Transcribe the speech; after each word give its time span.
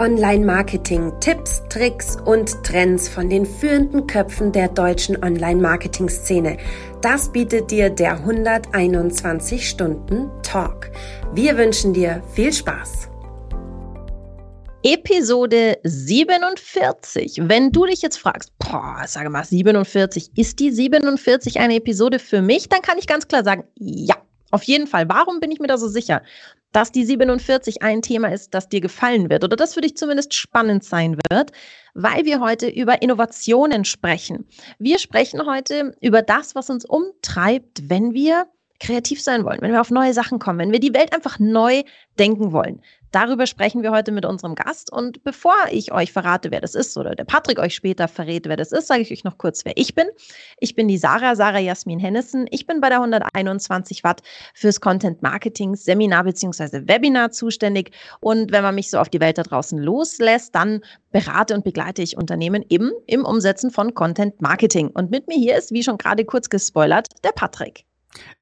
Online-Marketing, 0.00 1.12
Tipps, 1.20 1.62
Tricks 1.68 2.16
und 2.24 2.64
Trends 2.64 3.06
von 3.06 3.28
den 3.28 3.44
führenden 3.44 4.06
Köpfen 4.06 4.50
der 4.50 4.68
deutschen 4.68 5.22
Online-Marketing-Szene. 5.22 6.56
Das 7.02 7.30
bietet 7.30 7.70
dir 7.70 7.90
der 7.90 8.12
121 8.12 9.68
Stunden 9.68 10.30
Talk. 10.42 10.90
Wir 11.34 11.58
wünschen 11.58 11.92
dir 11.92 12.22
viel 12.32 12.50
Spaß. 12.50 13.10
Episode 14.82 15.78
47. 15.82 17.42
Wenn 17.42 17.70
du 17.70 17.84
dich 17.84 18.00
jetzt 18.00 18.16
fragst, 18.16 18.52
boah, 18.58 19.02
sage 19.06 19.28
mal 19.28 19.44
47, 19.44 20.30
ist 20.34 20.58
die 20.60 20.70
47 20.70 21.60
eine 21.60 21.76
Episode 21.76 22.18
für 22.18 22.40
mich? 22.40 22.70
Dann 22.70 22.80
kann 22.80 22.96
ich 22.96 23.06
ganz 23.06 23.28
klar 23.28 23.44
sagen, 23.44 23.64
ja. 23.74 24.16
Auf 24.50 24.62
jeden 24.64 24.86
Fall. 24.86 25.08
Warum 25.08 25.40
bin 25.40 25.50
ich 25.50 25.60
mir 25.60 25.68
da 25.68 25.78
so 25.78 25.88
sicher? 25.88 26.22
dass 26.72 26.92
die 26.92 27.04
47 27.04 27.82
ein 27.82 28.02
Thema 28.02 28.28
ist, 28.28 28.54
das 28.54 28.68
dir 28.68 28.80
gefallen 28.80 29.28
wird 29.30 29.44
oder 29.44 29.56
das 29.56 29.74
für 29.74 29.80
dich 29.80 29.96
zumindest 29.96 30.34
spannend 30.34 30.84
sein 30.84 31.18
wird, 31.30 31.52
weil 31.94 32.24
wir 32.24 32.40
heute 32.40 32.68
über 32.68 33.02
Innovationen 33.02 33.84
sprechen. 33.84 34.46
Wir 34.78 34.98
sprechen 34.98 35.44
heute 35.46 35.94
über 36.00 36.22
das, 36.22 36.54
was 36.54 36.70
uns 36.70 36.84
umtreibt, 36.84 37.88
wenn 37.90 38.14
wir 38.14 38.46
kreativ 38.78 39.20
sein 39.20 39.44
wollen, 39.44 39.60
wenn 39.60 39.72
wir 39.72 39.80
auf 39.80 39.90
neue 39.90 40.14
Sachen 40.14 40.38
kommen, 40.38 40.58
wenn 40.58 40.72
wir 40.72 40.80
die 40.80 40.94
Welt 40.94 41.12
einfach 41.12 41.38
neu 41.38 41.82
denken 42.18 42.52
wollen. 42.52 42.80
Darüber 43.12 43.46
sprechen 43.46 43.82
wir 43.82 43.90
heute 43.90 44.12
mit 44.12 44.24
unserem 44.24 44.54
Gast. 44.54 44.92
Und 44.92 45.24
bevor 45.24 45.54
ich 45.70 45.92
euch 45.92 46.12
verrate, 46.12 46.50
wer 46.50 46.60
das 46.60 46.74
ist, 46.74 46.96
oder 46.96 47.14
der 47.14 47.24
Patrick 47.24 47.58
euch 47.58 47.74
später 47.74 48.08
verrät, 48.08 48.46
wer 48.46 48.56
das 48.56 48.72
ist, 48.72 48.86
sage 48.86 49.02
ich 49.02 49.10
euch 49.10 49.24
noch 49.24 49.38
kurz, 49.38 49.64
wer 49.64 49.76
ich 49.76 49.94
bin. 49.94 50.06
Ich 50.58 50.74
bin 50.74 50.86
die 50.88 50.98
Sarah, 50.98 51.34
Sarah 51.34 51.58
Jasmin 51.58 51.98
Hennissen. 51.98 52.46
Ich 52.50 52.66
bin 52.66 52.80
bei 52.80 52.88
der 52.88 52.98
121 52.98 54.04
Watt 54.04 54.22
fürs 54.54 54.80
Content 54.80 55.22
Marketing 55.22 55.74
Seminar 55.74 56.24
bzw. 56.24 56.86
Webinar 56.86 57.32
zuständig. 57.32 57.90
Und 58.20 58.52
wenn 58.52 58.62
man 58.62 58.74
mich 58.74 58.90
so 58.90 58.98
auf 58.98 59.08
die 59.08 59.20
Welt 59.20 59.38
da 59.38 59.42
draußen 59.42 59.78
loslässt, 59.78 60.54
dann 60.54 60.82
berate 61.10 61.54
und 61.54 61.64
begleite 61.64 62.02
ich 62.02 62.16
Unternehmen 62.16 62.64
eben 62.68 62.92
im 63.06 63.24
Umsetzen 63.24 63.70
von 63.70 63.94
Content 63.94 64.40
Marketing. 64.40 64.88
Und 64.88 65.10
mit 65.10 65.26
mir 65.26 65.36
hier 65.36 65.56
ist, 65.56 65.72
wie 65.72 65.82
schon 65.82 65.98
gerade 65.98 66.24
kurz 66.24 66.48
gespoilert, 66.48 67.08
der 67.24 67.32
Patrick 67.32 67.84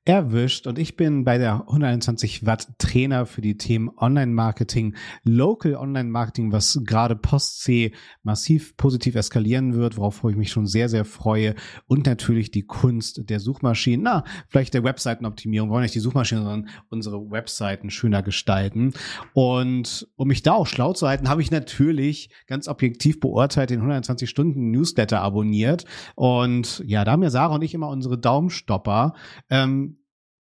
erwischt 0.09 0.67
und 0.67 0.79
ich 0.79 0.97
bin 0.97 1.25
bei 1.25 1.37
der 1.37 1.67
121 1.69 2.47
Watt 2.47 2.67
Trainer 2.79 3.27
für 3.27 3.43
die 3.43 3.59
Themen 3.59 3.91
Online-Marketing, 3.95 4.95
Local 5.23 5.75
Online-Marketing, 5.75 6.51
was 6.51 6.81
gerade 6.85 7.15
Post-C 7.15 7.93
massiv 8.23 8.75
positiv 8.79 9.17
eskalieren 9.17 9.75
wird, 9.75 9.99
worauf 9.99 10.25
ich 10.25 10.37
mich 10.37 10.51
schon 10.51 10.67
sehr, 10.67 10.89
sehr 10.89 11.05
freue. 11.05 11.55
Und 11.87 12.07
natürlich 12.07 12.51
die 12.51 12.63
Kunst 12.63 13.29
der 13.29 13.39
Suchmaschinen, 13.39 14.03
na, 14.03 14.25
vielleicht 14.49 14.73
der 14.73 14.83
Webseitenoptimierung, 14.83 15.69
wollen 15.69 15.83
nicht 15.83 15.95
die 15.95 16.01
Suchmaschinen, 16.01 16.43
sondern 16.43 16.71
unsere 16.89 17.31
Webseiten 17.31 17.91
schöner 17.91 18.23
gestalten. 18.23 18.95
Und 19.35 20.09
um 20.17 20.29
mich 20.29 20.43
da 20.43 20.55
auch 20.55 20.67
schlau 20.67 20.95
zu 20.95 21.07
halten, 21.07 21.29
habe 21.29 21.43
ich 21.43 21.51
natürlich 21.51 22.31
ganz 22.47 22.67
objektiv 22.67 23.21
beurteilt 23.21 23.69
den 23.69 23.81
120 23.81 24.31
Stunden 24.31 24.71
Newsletter 24.71 25.21
abonniert. 25.21 25.85
Und 26.15 26.83
ja, 26.87 27.05
da 27.05 27.13
haben 27.13 27.23
ja 27.23 27.31
Sarah 27.31 27.57
und 27.57 27.63
ich 27.63 27.75
immer 27.75 27.89
unsere 27.89 28.17
Daumenstopper. 28.17 29.13
Ähm, 29.51 29.98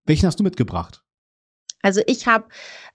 welchen 0.07 0.25
hast 0.25 0.39
du 0.39 0.43
mitgebracht? 0.43 1.03
Also 1.81 2.01
ich 2.07 2.27
habe, 2.27 2.45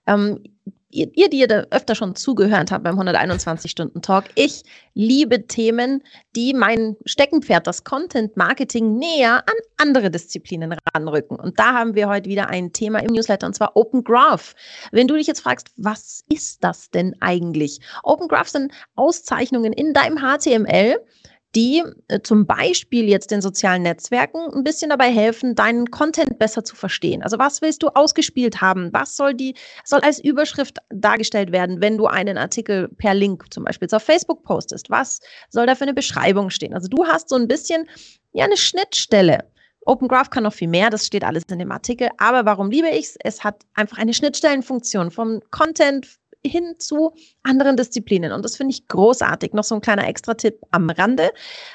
ähm, 0.06 0.42
ihr, 0.91 1.10
ihr, 1.14 1.30
die 1.30 1.38
ihr 1.38 1.48
da 1.48 1.64
öfter 1.70 1.94
schon 1.94 2.14
zugehört 2.14 2.70
habt 2.70 2.84
beim 2.84 2.98
121-Stunden-Talk, 2.98 4.24
ich 4.34 4.62
liebe 4.94 5.46
Themen, 5.46 6.02
die 6.36 6.52
mein 6.52 6.96
Steckenpferd, 7.06 7.66
das 7.66 7.84
Content-Marketing, 7.84 8.98
näher 8.98 9.44
an 9.46 9.54
andere 9.78 10.10
Disziplinen 10.10 10.77
ranrücken. 10.94 11.38
Und 11.38 11.58
da 11.58 11.72
haben 11.72 11.94
wir 11.94 12.08
heute 12.08 12.28
wieder 12.28 12.48
ein 12.48 12.72
Thema 12.72 12.98
im 12.98 13.12
Newsletter, 13.12 13.47
und 13.47 13.54
zwar 13.54 13.76
Open 13.76 14.04
Graph. 14.04 14.54
Wenn 14.91 15.08
du 15.08 15.16
dich 15.16 15.26
jetzt 15.26 15.41
fragst, 15.41 15.70
was 15.76 16.24
ist 16.28 16.62
das 16.62 16.91
denn 16.91 17.16
eigentlich? 17.20 17.80
Open 18.02 18.28
Graph 18.28 18.48
sind 18.48 18.72
Auszeichnungen 18.97 19.72
in 19.72 19.94
deinem 19.94 20.19
HTML, 20.19 20.98
die 21.55 21.83
äh, 22.08 22.20
zum 22.22 22.47
Beispiel 22.47 23.08
jetzt 23.08 23.31
den 23.31 23.42
sozialen 23.42 23.83
Netzwerken 23.83 24.41
ein 24.55 24.64
bisschen 24.64 24.91
dabei 24.91 25.11
helfen, 25.11 25.54
deinen 25.54 25.91
Content 25.91 26.38
besser 26.38 26.65
zu 26.65 26.75
verstehen. 26.75 27.22
Also 27.22 27.38
was 27.38 27.62
willst 27.62 27.82
du 27.82 27.88
ausgespielt 27.88 28.60
haben? 28.60 28.91
Was 28.93 29.16
soll 29.16 29.34
die, 29.34 29.54
soll 29.84 30.00
als 30.00 30.19
Überschrift 30.22 30.78
dargestellt 30.91 31.53
werden, 31.53 31.81
wenn 31.81 31.99
du 31.99 32.06
einen 32.06 32.38
Artikel 32.38 32.88
per 32.88 33.15
Link 33.15 33.53
zum 33.53 33.65
Beispiel 33.65 33.88
auf 33.93 34.03
Facebook 34.03 34.43
postest? 34.44 34.91
Was 34.91 35.21
soll 35.50 35.66
da 35.66 35.75
für 35.75 35.84
eine 35.84 35.94
Beschreibung 35.94 36.50
stehen? 36.50 36.75
Also 36.75 36.88
du 36.88 37.04
hast 37.04 37.28
so 37.28 37.37
ein 37.37 37.49
bisschen, 37.49 37.88
ja, 38.32 38.44
eine 38.44 38.56
Schnittstelle. 38.56 39.44
Open 39.84 40.06
Graph 40.06 40.31
kann 40.31 40.44
noch 40.44 40.53
viel 40.53 40.69
mehr, 40.69 40.91
das 40.91 41.06
steht 41.06 41.25
alles 41.25 41.43
in 41.50 41.59
dem 41.59 41.72
Artikel. 41.72 42.09
Aber 42.19 42.44
warum 42.44 42.71
liebe 42.71 42.88
ich 42.88 43.06
es? 43.06 43.16
Es 43.22 43.44
hat 43.44 43.62
einfach 43.75 43.99
eine 43.99 44.15
Schnittstellenfunktion 44.15 45.10
vom 45.10 45.41
Content 45.50 46.21
hin 46.44 46.75
zu 46.78 47.12
anderen 47.42 47.76
Disziplinen. 47.76 48.32
Und 48.32 48.44
das 48.44 48.56
finde 48.56 48.72
ich 48.72 48.88
großartig. 48.88 49.53
Noch 49.53 49.64
so 49.64 49.75
ein 49.75 49.80
kleiner 49.80 50.06
Extra-Tipp 50.06 50.60
am 50.70 50.91
Rande. 50.91 51.30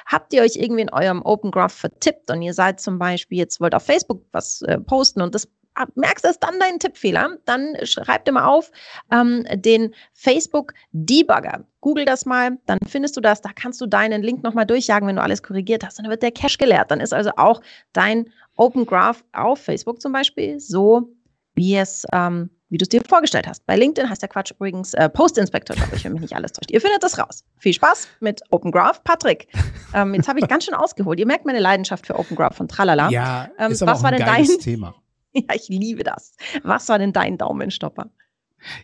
Habt 0.05 0.33
ihr 0.33 0.41
euch 0.41 0.55
irgendwie 0.55 0.81
in 0.81 0.91
eurem 0.91 1.21
Open 1.23 1.51
Graph 1.51 1.73
vertippt 1.73 2.29
und 2.31 2.41
ihr 2.41 2.53
seid 2.53 2.79
zum 2.79 2.99
Beispiel 2.99 3.37
jetzt 3.37 3.59
wollt 3.61 3.75
auf 3.75 3.83
Facebook 3.83 4.23
was 4.31 4.61
äh, 4.63 4.79
posten 4.79 5.21
und 5.21 5.35
das 5.35 5.47
merkst 5.95 6.25
du, 6.25 6.29
ist 6.29 6.39
dann 6.41 6.59
dein 6.59 6.79
Tippfehler, 6.79 7.37
dann 7.45 7.75
schreib 7.83 8.25
dir 8.25 8.31
mal 8.31 8.45
auf 8.45 8.71
ähm, 9.11 9.45
den 9.53 9.93
Facebook 10.13 10.73
Debugger. 10.91 11.65
Google 11.81 12.05
das 12.05 12.25
mal, 12.25 12.57
dann 12.65 12.79
findest 12.87 13.15
du 13.15 13.21
das. 13.21 13.41
Da 13.41 13.51
kannst 13.53 13.79
du 13.79 13.85
deinen 13.85 14.23
Link 14.23 14.43
nochmal 14.43 14.65
durchjagen, 14.65 15.07
wenn 15.07 15.17
du 15.17 15.21
alles 15.21 15.43
korrigiert 15.43 15.85
hast. 15.85 15.99
Dann 15.99 16.09
wird 16.09 16.23
der 16.23 16.31
Cache 16.31 16.57
geleert. 16.57 16.91
Dann 16.91 16.99
ist 16.99 17.13
also 17.13 17.31
auch 17.37 17.61
dein 17.93 18.29
Open 18.55 18.85
Graph 18.85 19.23
auf 19.33 19.59
Facebook 19.59 20.01
zum 20.01 20.11
Beispiel 20.11 20.59
so, 20.59 21.13
wie 21.53 21.75
es 21.75 22.05
ähm, 22.11 22.49
wie 22.69 22.77
du 22.77 22.83
es 22.83 22.89
dir 22.89 23.01
vorgestellt 23.07 23.47
hast. 23.47 23.65
Bei 23.65 23.75
LinkedIn 23.75 24.09
heißt 24.09 24.21
der 24.21 24.29
Quatsch 24.29 24.51
übrigens 24.51 24.93
äh, 24.93 25.09
Post 25.09 25.37
Inspector, 25.37 25.75
glaube 25.75 25.95
ich, 25.95 26.03
wenn 26.03 26.13
mich 26.13 26.21
nicht 26.21 26.35
alles 26.35 26.51
täuscht. 26.51 26.71
Ihr 26.71 26.81
findet 26.81 27.03
das 27.03 27.17
raus. 27.17 27.43
Viel 27.57 27.73
Spaß 27.73 28.07
mit 28.19 28.41
Open 28.49 28.71
Graph. 28.71 29.03
Patrick, 29.03 29.47
ähm, 29.93 30.13
jetzt 30.13 30.27
habe 30.27 30.39
ich 30.39 30.47
ganz 30.47 30.65
schön 30.65 30.73
ausgeholt. 30.73 31.19
Ihr 31.19 31.27
merkt 31.27 31.45
meine 31.45 31.59
Leidenschaft 31.59 32.05
für 32.07 32.17
Open 32.17 32.35
Graph 32.35 32.55
von 32.55 32.67
Tralala. 32.67 33.09
Ja, 33.09 33.49
ähm, 33.57 33.71
ist 33.71 33.81
aber 33.81 33.91
was 33.91 33.99
auch 33.99 34.05
ein 34.05 34.19
war 34.19 34.35
denn 34.35 34.47
dein 34.47 34.59
Thema. 34.59 34.95
ja, 35.33 35.53
ich 35.53 35.67
liebe 35.69 36.03
das. 36.03 36.35
Was 36.63 36.89
war 36.89 36.99
denn 36.99 37.13
dein 37.13 37.37
Daumenstopper? 37.37 38.09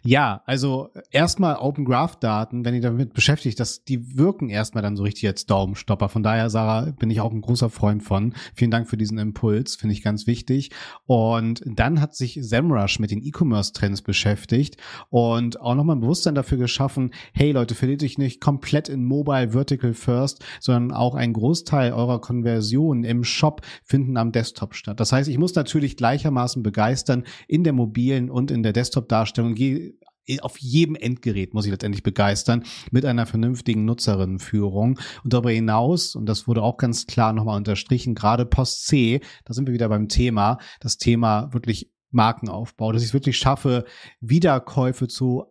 Ja, 0.04 0.42
also 0.46 0.90
erstmal 1.12 1.56
Open 1.56 1.86
Graph 1.86 2.18
Daten, 2.18 2.66
wenn 2.66 2.76
ihr 2.76 2.82
damit 2.82 3.14
beschäftigt, 3.14 3.60
dass 3.60 3.84
die 3.84 4.18
wirken 4.18 4.50
erstmal 4.50 4.82
dann 4.82 4.96
so 4.96 5.04
richtig 5.04 5.28
als 5.28 5.46
Daumenstopper. 5.46 6.10
Von 6.10 6.24
daher, 6.24 6.50
Sarah, 6.50 6.92
bin 6.92 7.10
ich 7.10 7.22
auch 7.22 7.32
ein 7.32 7.42
großer 7.42 7.70
Freund 7.70 8.04
von. 8.04 8.34
Vielen 8.56 8.72
Dank 8.72 8.88
für 8.88 8.98
diesen 8.98 9.18
Impuls, 9.18 9.76
finde 9.76 9.94
ich 9.94 10.04
ganz 10.04 10.28
wichtig. 10.28 10.72
Und 11.06 11.64
dann 11.66 12.02
hat 12.02 12.16
sich 12.16 12.40
SEMrush 12.42 13.00
mit 13.00 13.12
den 13.12 13.24
E-Commerce 13.24 13.74
Trends 13.74 14.02
beschäftigt 14.02 14.78
und 15.10 15.60
auch 15.60 15.76
nochmal 15.76 15.96
ein 15.96 16.02
Bewusstsein 16.02 16.36
dafür 16.36 16.58
geschaffen, 16.58 17.12
hey 17.34 17.52
Leute, 17.52 17.76
verliert 17.76 18.04
euch 18.04 18.18
nicht 18.18 18.42
komplett 18.42 18.90
in 18.90 19.04
Mobile 19.04 19.52
Vertical 19.52 19.94
First, 19.94 20.44
sondern 20.60 20.96
auch 20.96 21.16
ein 21.16 21.34
Großteil 21.34 21.94
eurer 21.94 22.22
Konversionen 22.22 23.04
im 23.04 23.24
Shop 23.24 23.62
finden 23.84 24.18
am 24.18 24.32
Desktop 24.32 24.76
statt. 24.76 25.00
Das 25.00 25.12
heißt, 25.12 25.30
ich 25.30 25.38
muss 25.38 25.56
natürlich 25.56 25.98
gleichermaßen 25.98 26.64
begeistern 26.64 27.24
in 27.48 27.64
der 27.64 27.74
mobilen 27.74 28.30
und 28.30 28.52
in 28.52 28.64
der 28.64 28.74
Auf 30.42 30.58
jedem 30.58 30.96
Endgerät 30.96 31.54
muss 31.54 31.66
ich 31.66 31.72
letztendlich 31.72 32.04
begeistern 32.04 32.64
mit 32.92 33.06
einer 33.06 33.26
vernünftigen 33.26 33.84
Nutzerinnenführung. 33.84 35.00
Und 35.24 35.34
darüber 35.34 35.52
hinaus, 35.52 36.16
und 36.16 36.28
das 36.28 36.48
wurde 36.48 36.64
auch 36.64 36.78
ganz 36.78 37.08
klar 37.08 37.34
nochmal 37.34 37.58
unterstrichen, 37.58 38.16
gerade 38.16 38.46
Post 38.46 38.88
C, 38.88 39.20
da 39.44 39.54
sind 39.54 39.68
wir 39.68 39.74
wieder 39.74 39.90
beim 39.90 40.08
Thema, 40.08 40.60
das 40.80 40.98
Thema 40.98 41.52
wirklich 41.54 41.92
Markenaufbau, 42.12 42.92
dass 42.92 43.02
ich 43.02 43.10
es 43.10 43.14
wirklich 43.14 43.38
schaffe, 43.38 43.86
Wiederkäufe 44.22 45.08
zu 45.08 45.46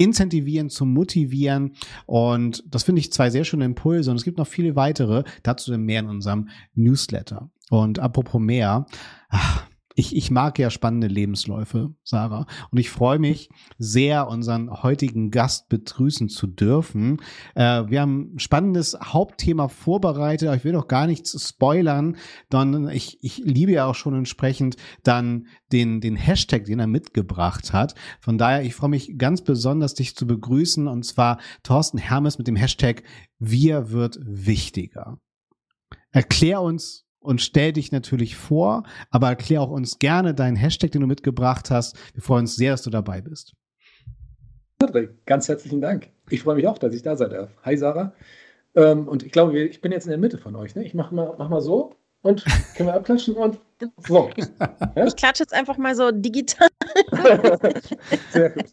incentivieren, 0.00 0.70
zu 0.70 0.86
motivieren. 0.86 1.74
Und 2.06 2.64
das 2.66 2.84
finde 2.84 3.00
ich 3.00 3.12
zwei 3.12 3.30
sehr 3.30 3.44
schöne 3.44 3.66
Impulse. 3.66 4.10
Und 4.10 4.16
es 4.16 4.24
gibt 4.24 4.38
noch 4.38 4.46
viele 4.46 4.74
weitere. 4.74 5.24
Dazu 5.42 5.76
mehr 5.78 6.00
in 6.00 6.08
unserem 6.08 6.48
Newsletter. 6.74 7.50
Und 7.68 7.98
apropos 7.98 8.40
mehr, 8.40 8.86
ach, 9.28 9.69
ich, 9.94 10.14
ich 10.14 10.30
mag 10.30 10.58
ja 10.58 10.70
spannende 10.70 11.08
Lebensläufe, 11.08 11.94
Sarah. 12.04 12.46
Und 12.70 12.78
ich 12.78 12.90
freue 12.90 13.18
mich 13.18 13.50
sehr, 13.78 14.28
unseren 14.28 14.70
heutigen 14.82 15.30
Gast 15.30 15.68
begrüßen 15.68 16.28
zu 16.28 16.46
dürfen. 16.46 17.20
Äh, 17.54 17.84
wir 17.88 18.00
haben 18.00 18.34
ein 18.34 18.38
spannendes 18.38 18.96
Hauptthema 19.02 19.68
vorbereitet. 19.68 20.54
Ich 20.54 20.64
will 20.64 20.72
doch 20.72 20.88
gar 20.88 21.06
nichts 21.06 21.48
spoilern, 21.48 22.16
sondern 22.50 22.88
ich, 22.88 23.18
ich 23.22 23.38
liebe 23.38 23.72
ja 23.72 23.86
auch 23.86 23.94
schon 23.94 24.14
entsprechend 24.14 24.76
dann 25.02 25.48
den, 25.72 26.00
den 26.00 26.16
Hashtag, 26.16 26.64
den 26.64 26.78
er 26.78 26.86
mitgebracht 26.86 27.72
hat. 27.72 27.94
Von 28.20 28.38
daher, 28.38 28.62
ich 28.62 28.74
freue 28.74 28.90
mich 28.90 29.18
ganz 29.18 29.42
besonders, 29.42 29.94
dich 29.94 30.14
zu 30.14 30.26
begrüßen. 30.26 30.86
Und 30.86 31.04
zwar 31.04 31.38
Thorsten 31.62 31.98
Hermes 31.98 32.38
mit 32.38 32.46
dem 32.46 32.56
Hashtag 32.56 33.02
Wir 33.38 33.90
wird 33.90 34.18
wichtiger. 34.22 35.18
Erklär 36.12 36.60
uns, 36.60 37.06
und 37.20 37.40
stell 37.40 37.72
dich 37.72 37.92
natürlich 37.92 38.36
vor, 38.36 38.84
aber 39.10 39.28
erklär 39.28 39.62
auch 39.62 39.70
uns 39.70 39.98
gerne 39.98 40.34
deinen 40.34 40.56
Hashtag, 40.56 40.90
den 40.92 41.02
du 41.02 41.06
mitgebracht 41.06 41.70
hast. 41.70 41.96
Wir 42.14 42.22
freuen 42.22 42.42
uns 42.42 42.56
sehr, 42.56 42.72
dass 42.72 42.82
du 42.82 42.90
dabei 42.90 43.20
bist. 43.20 43.54
Patrick, 44.78 45.26
ganz 45.26 45.48
herzlichen 45.48 45.80
Dank. 45.80 46.10
Ich 46.30 46.42
freue 46.42 46.56
mich 46.56 46.66
auch, 46.66 46.78
dass 46.78 46.94
ich 46.94 47.02
da 47.02 47.16
sein 47.16 47.30
darf. 47.30 47.50
Hi 47.62 47.76
Sarah. 47.76 48.14
Ähm, 48.74 49.08
und 49.08 49.22
ich 49.22 49.32
glaube, 49.32 49.58
ich 49.58 49.80
bin 49.80 49.92
jetzt 49.92 50.04
in 50.04 50.10
der 50.10 50.18
Mitte 50.18 50.38
von 50.38 50.56
euch. 50.56 50.74
Ne? 50.74 50.84
Ich 50.84 50.94
mache 50.94 51.14
mal, 51.14 51.34
mach 51.38 51.48
mal 51.48 51.60
so 51.60 51.96
und 52.22 52.44
können 52.76 52.88
wir 52.88 52.94
abklatschen 52.94 53.34
und 53.34 53.60
so. 54.06 54.30
Ja? 54.94 55.06
Ich 55.06 55.16
klatsche 55.16 55.42
jetzt 55.42 55.54
einfach 55.54 55.78
mal 55.78 55.94
so 55.94 56.10
digital. 56.10 56.68
Sehr 58.32 58.50
gut. 58.50 58.66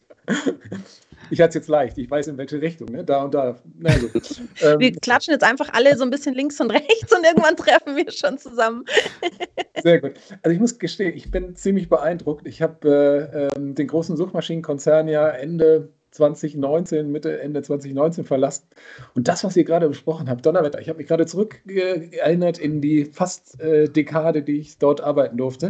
Ich 1.29 1.41
hatte 1.41 1.49
es 1.49 1.55
jetzt 1.55 1.67
leicht. 1.67 1.97
Ich 1.97 2.09
weiß 2.09 2.27
in 2.27 2.37
welche 2.37 2.61
Richtung, 2.61 2.89
ne? 2.89 3.03
Da 3.03 3.23
und 3.23 3.33
da. 3.33 3.57
Na, 3.77 3.89
also, 3.89 4.07
ähm, 4.61 4.79
wir 4.79 4.91
klatschen 4.93 5.33
jetzt 5.33 5.43
einfach 5.43 5.69
alle 5.73 5.95
so 5.97 6.03
ein 6.03 6.09
bisschen 6.09 6.35
links 6.35 6.59
und 6.59 6.71
rechts 6.71 7.13
und 7.13 7.23
irgendwann 7.23 7.55
treffen 7.57 7.95
wir 7.95 8.11
schon 8.11 8.37
zusammen. 8.37 8.85
Sehr 9.83 10.01
gut. 10.01 10.13
Also 10.41 10.53
ich 10.53 10.59
muss 10.59 10.79
gestehen, 10.79 11.15
ich 11.15 11.31
bin 11.31 11.55
ziemlich 11.55 11.89
beeindruckt. 11.89 12.47
Ich 12.47 12.61
habe 12.61 12.87
äh, 13.33 13.45
äh, 13.45 13.73
den 13.73 13.87
großen 13.87 14.17
Suchmaschinenkonzern 14.17 15.07
ja 15.07 15.29
Ende 15.29 15.89
2019, 16.11 17.11
Mitte, 17.11 17.41
Ende 17.41 17.61
2019 17.61 18.25
verlassen. 18.25 18.65
Und 19.13 19.27
das, 19.27 19.43
was 19.43 19.55
ihr 19.55 19.63
gerade 19.63 19.87
besprochen 19.87 20.29
habt, 20.29 20.45
Donnerwetter, 20.45 20.79
ich 20.81 20.89
habe 20.89 20.97
mich 20.97 21.07
gerade 21.07 21.25
zurückerinnert 21.25 22.57
in 22.57 22.81
die 22.81 23.05
fast 23.05 23.59
äh, 23.61 23.87
Dekade, 23.87 24.41
die 24.41 24.59
ich 24.59 24.77
dort 24.79 25.01
arbeiten 25.01 25.37
durfte, 25.37 25.69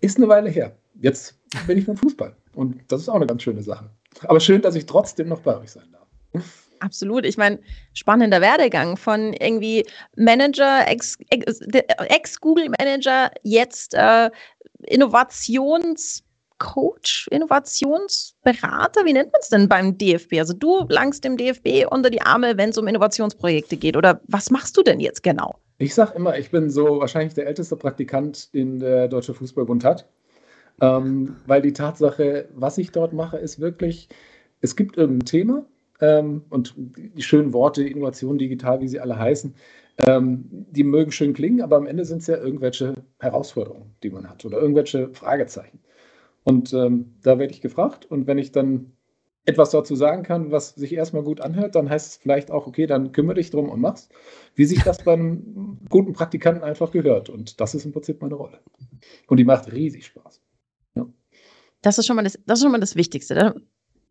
ist 0.00 0.18
eine 0.18 0.28
Weile 0.28 0.50
her. 0.50 0.76
Jetzt 1.00 1.38
bin 1.66 1.78
ich 1.78 1.86
beim 1.86 1.96
Fußball. 1.96 2.34
Und 2.54 2.80
das 2.88 3.02
ist 3.02 3.08
auch 3.08 3.14
eine 3.14 3.26
ganz 3.26 3.42
schöne 3.42 3.62
Sache. 3.62 3.90
Aber 4.26 4.40
schön, 4.40 4.62
dass 4.62 4.74
ich 4.74 4.86
trotzdem 4.86 5.28
noch 5.28 5.40
bei 5.40 5.58
euch 5.58 5.70
sein 5.70 5.92
darf. 5.92 6.08
Absolut. 6.80 7.26
Ich 7.26 7.36
meine, 7.36 7.58
spannender 7.92 8.40
Werdegang 8.40 8.96
von 8.96 9.32
irgendwie 9.32 9.84
Manager, 10.16 10.86
Ex-Google-Manager, 10.88 13.30
jetzt 13.42 13.94
äh, 13.94 14.30
Innovations- 14.86 16.22
Coach, 16.58 17.28
Innovationsberater, 17.30 19.04
wie 19.04 19.12
nennt 19.12 19.32
man 19.32 19.40
es 19.40 19.48
denn 19.48 19.68
beim 19.68 19.96
DFB? 19.96 20.38
Also 20.38 20.54
du 20.54 20.84
langst 20.88 21.24
dem 21.24 21.36
DFB 21.36 21.86
unter 21.90 22.10
die 22.10 22.20
Arme, 22.20 22.56
wenn 22.56 22.70
es 22.70 22.78
um 22.78 22.86
Innovationsprojekte 22.86 23.76
geht. 23.76 23.96
Oder 23.96 24.20
was 24.26 24.50
machst 24.50 24.76
du 24.76 24.82
denn 24.82 25.00
jetzt 25.00 25.22
genau? 25.22 25.56
Ich 25.78 25.94
sage 25.94 26.16
immer, 26.16 26.36
ich 26.36 26.50
bin 26.50 26.70
so 26.70 26.98
wahrscheinlich 26.98 27.34
der 27.34 27.46
älteste 27.46 27.76
Praktikant, 27.76 28.52
den 28.54 28.80
der 28.80 29.06
Deutsche 29.06 29.34
Fußballbund 29.34 29.84
hat. 29.84 30.08
Ähm, 30.80 31.36
weil 31.46 31.62
die 31.62 31.72
Tatsache, 31.72 32.48
was 32.54 32.78
ich 32.78 32.92
dort 32.92 33.12
mache, 33.12 33.38
ist 33.38 33.60
wirklich, 33.60 34.08
es 34.60 34.76
gibt 34.76 34.96
irgendein 34.96 35.26
Thema 35.26 35.66
ähm, 36.00 36.42
und 36.50 36.74
die 36.76 37.22
schönen 37.22 37.52
Worte, 37.52 37.82
Innovation 37.82 38.38
digital, 38.38 38.80
wie 38.80 38.88
sie 38.88 39.00
alle 39.00 39.18
heißen, 39.18 39.54
ähm, 40.06 40.44
die 40.70 40.84
mögen 40.84 41.10
schön 41.10 41.34
klingen, 41.34 41.62
aber 41.62 41.76
am 41.76 41.86
Ende 41.86 42.04
sind 42.04 42.20
es 42.20 42.28
ja 42.28 42.36
irgendwelche 42.36 42.94
Herausforderungen, 43.18 43.94
die 44.02 44.10
man 44.10 44.28
hat 44.28 44.44
oder 44.44 44.60
irgendwelche 44.60 45.08
Fragezeichen. 45.12 45.80
Und 46.44 46.72
ähm, 46.72 47.16
da 47.22 47.38
werde 47.38 47.52
ich 47.52 47.60
gefragt. 47.60 48.06
Und 48.06 48.26
wenn 48.26 48.38
ich 48.38 48.52
dann 48.52 48.92
etwas 49.44 49.70
dazu 49.70 49.96
sagen 49.96 50.22
kann, 50.22 50.50
was 50.50 50.70
sich 50.70 50.92
erstmal 50.94 51.22
gut 51.22 51.40
anhört, 51.40 51.74
dann 51.74 51.90
heißt 51.90 52.06
es 52.06 52.16
vielleicht 52.16 52.50
auch, 52.50 52.66
okay, 52.66 52.86
dann 52.86 53.12
kümmere 53.12 53.36
dich 53.36 53.50
drum 53.50 53.68
und 53.70 53.80
mach's, 53.80 54.08
wie 54.54 54.66
sich 54.66 54.82
das 54.84 55.02
beim 55.02 55.78
guten 55.88 56.12
Praktikanten 56.12 56.62
einfach 56.62 56.90
gehört. 56.90 57.28
Und 57.28 57.60
das 57.60 57.74
ist 57.74 57.84
im 57.84 57.92
Prinzip 57.92 58.20
meine 58.20 58.34
Rolle. 58.34 58.60
Und 59.26 59.38
die 59.38 59.44
macht 59.44 59.72
riesig 59.72 60.06
Spaß. 60.06 60.40
Das 61.88 61.96
ist 61.96 62.06
schon 62.06 62.16
mal 62.16 62.22
das, 62.22 62.38
das 62.44 62.58
ist 62.58 62.64
schon 62.64 62.72
mal 62.72 62.80
das 62.80 62.96
Wichtigste. 62.96 63.54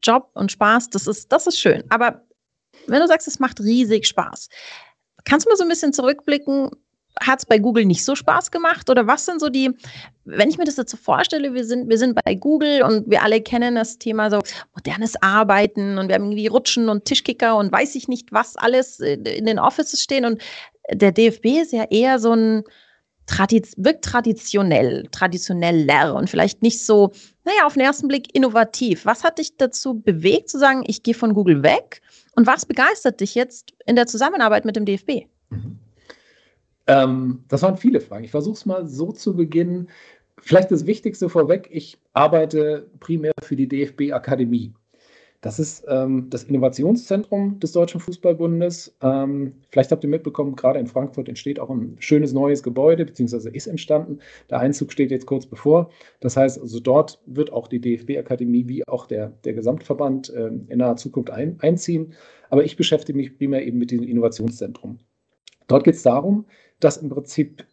Job 0.02 0.32
und 0.34 0.52
Spaß, 0.52 0.90
das 0.90 1.06
ist, 1.06 1.32
das 1.32 1.46
ist 1.46 1.60
schön. 1.60 1.84
Aber 1.90 2.24
wenn 2.88 3.02
du 3.02 3.08
sagst, 3.08 3.28
es 3.28 3.38
macht 3.38 3.60
riesig 3.60 4.08
Spaß, 4.08 4.50
kannst 5.26 5.46
du 5.46 5.52
mal 5.52 5.58
so 5.58 5.64
ein 5.64 5.70
bisschen 5.70 5.94
zurückblicken, 5.94 6.72
hat 7.20 7.38
es 7.38 7.46
bei 7.46 7.60
Google 7.60 7.86
nicht 7.86 8.04
so 8.04 8.16
Spaß 8.16 8.50
gemacht? 8.50 8.90
Oder 8.90 9.06
was 9.06 9.26
sind 9.26 9.40
so 9.40 9.50
die, 9.50 9.70
wenn 10.26 10.50
ich 10.50 10.58
mir 10.58 10.64
das 10.64 10.78
jetzt 10.78 10.90
so 10.90 10.98
vorstelle, 10.98 11.54
wir 11.54 11.66
sind, 11.66 11.88
wir 11.88 12.00
sind 12.00 12.18
bei 12.26 12.34
Google 12.34 12.82
und 12.82 13.08
wir 13.12 13.22
alle 13.22 13.42
kennen 13.42 13.76
das 13.76 14.00
Thema 14.00 14.32
so 14.32 14.42
modernes 14.74 15.22
Arbeiten 15.22 16.00
und 16.00 16.08
wir 16.08 16.16
haben 16.16 16.26
irgendwie 16.26 16.48
Rutschen 16.48 16.90
und 16.90 17.06
Tischkicker 17.06 17.58
und 17.58 17.72
weiß 17.72 17.94
ich 17.94 18.08
nicht, 18.08 18.32
was 18.32 18.56
alles 18.56 19.00
in 19.00 19.46
den 19.46 19.60
Offices 19.60 20.02
stehen. 20.02 20.26
Und 20.26 20.42
der 20.92 21.12
DFB 21.12 21.46
ist 21.62 21.74
ja 21.74 21.84
eher 21.84 22.18
so 22.18 22.34
ein 22.34 22.64
Tradiz 23.28 23.74
wirkt 23.78 24.06
traditionell, 24.06 25.06
traditioneller 25.12 26.16
und 26.16 26.30
vielleicht 26.30 26.64
nicht 26.64 26.84
so, 26.84 27.12
naja, 27.46 27.66
auf 27.66 27.74
den 27.74 27.84
ersten 27.84 28.08
Blick 28.08 28.34
innovativ. 28.34 29.06
Was 29.06 29.24
hat 29.24 29.38
dich 29.38 29.58
dazu 29.58 30.00
bewegt, 30.00 30.50
zu 30.50 30.58
sagen, 30.58 30.84
ich 30.88 31.04
gehe 31.04 31.14
von 31.14 31.34
Google 31.34 31.62
weg? 31.62 32.02
Und 32.36 32.48
was 32.48 32.66
begeistert 32.66 33.20
dich 33.20 33.36
jetzt 33.36 33.74
in 33.86 33.96
der 33.96 34.08
Zusammenarbeit 34.08 34.66
mit 34.66 34.76
dem 34.76 34.86
DFB? 34.86 35.28
Mhm. 35.50 35.78
Ähm, 36.88 37.44
das 37.50 37.62
waren 37.62 37.78
viele 37.78 38.00
Fragen. 38.00 38.24
Ich 38.24 38.32
versuche 38.32 38.56
es 38.56 38.66
mal 38.66 38.88
so 38.88 39.12
zu 39.12 39.36
beginnen. 39.36 39.90
Vielleicht 40.40 40.72
das 40.72 40.86
Wichtigste 40.86 41.30
vorweg, 41.30 41.68
ich 41.72 41.98
arbeite 42.14 42.90
primär 43.00 43.34
für 43.42 43.56
die 43.56 43.68
DFB 43.68 44.14
Akademie. 44.14 44.74
Das 45.42 45.60
ist 45.60 45.86
ähm, 45.88 46.30
das 46.31 46.45
Innovationszentrum 46.45 47.60
des 47.60 47.72
Deutschen 47.72 48.00
Fußballbundes. 48.00 48.98
Ähm, 49.01 49.54
vielleicht 49.69 49.92
habt 49.92 50.04
ihr 50.04 50.10
mitbekommen, 50.10 50.56
gerade 50.56 50.80
in 50.80 50.88
Frankfurt 50.88 51.30
entsteht 51.30 51.60
auch 51.60 51.69
ein 51.69 51.95
schönes 52.00 52.34
neues 52.34 52.63
Gebäude, 52.63 53.06
beziehungsweise 53.06 53.51
ist 53.51 53.68
entstanden. 53.68 54.19
Der 54.50 54.60
Einzug 54.60 54.92
steht 54.92 55.12
jetzt 55.12 55.28
kurz 55.28 55.45
bevor. 55.45 55.92
Das 56.22 56.38
heißt, 56.38 56.60
also 56.60 56.80
dort 56.80 57.22
wird 57.28 57.54
auch 57.54 57.68
die 57.68 57.80
DFB-Akademie 57.80 58.68
wie 58.68 58.88
auch 58.88 59.06
der, 59.06 59.30
der 59.45 59.54
Gesamtverband 59.54 60.31
äh, 60.31 60.48
in 60.48 60.80
naher 60.80 60.95
Zukunft 60.95 61.30
ein, 61.30 61.57
einziehen. 61.62 62.13
Aber 62.50 62.63
ich 62.63 62.75
beschäftige 62.75 63.18
mich 63.18 63.38
primär 63.38 63.66
eben 63.66 63.78
mit 63.78 63.92
diesem 63.92 64.07
Innovationszentrum. 64.07 64.98
Dort 65.68 65.83
geht 65.83 65.95
es 65.95 66.04
darum, 66.04 66.45
dass 66.80 66.98
im 66.98 67.10
Prinzip 67.10 67.63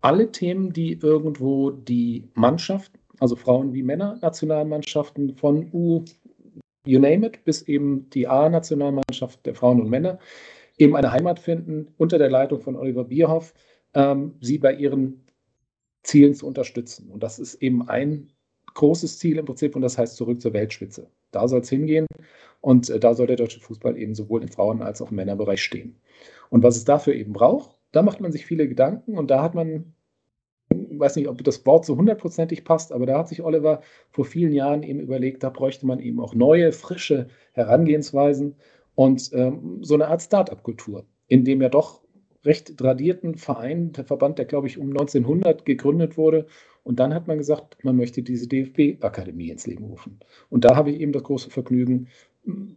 alle 0.00 0.32
Themen, 0.32 0.72
die 0.72 0.98
irgendwo 1.00 1.70
die 1.70 2.28
Mannschaft, 2.34 2.92
also 3.20 3.36
Frauen 3.36 3.72
wie 3.72 3.82
Männer, 3.82 4.18
Nationalmannschaften 4.22 5.34
von 5.36 5.68
U, 5.72 6.04
you 6.88 6.98
name 6.98 7.26
it, 7.26 7.44
bis 7.44 7.62
eben 7.62 8.08
die 8.10 8.26
A-Nationalmannschaft 8.26 9.44
der 9.44 9.54
Frauen 9.54 9.80
und 9.80 9.90
Männer, 9.90 10.18
eben 10.78 10.96
eine 10.96 11.12
Heimat 11.12 11.38
finden 11.38 11.88
unter 11.98 12.18
der 12.18 12.30
Leitung 12.30 12.60
von 12.60 12.76
Oliver 12.76 13.04
Bierhoff, 13.04 13.52
ähm, 13.94 14.34
sie 14.40 14.58
bei 14.58 14.72
ihren 14.72 15.24
Zielen 16.02 16.34
zu 16.34 16.46
unterstützen. 16.46 17.10
Und 17.10 17.22
das 17.22 17.38
ist 17.38 17.56
eben 17.56 17.88
ein 17.88 18.32
großes 18.74 19.18
Ziel 19.18 19.38
im 19.38 19.44
Prinzip 19.44 19.76
und 19.76 19.82
das 19.82 19.98
heißt 19.98 20.16
zurück 20.16 20.40
zur 20.40 20.54
Weltspitze. 20.54 21.10
Da 21.30 21.46
soll 21.46 21.60
es 21.60 21.68
hingehen 21.68 22.06
und 22.60 22.88
äh, 22.88 22.98
da 22.98 23.12
soll 23.14 23.26
der 23.26 23.36
deutsche 23.36 23.60
Fußball 23.60 23.98
eben 23.98 24.14
sowohl 24.14 24.42
im 24.42 24.48
Frauen- 24.48 24.82
als 24.82 25.02
auch 25.02 25.10
im 25.10 25.16
Männerbereich 25.16 25.62
stehen. 25.62 26.00
Und 26.48 26.62
was 26.62 26.76
es 26.76 26.84
dafür 26.84 27.14
eben 27.14 27.34
braucht, 27.34 27.78
da 27.92 28.02
macht 28.02 28.20
man 28.20 28.32
sich 28.32 28.46
viele 28.46 28.66
Gedanken 28.66 29.18
und 29.18 29.30
da 29.30 29.42
hat 29.42 29.54
man, 29.54 29.94
weiß 30.98 31.16
nicht, 31.16 31.28
ob 31.28 31.42
das 31.44 31.64
Wort 31.66 31.84
so 31.84 31.96
hundertprozentig 31.96 32.64
passt, 32.64 32.92
aber 32.92 33.06
da 33.06 33.18
hat 33.18 33.28
sich 33.28 33.42
Oliver 33.42 33.82
vor 34.10 34.24
vielen 34.24 34.52
Jahren 34.52 34.82
eben 34.82 35.00
überlegt, 35.00 35.42
da 35.42 35.50
bräuchte 35.50 35.86
man 35.86 36.00
eben 36.00 36.20
auch 36.20 36.34
neue, 36.34 36.72
frische 36.72 37.28
Herangehensweisen 37.52 38.56
und 38.94 39.30
ähm, 39.32 39.78
so 39.82 39.94
eine 39.94 40.08
Art 40.08 40.22
Start-up-Kultur, 40.22 41.04
in 41.28 41.44
dem 41.44 41.62
ja 41.62 41.68
doch 41.68 42.02
recht 42.44 42.76
tradierten 42.76 43.36
Verein, 43.36 43.92
der 43.92 44.04
Verband, 44.04 44.38
der 44.38 44.46
glaube 44.46 44.66
ich 44.66 44.78
um 44.78 44.88
1900 44.90 45.64
gegründet 45.64 46.16
wurde. 46.16 46.46
Und 46.84 47.00
dann 47.00 47.12
hat 47.12 47.26
man 47.26 47.38
gesagt, 47.38 47.76
man 47.84 47.96
möchte 47.96 48.22
diese 48.22 48.48
DFB-Akademie 48.48 49.50
ins 49.50 49.66
Leben 49.66 49.84
rufen. 49.84 50.20
Und 50.48 50.64
da 50.64 50.74
habe 50.74 50.90
ich 50.90 51.00
eben 51.00 51.12
das 51.12 51.22
große 51.22 51.50
Vergnügen, 51.50 52.08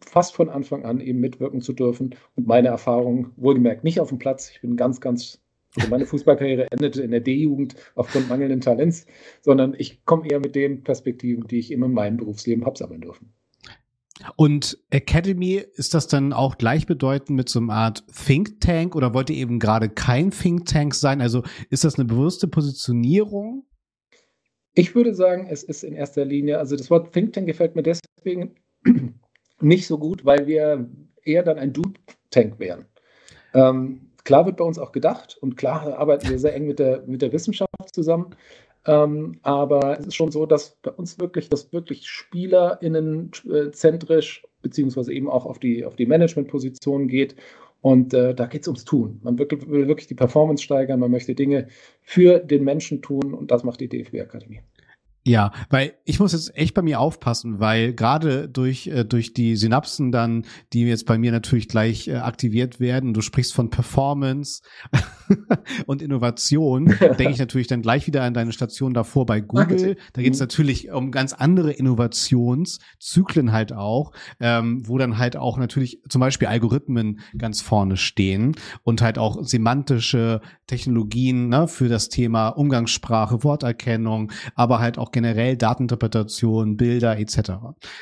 fast 0.05 0.35
von 0.35 0.49
Anfang 0.49 0.83
an 0.83 0.99
eben 0.99 1.19
mitwirken 1.19 1.61
zu 1.61 1.73
dürfen. 1.73 2.15
Und 2.35 2.47
meine 2.47 2.67
Erfahrung, 2.67 3.31
wohlgemerkt 3.37 3.83
nicht 3.83 3.99
auf 3.99 4.09
dem 4.09 4.19
Platz, 4.19 4.51
ich 4.51 4.61
bin 4.61 4.75
ganz, 4.75 4.99
ganz, 4.99 5.40
also 5.75 5.89
meine 5.89 6.05
Fußballkarriere 6.05 6.67
endete 6.71 7.01
in 7.01 7.11
der 7.11 7.21
D-Jugend 7.21 7.75
aufgrund 7.95 8.29
mangelnden 8.29 8.61
Talents, 8.61 9.05
sondern 9.41 9.73
ich 9.77 10.03
komme 10.05 10.29
eher 10.29 10.39
mit 10.39 10.55
den 10.55 10.83
Perspektiven, 10.83 11.47
die 11.47 11.59
ich 11.59 11.71
eben 11.71 11.83
in 11.83 11.93
meinem 11.93 12.17
Berufsleben 12.17 12.65
habe 12.65 12.77
sammeln 12.77 13.01
dürfen. 13.01 13.33
Und 14.35 14.77
Academy, 14.89 15.63
ist 15.75 15.93
das 15.93 16.07
dann 16.07 16.33
auch 16.33 16.57
gleichbedeutend 16.57 17.31
mit 17.31 17.49
so 17.49 17.59
einer 17.59 17.73
Art 17.73 18.03
Think 18.25 18.59
Tank 18.59 18.95
oder 18.95 19.13
wollt 19.13 19.29
ihr 19.29 19.37
eben 19.37 19.59
gerade 19.59 19.89
kein 19.89 20.31
Think 20.31 20.65
Tank 20.65 20.93
sein? 20.93 21.21
Also 21.21 21.43
ist 21.69 21.83
das 21.83 21.95
eine 21.95 22.05
bewusste 22.05 22.47
Positionierung? 22.47 23.65
Ich 24.73 24.93
würde 24.93 25.13
sagen, 25.13 25.47
es 25.49 25.63
ist 25.63 25.83
in 25.83 25.93
erster 25.93 26.23
Linie, 26.23 26.59
also 26.59 26.75
das 26.75 26.89
Wort 26.89 27.13
Think 27.13 27.33
Tank 27.33 27.47
gefällt 27.47 27.75
mir 27.75 27.83
deswegen, 27.83 28.55
nicht 29.61 29.87
so 29.87 29.97
gut, 29.97 30.23
weil 30.23 30.47
wir 30.47 30.89
eher 31.23 31.43
dann 31.43 31.57
ein 31.57 31.73
Dude-Tank 31.73 32.59
wären. 32.59 32.85
Ähm, 33.53 34.10
klar 34.23 34.45
wird 34.45 34.57
bei 34.57 34.63
uns 34.63 34.79
auch 34.79 34.91
gedacht 34.91 35.37
und 35.41 35.57
klar 35.57 35.97
arbeiten 35.97 36.29
wir 36.29 36.39
sehr 36.39 36.55
eng 36.55 36.67
mit 36.67 36.79
der, 36.79 37.03
mit 37.05 37.21
der 37.21 37.31
Wissenschaft 37.31 37.69
zusammen. 37.93 38.35
Ähm, 38.85 39.39
aber 39.43 39.99
es 39.99 40.07
ist 40.07 40.15
schon 40.15 40.31
so, 40.31 40.45
dass 40.45 40.77
bei 40.81 40.91
uns 40.91 41.19
wirklich 41.19 41.49
das 41.49 41.71
wirklich 41.71 42.07
SpielerInnen 42.09 43.31
äh, 43.49 43.71
zentrisch 43.71 44.43
beziehungsweise 44.61 45.13
eben 45.13 45.29
auch 45.29 45.45
auf 45.45 45.59
die, 45.59 45.85
auf 45.85 45.95
die 45.95 46.05
Management-Position 46.05 47.07
geht. 47.07 47.35
Und 47.81 48.13
äh, 48.13 48.35
da 48.35 48.45
geht 48.45 48.61
es 48.61 48.67
ums 48.67 48.85
Tun. 48.85 49.19
Man 49.23 49.39
will, 49.39 49.47
will 49.67 49.87
wirklich 49.87 50.07
die 50.07 50.15
Performance 50.15 50.63
steigern, 50.63 50.99
man 50.99 51.09
möchte 51.09 51.33
Dinge 51.33 51.67
für 52.03 52.39
den 52.39 52.63
Menschen 52.63 53.01
tun 53.01 53.33
und 53.33 53.49
das 53.49 53.63
macht 53.63 53.79
die 53.79 53.87
DFB-Akademie. 53.87 54.61
Ja, 55.23 55.51
weil 55.69 55.93
ich 56.03 56.19
muss 56.19 56.33
jetzt 56.33 56.55
echt 56.57 56.73
bei 56.73 56.81
mir 56.81 56.99
aufpassen, 56.99 57.59
weil 57.59 57.93
gerade 57.93 58.49
durch 58.49 58.87
äh, 58.87 59.05
durch 59.05 59.33
die 59.33 59.55
Synapsen 59.55 60.11
dann, 60.11 60.45
die 60.73 60.81
jetzt 60.81 61.05
bei 61.05 61.19
mir 61.19 61.31
natürlich 61.31 61.67
gleich 61.67 62.07
äh, 62.07 62.15
aktiviert 62.15 62.79
werden, 62.79 63.13
du 63.13 63.21
sprichst 63.21 63.53
von 63.53 63.69
Performance 63.69 64.63
und 65.85 66.01
Innovation, 66.01 66.85
denke 67.19 67.29
ich 67.29 67.37
natürlich 67.37 67.67
dann 67.67 67.83
gleich 67.83 68.07
wieder 68.07 68.23
an 68.23 68.33
deine 68.33 68.51
Station 68.51 68.95
davor 68.95 69.27
bei 69.27 69.41
Google. 69.41 69.95
Da 70.13 70.23
geht 70.23 70.33
es 70.33 70.39
mhm. 70.39 70.43
natürlich 70.43 70.91
um 70.91 71.11
ganz 71.11 71.33
andere 71.33 71.71
Innovationszyklen 71.71 73.51
halt 73.51 73.73
auch, 73.73 74.13
ähm, 74.39 74.81
wo 74.87 74.97
dann 74.97 75.19
halt 75.19 75.37
auch 75.37 75.59
natürlich 75.59 76.01
zum 76.09 76.19
Beispiel 76.19 76.47
Algorithmen 76.47 77.19
ganz 77.37 77.61
vorne 77.61 77.95
stehen 77.95 78.55
und 78.81 79.03
halt 79.03 79.19
auch 79.19 79.43
semantische 79.43 80.41
Technologien 80.65 81.49
ne, 81.49 81.67
für 81.67 81.89
das 81.89 82.09
Thema 82.09 82.47
Umgangssprache, 82.47 83.43
Worterkennung, 83.43 84.31
aber 84.55 84.79
halt 84.79 84.97
auch 84.97 85.10
generell 85.11 85.57
Dateninterpretation, 85.57 86.77
Bilder 86.77 87.17
etc. 87.17 87.51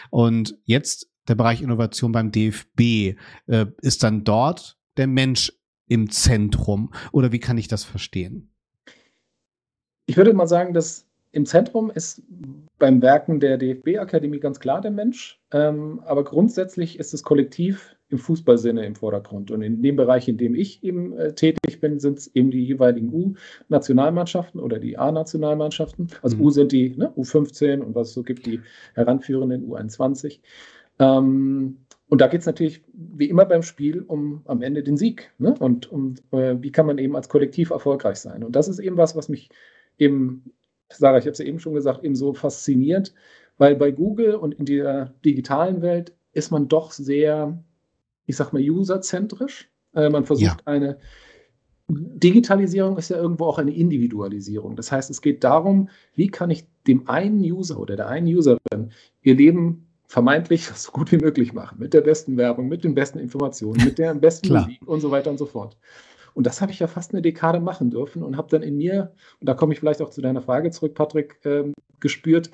Und 0.09 0.57
jetzt 0.65 1.09
der 1.29 1.35
Bereich 1.35 1.61
Innovation 1.61 2.11
beim 2.11 2.31
DFB. 2.31 3.15
Äh, 3.47 3.67
ist 3.81 4.03
dann 4.03 4.23
dort 4.23 4.77
der 4.97 5.07
Mensch 5.07 5.53
im 5.87 6.09
Zentrum? 6.09 6.93
Oder 7.11 7.31
wie 7.31 7.39
kann 7.39 7.57
ich 7.57 7.67
das 7.67 7.83
verstehen? 7.83 8.53
Ich 10.07 10.17
würde 10.17 10.33
mal 10.33 10.47
sagen, 10.47 10.73
dass 10.73 11.08
im 11.31 11.45
Zentrum 11.45 11.91
ist 11.91 12.23
beim 12.79 13.01
Werken 13.01 13.39
der 13.39 13.57
DFB-Akademie 13.57 14.39
ganz 14.39 14.59
klar 14.59 14.81
der 14.81 14.91
Mensch, 14.91 15.39
ähm, 15.51 16.01
aber 16.05 16.23
grundsätzlich 16.23 16.97
ist 16.97 17.13
das 17.13 17.23
Kollektiv 17.23 17.95
im 18.09 18.17
Fußballsinne 18.17 18.83
im 18.85 18.95
Vordergrund. 18.95 19.51
Und 19.51 19.61
in 19.61 19.81
dem 19.83 19.95
Bereich, 19.95 20.27
in 20.27 20.37
dem 20.37 20.55
ich 20.55 20.83
eben 20.83 21.15
äh, 21.17 21.33
tätig 21.33 21.79
bin, 21.79 21.99
sind 21.99 22.17
es 22.17 22.35
eben 22.35 22.49
die 22.49 22.65
jeweiligen 22.65 23.13
U-Nationalmannschaften 23.13 24.59
oder 24.59 24.79
die 24.79 24.97
A-Nationalmannschaften. 24.97 26.07
Also 26.23 26.37
mhm. 26.37 26.43
U 26.43 26.49
sind 26.49 26.71
die 26.71 26.95
ne, 26.97 27.13
U15 27.15 27.81
und 27.81 27.93
was 27.93 28.09
es 28.09 28.13
so 28.15 28.23
gibt, 28.23 28.47
die 28.47 28.61
heranführenden 28.95 29.69
U21. 29.69 30.39
Ähm, 30.97 31.77
und 32.07 32.21
da 32.21 32.27
geht 32.27 32.41
es 32.41 32.47
natürlich 32.47 32.81
wie 32.93 33.29
immer 33.29 33.45
beim 33.45 33.61
Spiel 33.61 34.01
um 34.01 34.41
am 34.45 34.63
Ende 34.63 34.81
den 34.81 34.97
Sieg. 34.97 35.31
Ne? 35.37 35.53
Und 35.59 35.91
um, 35.91 36.15
äh, 36.31 36.55
wie 36.59 36.71
kann 36.71 36.87
man 36.87 36.97
eben 36.97 37.15
als 37.15 37.29
Kollektiv 37.29 37.69
erfolgreich 37.69 38.17
sein. 38.17 38.43
Und 38.43 38.55
das 38.55 38.67
ist 38.67 38.79
eben 38.79 38.97
was, 38.97 39.15
was 39.15 39.29
mich 39.29 39.49
eben, 39.99 40.51
Sarah, 40.91 41.17
ich 41.17 41.23
habe 41.23 41.31
es 41.31 41.39
ja 41.39 41.45
eben 41.45 41.59
schon 41.59 41.73
gesagt, 41.73 42.03
eben 42.03 42.15
so 42.15 42.33
fasziniert, 42.33 43.13
weil 43.57 43.75
bei 43.75 43.91
Google 43.91 44.35
und 44.35 44.53
in 44.53 44.65
der 44.65 45.13
digitalen 45.23 45.81
Welt 45.81 46.13
ist 46.33 46.51
man 46.51 46.67
doch 46.67 46.91
sehr, 46.91 47.63
ich 48.25 48.35
sag 48.35 48.53
mal, 48.53 48.61
userzentrisch. 48.61 49.69
Äh, 49.93 50.09
man 50.09 50.25
versucht 50.25 50.61
ja. 50.61 50.67
eine 50.67 50.97
Digitalisierung 51.89 52.97
ist 52.97 53.09
ja 53.09 53.17
irgendwo 53.17 53.45
auch 53.45 53.57
eine 53.57 53.73
Individualisierung. 53.73 54.75
Das 54.75 54.91
heißt, 54.91 55.09
es 55.09 55.21
geht 55.21 55.43
darum, 55.43 55.89
wie 56.13 56.27
kann 56.27 56.51
ich 56.51 56.67
dem 56.85 57.09
einen 57.09 57.39
User 57.39 57.79
oder 57.79 57.95
der 57.95 58.07
einen 58.07 58.27
Userin 58.27 58.91
ihr 59.21 59.35
Leben 59.35 59.87
vermeintlich 60.05 60.67
so 60.75 60.91
gut 60.91 61.11
wie 61.11 61.17
möglich 61.17 61.53
machen, 61.53 61.79
mit 61.79 61.93
der 61.93 62.01
besten 62.01 62.37
Werbung, 62.37 62.67
mit 62.67 62.83
den 62.83 62.93
besten 62.93 63.19
Informationen, 63.19 63.83
mit 63.83 63.97
der 63.97 64.13
besten 64.13 64.53
Musik 64.53 64.79
und 64.85 65.01
so 65.01 65.11
weiter 65.11 65.31
und 65.31 65.37
so 65.37 65.45
fort. 65.45 65.77
Und 66.33 66.45
das 66.45 66.61
habe 66.61 66.71
ich 66.71 66.79
ja 66.79 66.87
fast 66.87 67.13
eine 67.13 67.21
Dekade 67.21 67.59
machen 67.59 67.89
dürfen 67.89 68.23
und 68.23 68.37
habe 68.37 68.49
dann 68.49 68.63
in 68.63 68.77
mir, 68.77 69.13
und 69.39 69.47
da 69.47 69.53
komme 69.53 69.73
ich 69.73 69.79
vielleicht 69.79 70.01
auch 70.01 70.09
zu 70.09 70.21
deiner 70.21 70.41
Frage 70.41 70.71
zurück, 70.71 70.93
Patrick, 70.95 71.39
ähm, 71.45 71.73
gespürt, 71.99 72.51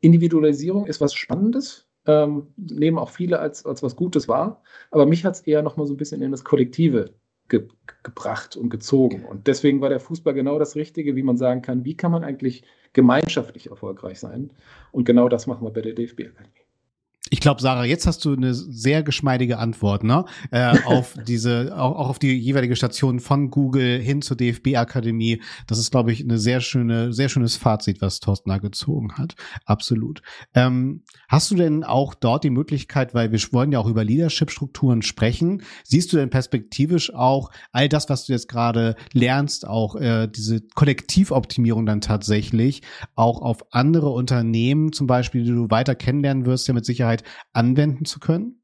Individualisierung 0.00 0.86
ist 0.86 1.00
was 1.00 1.14
Spannendes, 1.14 1.88
ähm, 2.06 2.48
nehmen 2.56 2.98
auch 2.98 3.10
viele 3.10 3.38
als, 3.40 3.66
als 3.66 3.82
was 3.82 3.96
Gutes 3.96 4.28
wahr, 4.28 4.62
aber 4.90 5.06
mich 5.06 5.24
hat 5.24 5.34
es 5.34 5.40
eher 5.40 5.62
nochmal 5.62 5.86
so 5.86 5.94
ein 5.94 5.96
bisschen 5.96 6.22
in 6.22 6.30
das 6.30 6.44
Kollektive 6.44 7.14
ge 7.48 7.68
gebracht 8.02 8.56
und 8.56 8.70
gezogen. 8.70 9.24
Und 9.24 9.46
deswegen 9.48 9.80
war 9.80 9.88
der 9.88 10.00
Fußball 10.00 10.32
genau 10.32 10.58
das 10.58 10.76
Richtige, 10.76 11.16
wie 11.16 11.22
man 11.22 11.36
sagen 11.36 11.62
kann, 11.62 11.84
wie 11.84 11.96
kann 11.96 12.12
man 12.12 12.24
eigentlich 12.24 12.62
gemeinschaftlich 12.92 13.68
erfolgreich 13.68 14.20
sein? 14.20 14.52
Und 14.92 15.04
genau 15.04 15.28
das 15.28 15.46
machen 15.46 15.66
wir 15.66 15.72
bei 15.72 15.82
der 15.82 15.94
DFB-Akademie. 15.94 16.67
Ich 17.30 17.40
glaube, 17.40 17.60
Sarah, 17.60 17.84
jetzt 17.84 18.06
hast 18.06 18.24
du 18.24 18.32
eine 18.32 18.54
sehr 18.54 19.02
geschmeidige 19.02 19.58
Antwort, 19.58 20.04
ne? 20.04 20.24
Äh, 20.50 20.78
auf 20.84 21.14
diese, 21.26 21.76
auch, 21.76 21.96
auch 21.96 22.08
auf 22.10 22.18
die 22.18 22.34
jeweilige 22.34 22.76
Station 22.76 23.20
von 23.20 23.50
Google 23.50 23.98
hin 24.00 24.22
zur 24.22 24.36
DFB-Akademie. 24.36 25.42
Das 25.66 25.78
ist, 25.78 25.90
glaube 25.90 26.12
ich, 26.12 26.22
eine 26.22 26.38
sehr 26.38 26.60
schöne, 26.60 27.12
sehr 27.12 27.28
schönes 27.28 27.56
Fazit, 27.56 28.00
was 28.00 28.20
Thorsten 28.20 28.50
da 28.50 28.58
gezogen 28.58 29.14
hat. 29.18 29.34
Absolut. 29.64 30.22
Ähm, 30.54 31.02
hast 31.28 31.50
du 31.50 31.54
denn 31.54 31.84
auch 31.84 32.14
dort 32.14 32.44
die 32.44 32.50
Möglichkeit, 32.50 33.14
weil 33.14 33.32
wir 33.32 33.38
wollen 33.52 33.72
ja 33.72 33.78
auch 33.78 33.86
über 33.86 34.04
Leadership-Strukturen 34.04 35.02
sprechen, 35.02 35.62
siehst 35.84 36.12
du 36.12 36.16
denn 36.16 36.30
perspektivisch 36.30 37.14
auch 37.14 37.50
all 37.72 37.88
das, 37.88 38.08
was 38.08 38.26
du 38.26 38.32
jetzt 38.32 38.48
gerade 38.48 38.96
lernst, 39.12 39.66
auch 39.66 39.96
äh, 39.96 40.28
diese 40.28 40.60
Kollektivoptimierung 40.74 41.86
dann 41.86 42.00
tatsächlich 42.00 42.82
auch 43.14 43.40
auf 43.40 43.72
andere 43.72 44.10
Unternehmen, 44.10 44.92
zum 44.92 45.06
Beispiel, 45.06 45.44
die 45.44 45.50
du 45.50 45.70
weiter 45.70 45.94
kennenlernen 45.94 46.46
wirst, 46.46 46.68
ja 46.68 46.74
mit 46.74 46.84
Sicherheit 46.84 47.17
Möglichkeit 47.18 47.24
anwenden 47.52 48.04
zu 48.04 48.20
können? 48.20 48.62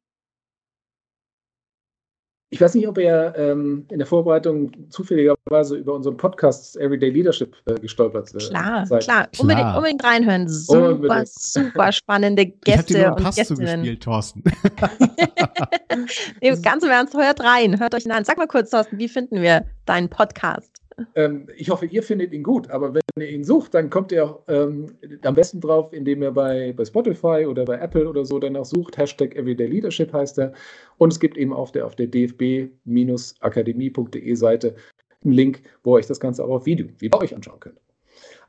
Ich 2.51 2.61
weiß 2.61 2.75
nicht, 2.75 2.87
ob 2.87 2.99
ihr 2.99 3.35
ähm, 3.37 3.85
in 3.91 3.99
der 3.99 4.07
Vorbereitung 4.07 4.89
zufälligerweise 4.89 5.77
über 5.77 5.93
unseren 5.93 6.17
Podcast 6.17 6.77
Everyday 6.77 7.11
Leadership 7.11 7.57
äh, 7.65 7.75
gestolpert 7.81 8.33
äh, 8.33 8.39
klar, 8.39 8.87
seid. 8.87 9.03
Klar, 9.03 9.27
klar. 9.27 9.41
Unbedingt, 9.41 9.77
unbedingt 9.77 10.05
reinhören. 10.05 10.49
Super, 10.49 10.91
unbedingt. 10.91 11.29
super 11.29 11.91
spannende 11.91 12.47
Gäste 12.47 12.97
ich 12.97 13.07
und 13.07 13.17
Pass 13.17 13.35
Gästinnen. 13.35 13.67
Zugespielt, 13.67 14.05
Thorsten. 14.05 14.45
Ganz 16.63 16.85
im 16.85 16.91
Ernst, 16.91 17.15
hört 17.15 17.41
rein, 17.41 17.81
hört 17.81 17.93
euch 17.93 18.09
an. 18.09 18.25
Sag 18.25 18.39
mal 18.39 18.47
kurz, 18.47 18.71
Thorsten, 18.71 18.99
wie 18.99 19.09
finden 19.09 19.43
wir 19.43 19.67
deinen 19.85 20.09
Podcast? 20.09 20.84
Ähm, 21.15 21.47
ich 21.57 21.71
hoffe, 21.71 21.87
ihr 21.87 22.03
findet 22.03 22.33
ihn 22.33 22.43
gut, 22.43 22.69
aber 22.71 22.93
wenn 22.95 23.03
ihr 23.19 23.29
ihn 23.29 23.45
sucht, 23.45 23.75
dann 23.75 23.91
kommt 23.91 24.11
ihr 24.13 24.39
ähm, 24.49 24.87
am 25.23 25.35
besten 25.35 25.61
drauf, 25.61 25.93
indem 25.93 26.23
ihr 26.23 26.33
bei, 26.33 26.73
bei 26.73 26.85
Spotify 26.85 27.47
oder 27.49 27.65
bei 27.65 27.79
Apple 27.79 28.09
oder 28.09 28.25
so 28.25 28.39
danach 28.39 28.65
sucht. 28.65 28.97
Hashtag 28.97 29.35
Everyday 29.35 29.67
Leadership 29.67 30.13
heißt 30.13 30.39
er. 30.39 30.53
Und 30.99 31.13
es 31.13 31.19
gibt 31.21 31.37
eben 31.37 31.53
auf 31.53 31.73
der, 31.73 31.87
auf 31.87 31.97
der 31.97 32.11
dfb-akademie.de 32.11 34.35
Seite 34.35 34.77
einen 35.25 35.33
Link, 35.33 35.63
wo 35.83 35.95
ihr 35.95 36.01
euch 36.01 36.07
das 36.07 36.21
Ganze 36.21 36.45
auch 36.45 36.51
auf 36.51 36.67
Video, 36.67 36.87
bei 37.11 37.19
euch 37.19 37.35
anschauen 37.35 37.61
könnt. 37.61 37.81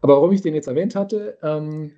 Aber 0.01 0.15
warum 0.15 0.31
ich 0.31 0.41
den 0.41 0.53
jetzt 0.53 0.67
erwähnt 0.67 0.95
hatte, 0.95 1.37
ähm, 1.41 1.93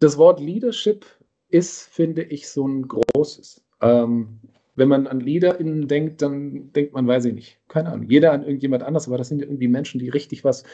das 0.00 0.18
Wort 0.18 0.40
Leadership 0.40 1.06
ist, 1.48 1.82
finde 1.82 2.22
ich, 2.22 2.48
so 2.48 2.66
ein 2.66 2.88
großes. 2.88 3.64
Ähm, 3.80 4.40
wenn 4.74 4.88
man 4.88 5.06
an 5.06 5.20
LeaderInnen 5.20 5.88
denkt, 5.88 6.22
dann 6.22 6.72
denkt 6.72 6.94
man, 6.94 7.06
weiß 7.06 7.26
ich 7.26 7.34
nicht, 7.34 7.60
keine 7.68 7.90
Ahnung, 7.90 8.08
jeder 8.08 8.32
an 8.32 8.42
irgendjemand 8.42 8.82
anders, 8.82 9.06
aber 9.06 9.18
das 9.18 9.28
sind 9.28 9.42
irgendwie 9.42 9.68
Menschen, 9.68 9.98
die 9.98 10.08
richtig 10.08 10.44
was 10.44 10.64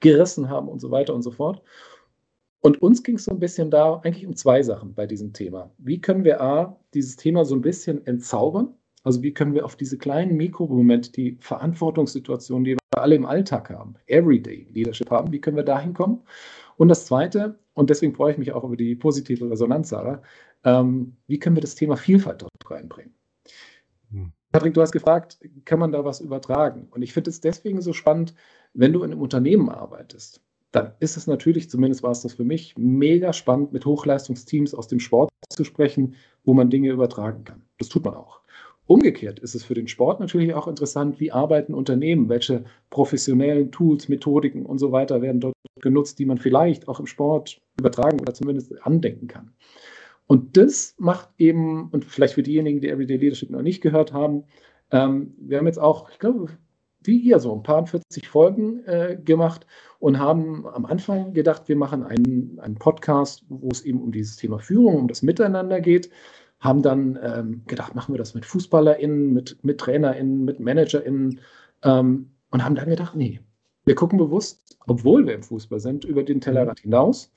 gerissen 0.00 0.48
haben 0.48 0.68
und 0.68 0.80
so 0.80 0.90
weiter 0.90 1.14
und 1.14 1.22
so 1.22 1.30
fort. 1.30 1.62
Und 2.60 2.82
uns 2.82 3.02
ging 3.02 3.16
es 3.16 3.24
so 3.24 3.30
ein 3.30 3.38
bisschen 3.38 3.70
da 3.70 3.96
eigentlich 3.98 4.26
um 4.26 4.34
zwei 4.34 4.62
Sachen 4.62 4.94
bei 4.94 5.06
diesem 5.06 5.32
Thema. 5.32 5.70
Wie 5.78 6.00
können 6.00 6.24
wir 6.24 6.40
A, 6.40 6.78
dieses 6.92 7.16
Thema 7.16 7.44
so 7.44 7.54
ein 7.54 7.62
bisschen 7.62 8.04
entzaubern? 8.06 8.74
Also 9.04 9.22
wie 9.22 9.32
können 9.32 9.54
wir 9.54 9.64
auf 9.64 9.76
diese 9.76 9.96
kleinen 9.96 10.36
Mikromomente, 10.36 11.12
die 11.12 11.36
Verantwortungssituationen, 11.40 12.64
die 12.64 12.72
wir 12.72 13.02
alle 13.02 13.14
im 13.14 13.26
Alltag 13.26 13.70
haben, 13.70 13.94
Everyday 14.06 14.66
Leadership 14.72 15.10
haben, 15.10 15.32
wie 15.32 15.40
können 15.40 15.56
wir 15.56 15.64
da 15.64 15.80
hinkommen? 15.80 16.20
Und 16.76 16.88
das 16.88 17.06
Zweite, 17.06 17.58
und 17.74 17.90
deswegen 17.90 18.14
freue 18.14 18.32
ich 18.32 18.38
mich 18.38 18.52
auch 18.52 18.64
über 18.64 18.76
die 18.76 18.96
positive 18.96 19.50
Resonanz, 19.50 19.90
Sarah, 19.90 20.22
ähm, 20.64 21.16
wie 21.26 21.38
können 21.38 21.56
wir 21.56 21.60
das 21.60 21.76
Thema 21.76 21.96
Vielfalt 21.96 22.42
dort 22.42 22.52
reinbringen? 22.70 23.14
Patrick, 24.50 24.74
du 24.74 24.80
hast 24.80 24.92
gefragt, 24.92 25.38
kann 25.64 25.78
man 25.78 25.92
da 25.92 26.04
was 26.04 26.20
übertragen? 26.20 26.88
Und 26.90 27.02
ich 27.02 27.12
finde 27.12 27.30
es 27.30 27.40
deswegen 27.40 27.82
so 27.82 27.92
spannend, 27.92 28.34
wenn 28.72 28.92
du 28.92 29.02
in 29.02 29.12
einem 29.12 29.20
Unternehmen 29.20 29.68
arbeitest, 29.68 30.40
dann 30.72 30.92
ist 31.00 31.16
es 31.16 31.26
natürlich, 31.26 31.70
zumindest 31.70 32.02
war 32.02 32.10
es 32.10 32.22
das 32.22 32.34
für 32.34 32.44
mich, 32.44 32.74
mega 32.76 33.32
spannend, 33.32 33.72
mit 33.72 33.84
Hochleistungsteams 33.84 34.74
aus 34.74 34.88
dem 34.88 35.00
Sport 35.00 35.30
zu 35.50 35.64
sprechen, 35.64 36.14
wo 36.44 36.54
man 36.54 36.70
Dinge 36.70 36.90
übertragen 36.90 37.44
kann. 37.44 37.62
Das 37.78 37.88
tut 37.88 38.04
man 38.04 38.14
auch. 38.14 38.40
Umgekehrt 38.86 39.38
ist 39.38 39.54
es 39.54 39.64
für 39.64 39.74
den 39.74 39.86
Sport 39.86 40.18
natürlich 40.18 40.54
auch 40.54 40.66
interessant, 40.66 41.20
wie 41.20 41.30
arbeiten 41.30 41.74
Unternehmen, 41.74 42.30
welche 42.30 42.64
professionellen 42.88 43.70
Tools, 43.70 44.08
Methodiken 44.08 44.64
und 44.64 44.78
so 44.78 44.92
weiter 44.92 45.20
werden 45.20 45.40
dort 45.40 45.54
genutzt, 45.80 46.18
die 46.18 46.24
man 46.24 46.38
vielleicht 46.38 46.88
auch 46.88 46.98
im 46.98 47.06
Sport 47.06 47.60
übertragen 47.78 48.18
oder 48.20 48.32
zumindest 48.32 48.82
andenken 48.86 49.28
kann. 49.28 49.52
Und 50.28 50.58
das 50.58 50.94
macht 50.98 51.30
eben, 51.38 51.88
und 51.88 52.04
vielleicht 52.04 52.34
für 52.34 52.42
diejenigen, 52.42 52.80
die 52.80 52.90
Everyday 52.90 53.16
Leadership 53.16 53.48
noch 53.48 53.62
nicht 53.62 53.80
gehört 53.80 54.12
haben, 54.12 54.44
ähm, 54.90 55.34
wir 55.38 55.56
haben 55.56 55.66
jetzt 55.66 55.80
auch, 55.80 56.10
ich 56.10 56.18
glaube, 56.18 56.50
wie 57.02 57.16
ihr 57.16 57.40
so 57.40 57.54
ein 57.54 57.62
paar 57.62 57.86
40 57.86 58.28
Folgen 58.28 58.84
äh, 58.84 59.18
gemacht 59.24 59.66
und 59.98 60.18
haben 60.18 60.66
am 60.66 60.84
Anfang 60.84 61.32
gedacht, 61.32 61.62
wir 61.68 61.76
machen 61.76 62.04
einen, 62.04 62.58
einen 62.60 62.74
Podcast, 62.74 63.46
wo 63.48 63.68
es 63.70 63.82
eben 63.82 64.02
um 64.02 64.12
dieses 64.12 64.36
Thema 64.36 64.58
Führung, 64.58 64.96
um 64.96 65.08
das 65.08 65.22
Miteinander 65.22 65.80
geht. 65.80 66.10
Haben 66.60 66.82
dann 66.82 67.18
ähm, 67.22 67.62
gedacht, 67.66 67.94
machen 67.94 68.12
wir 68.12 68.18
das 68.18 68.34
mit 68.34 68.44
FußballerInnen, 68.44 69.32
mit, 69.32 69.64
mit 69.64 69.78
TrainerInnen, 69.78 70.44
mit 70.44 70.60
ManagerInnen 70.60 71.40
ähm, 71.84 72.32
und 72.50 72.64
haben 72.64 72.74
dann 72.74 72.90
gedacht, 72.90 73.16
nee, 73.16 73.40
wir 73.86 73.94
gucken 73.94 74.18
bewusst, 74.18 74.76
obwohl 74.86 75.26
wir 75.26 75.34
im 75.34 75.42
Fußball 75.42 75.80
sind, 75.80 76.04
über 76.04 76.22
den 76.22 76.42
Tellerrand 76.42 76.80
hinaus 76.80 77.32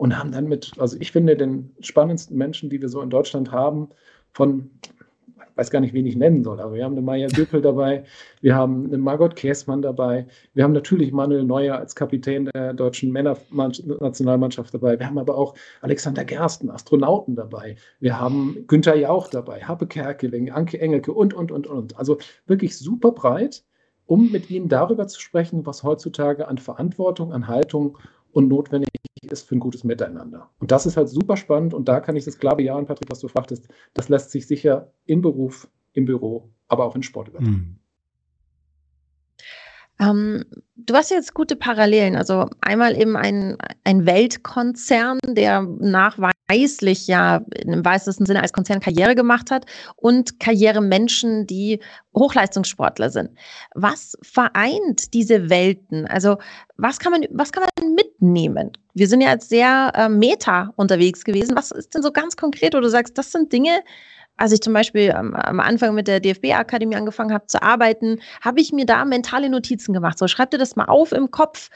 und 0.00 0.18
haben 0.18 0.32
dann 0.32 0.48
mit, 0.48 0.72
also 0.78 0.96
ich 0.98 1.12
finde, 1.12 1.36
den 1.36 1.74
spannendsten 1.80 2.34
Menschen, 2.34 2.70
die 2.70 2.80
wir 2.80 2.88
so 2.88 3.02
in 3.02 3.10
Deutschland 3.10 3.52
haben, 3.52 3.90
von, 4.32 4.70
ich 4.82 5.56
weiß 5.56 5.70
gar 5.70 5.80
nicht, 5.80 5.92
wen 5.92 6.06
ich 6.06 6.16
nennen 6.16 6.42
soll, 6.42 6.58
aber 6.58 6.72
wir 6.72 6.84
haben 6.84 6.94
eine 6.94 7.02
Maya 7.02 7.28
Göpel 7.28 7.60
dabei, 7.60 8.04
wir 8.40 8.54
haben 8.54 8.86
eine 8.86 8.96
Margot 8.96 9.36
Käßmann 9.36 9.82
dabei, 9.82 10.26
wir 10.54 10.64
haben 10.64 10.72
natürlich 10.72 11.12
Manuel 11.12 11.44
Neuer 11.44 11.76
als 11.76 11.94
Kapitän 11.94 12.46
der 12.46 12.72
deutschen 12.72 13.12
Männernationalmannschaft 13.12 14.72
dabei, 14.72 14.98
wir 14.98 15.06
haben 15.06 15.18
aber 15.18 15.36
auch 15.36 15.54
Alexander 15.82 16.24
Gersten, 16.24 16.70
Astronauten 16.70 17.36
dabei, 17.36 17.76
wir 17.98 18.18
haben 18.18 18.64
Günther 18.68 18.96
Jauch 18.96 19.28
dabei, 19.28 19.60
Happe 19.60 19.86
Kerkeling, 19.86 20.50
Anke 20.50 20.80
Engelke 20.80 21.12
und, 21.12 21.34
und, 21.34 21.52
und, 21.52 21.66
und. 21.66 21.98
Also 21.98 22.16
wirklich 22.46 22.78
super 22.78 23.12
breit, 23.12 23.64
um 24.06 24.32
mit 24.32 24.48
ihnen 24.48 24.70
darüber 24.70 25.08
zu 25.08 25.20
sprechen, 25.20 25.66
was 25.66 25.82
heutzutage 25.82 26.48
an 26.48 26.56
Verantwortung, 26.56 27.34
an 27.34 27.48
Haltung 27.48 27.98
und 28.32 28.48
notwendig 28.48 28.88
ist 29.32 29.48
für 29.48 29.56
ein 29.56 29.60
gutes 29.60 29.84
Miteinander. 29.84 30.50
Und 30.58 30.70
das 30.70 30.86
ist 30.86 30.96
halt 30.96 31.08
super 31.08 31.36
spannend 31.36 31.74
und 31.74 31.88
da 31.88 32.00
kann 32.00 32.16
ich 32.16 32.24
das 32.24 32.38
klar 32.38 32.56
bejahen, 32.56 32.86
Patrick, 32.86 33.10
was 33.10 33.20
du 33.20 33.28
fragtest. 33.28 33.68
Das 33.94 34.08
lässt 34.08 34.30
sich 34.30 34.46
sicher 34.46 34.92
im 35.06 35.22
Beruf, 35.22 35.68
im 35.92 36.04
Büro, 36.04 36.50
aber 36.68 36.84
auch 36.84 36.96
in 36.96 37.02
Sport 37.02 37.28
übertragen. 37.28 37.79
Ähm, 40.00 40.44
du 40.76 40.94
hast 40.94 41.10
jetzt 41.10 41.34
gute 41.34 41.56
Parallelen. 41.56 42.16
Also 42.16 42.48
einmal 42.60 43.00
eben 43.00 43.16
ein, 43.16 43.56
ein 43.84 44.06
Weltkonzern, 44.06 45.18
der 45.26 45.62
nach 45.62 46.18
ausschließlich 46.50 47.06
ja 47.06 47.42
im 47.64 47.84
weitesten 47.84 48.26
Sinne 48.26 48.42
als 48.42 48.52
Konzern 48.52 48.80
Karriere 48.80 49.14
gemacht 49.14 49.50
hat 49.50 49.66
und 49.96 50.40
Karrieremenschen, 50.40 51.46
die 51.46 51.80
Hochleistungssportler 52.16 53.10
sind. 53.10 53.30
Was 53.74 54.16
vereint 54.22 55.14
diese 55.14 55.48
Welten? 55.48 56.06
Also 56.06 56.38
was 56.76 56.98
kann 56.98 57.12
man, 57.12 57.24
was 57.30 57.52
kann 57.52 57.62
man 57.62 57.94
mitnehmen? 57.94 58.72
Wir 58.94 59.06
sind 59.06 59.20
ja 59.20 59.30
jetzt 59.30 59.48
sehr 59.48 59.92
äh, 59.94 60.08
meta 60.08 60.72
unterwegs 60.76 61.24
gewesen. 61.24 61.56
Was 61.56 61.70
ist 61.70 61.94
denn 61.94 62.02
so 62.02 62.10
ganz 62.10 62.36
konkret, 62.36 62.74
wo 62.74 62.80
du 62.80 62.88
sagst, 62.88 63.16
das 63.16 63.30
sind 63.30 63.52
Dinge, 63.52 63.80
als 64.40 64.52
ich 64.52 64.60
zum 64.60 64.72
Beispiel 64.72 65.12
am, 65.12 65.34
am 65.34 65.60
Anfang 65.60 65.94
mit 65.94 66.08
der 66.08 66.20
DFB-Akademie 66.20 66.96
angefangen 66.96 67.32
habe 67.32 67.46
zu 67.46 67.62
arbeiten, 67.62 68.20
habe 68.40 68.60
ich 68.60 68.72
mir 68.72 68.86
da 68.86 69.04
mentale 69.04 69.50
Notizen 69.50 69.92
gemacht. 69.92 70.18
So, 70.18 70.26
schreib 70.28 70.50
dir 70.50 70.58
das 70.58 70.76
mal 70.76 70.86
auf 70.86 71.12
im 71.12 71.30
Kopf 71.30 71.68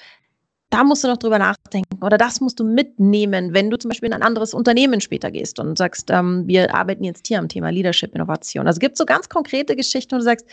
da 0.75 0.83
musst 0.83 1.05
du 1.05 1.09
noch 1.09 1.19
drüber 1.19 1.39
nachdenken 1.39 2.03
oder 2.03 2.19
das 2.19 2.41
musst 2.41 2.59
du 2.59 2.65
mitnehmen, 2.65 3.55
wenn 3.55 3.71
du 3.71 3.79
zum 3.79 3.91
Beispiel 3.91 4.09
in 4.09 4.13
ein 4.13 4.23
anderes 4.23 4.55
Unternehmen 4.55 5.01
später 5.01 5.31
gehst 5.31 5.61
und 5.61 5.79
sagst, 5.79 6.11
ähm, 6.11 6.49
wir 6.49 6.75
arbeiten 6.75 7.05
jetzt 7.05 7.29
hier 7.29 7.39
am 7.39 7.49
Thema 7.49 7.71
Leadership 7.71 8.13
Innovation. 8.13 8.67
Also 8.67 8.81
gibt 8.81 8.95
es 8.95 8.99
so 8.99 9.05
ganz 9.05 9.29
konkrete 9.29 9.77
Geschichten, 9.77 10.17
wo 10.17 10.19
du 10.19 10.25
sagst, 10.25 10.47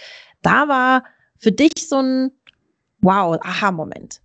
da 0.44 0.68
war 0.68 1.06
für 1.40 1.52
dich 1.52 1.88
so 1.90 1.98
ein 1.98 2.32
Wow, 3.00 3.40
Aha-Moment. 3.42 4.22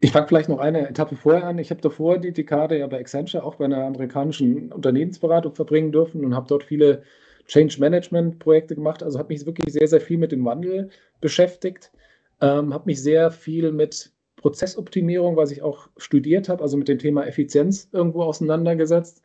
Ich 0.00 0.12
fange 0.12 0.28
vielleicht 0.28 0.48
noch 0.48 0.58
eine 0.58 0.88
Etappe 0.88 1.16
vorher 1.16 1.44
an. 1.44 1.58
Ich 1.58 1.70
habe 1.70 1.80
davor 1.80 2.18
die 2.18 2.32
Dekade 2.32 2.78
ja 2.78 2.86
bei 2.86 3.00
Accenture 3.00 3.44
auch 3.44 3.56
bei 3.56 3.64
einer 3.64 3.84
amerikanischen 3.84 4.72
Unternehmensberatung 4.72 5.54
verbringen 5.54 5.92
dürfen 5.92 6.24
und 6.24 6.34
habe 6.34 6.46
dort 6.48 6.64
viele 6.64 7.02
Change 7.46 7.76
Management 7.80 8.38
Projekte 8.38 8.74
gemacht. 8.74 9.02
Also 9.02 9.18
habe 9.18 9.32
mich 9.32 9.46
wirklich 9.46 9.72
sehr, 9.72 9.88
sehr 9.88 10.00
viel 10.00 10.18
mit 10.18 10.32
dem 10.32 10.44
Wandel 10.44 10.90
beschäftigt. 11.20 11.92
Ähm, 12.40 12.74
habe 12.74 12.86
mich 12.86 13.02
sehr 13.02 13.30
viel 13.30 13.72
mit 13.72 14.12
Prozessoptimierung, 14.36 15.36
was 15.36 15.50
ich 15.50 15.62
auch 15.62 15.88
studiert 15.96 16.48
habe, 16.48 16.62
also 16.62 16.76
mit 16.76 16.88
dem 16.88 16.98
Thema 16.98 17.26
Effizienz 17.26 17.88
irgendwo 17.92 18.22
auseinandergesetzt 18.22 19.22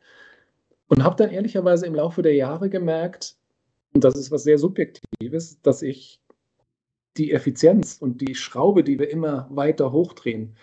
und 0.88 1.04
habe 1.04 1.16
dann 1.16 1.30
ehrlicherweise 1.30 1.86
im 1.86 1.94
Laufe 1.94 2.22
der 2.22 2.34
Jahre 2.34 2.68
gemerkt, 2.68 3.36
und 3.94 4.04
das 4.04 4.14
ist 4.14 4.30
was 4.30 4.42
sehr 4.42 4.58
Subjektives, 4.58 5.60
dass 5.62 5.82
ich 5.82 6.20
die 7.16 7.32
Effizienz 7.32 7.96
und 8.00 8.20
die 8.20 8.34
Schraube, 8.34 8.84
die 8.84 8.98
wir 8.98 9.10
immer 9.10 9.48
weiter 9.50 9.92
hochdrehen, 9.92 10.56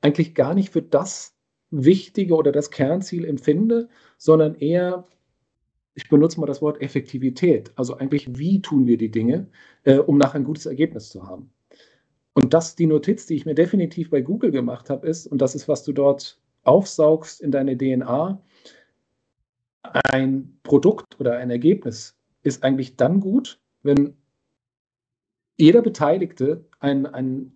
eigentlich 0.00 0.34
gar 0.34 0.54
nicht 0.54 0.72
für 0.72 0.82
das 0.82 1.34
Wichtige 1.70 2.34
oder 2.36 2.52
das 2.52 2.70
Kernziel 2.70 3.24
empfinde, 3.24 3.88
sondern 4.18 4.54
eher, 4.54 5.06
ich 5.94 6.08
benutze 6.08 6.38
mal 6.40 6.46
das 6.46 6.62
Wort 6.62 6.80
Effektivität. 6.80 7.72
Also 7.76 7.96
eigentlich, 7.96 8.38
wie 8.38 8.60
tun 8.62 8.86
wir 8.86 8.98
die 8.98 9.10
Dinge, 9.10 9.48
äh, 9.84 9.98
um 9.98 10.18
nachher 10.18 10.36
ein 10.36 10.44
gutes 10.44 10.66
Ergebnis 10.66 11.08
zu 11.10 11.26
haben. 11.26 11.50
Und 12.34 12.52
das, 12.52 12.76
die 12.76 12.86
Notiz, 12.86 13.26
die 13.26 13.34
ich 13.34 13.46
mir 13.46 13.54
definitiv 13.54 14.10
bei 14.10 14.20
Google 14.20 14.50
gemacht 14.50 14.90
habe, 14.90 15.08
ist, 15.08 15.26
und 15.26 15.40
das 15.40 15.54
ist, 15.54 15.68
was 15.68 15.84
du 15.84 15.92
dort 15.92 16.38
aufsaugst 16.64 17.40
in 17.40 17.50
deine 17.50 17.76
DNA, 17.78 18.42
ein 20.10 20.58
Produkt 20.62 21.18
oder 21.18 21.38
ein 21.38 21.50
Ergebnis 21.50 22.16
ist 22.42 22.62
eigentlich 22.62 22.96
dann 22.96 23.20
gut, 23.20 23.60
wenn 23.82 24.16
jeder 25.56 25.82
Beteiligte 25.82 26.64
ein, 26.80 27.06
ein 27.06 27.52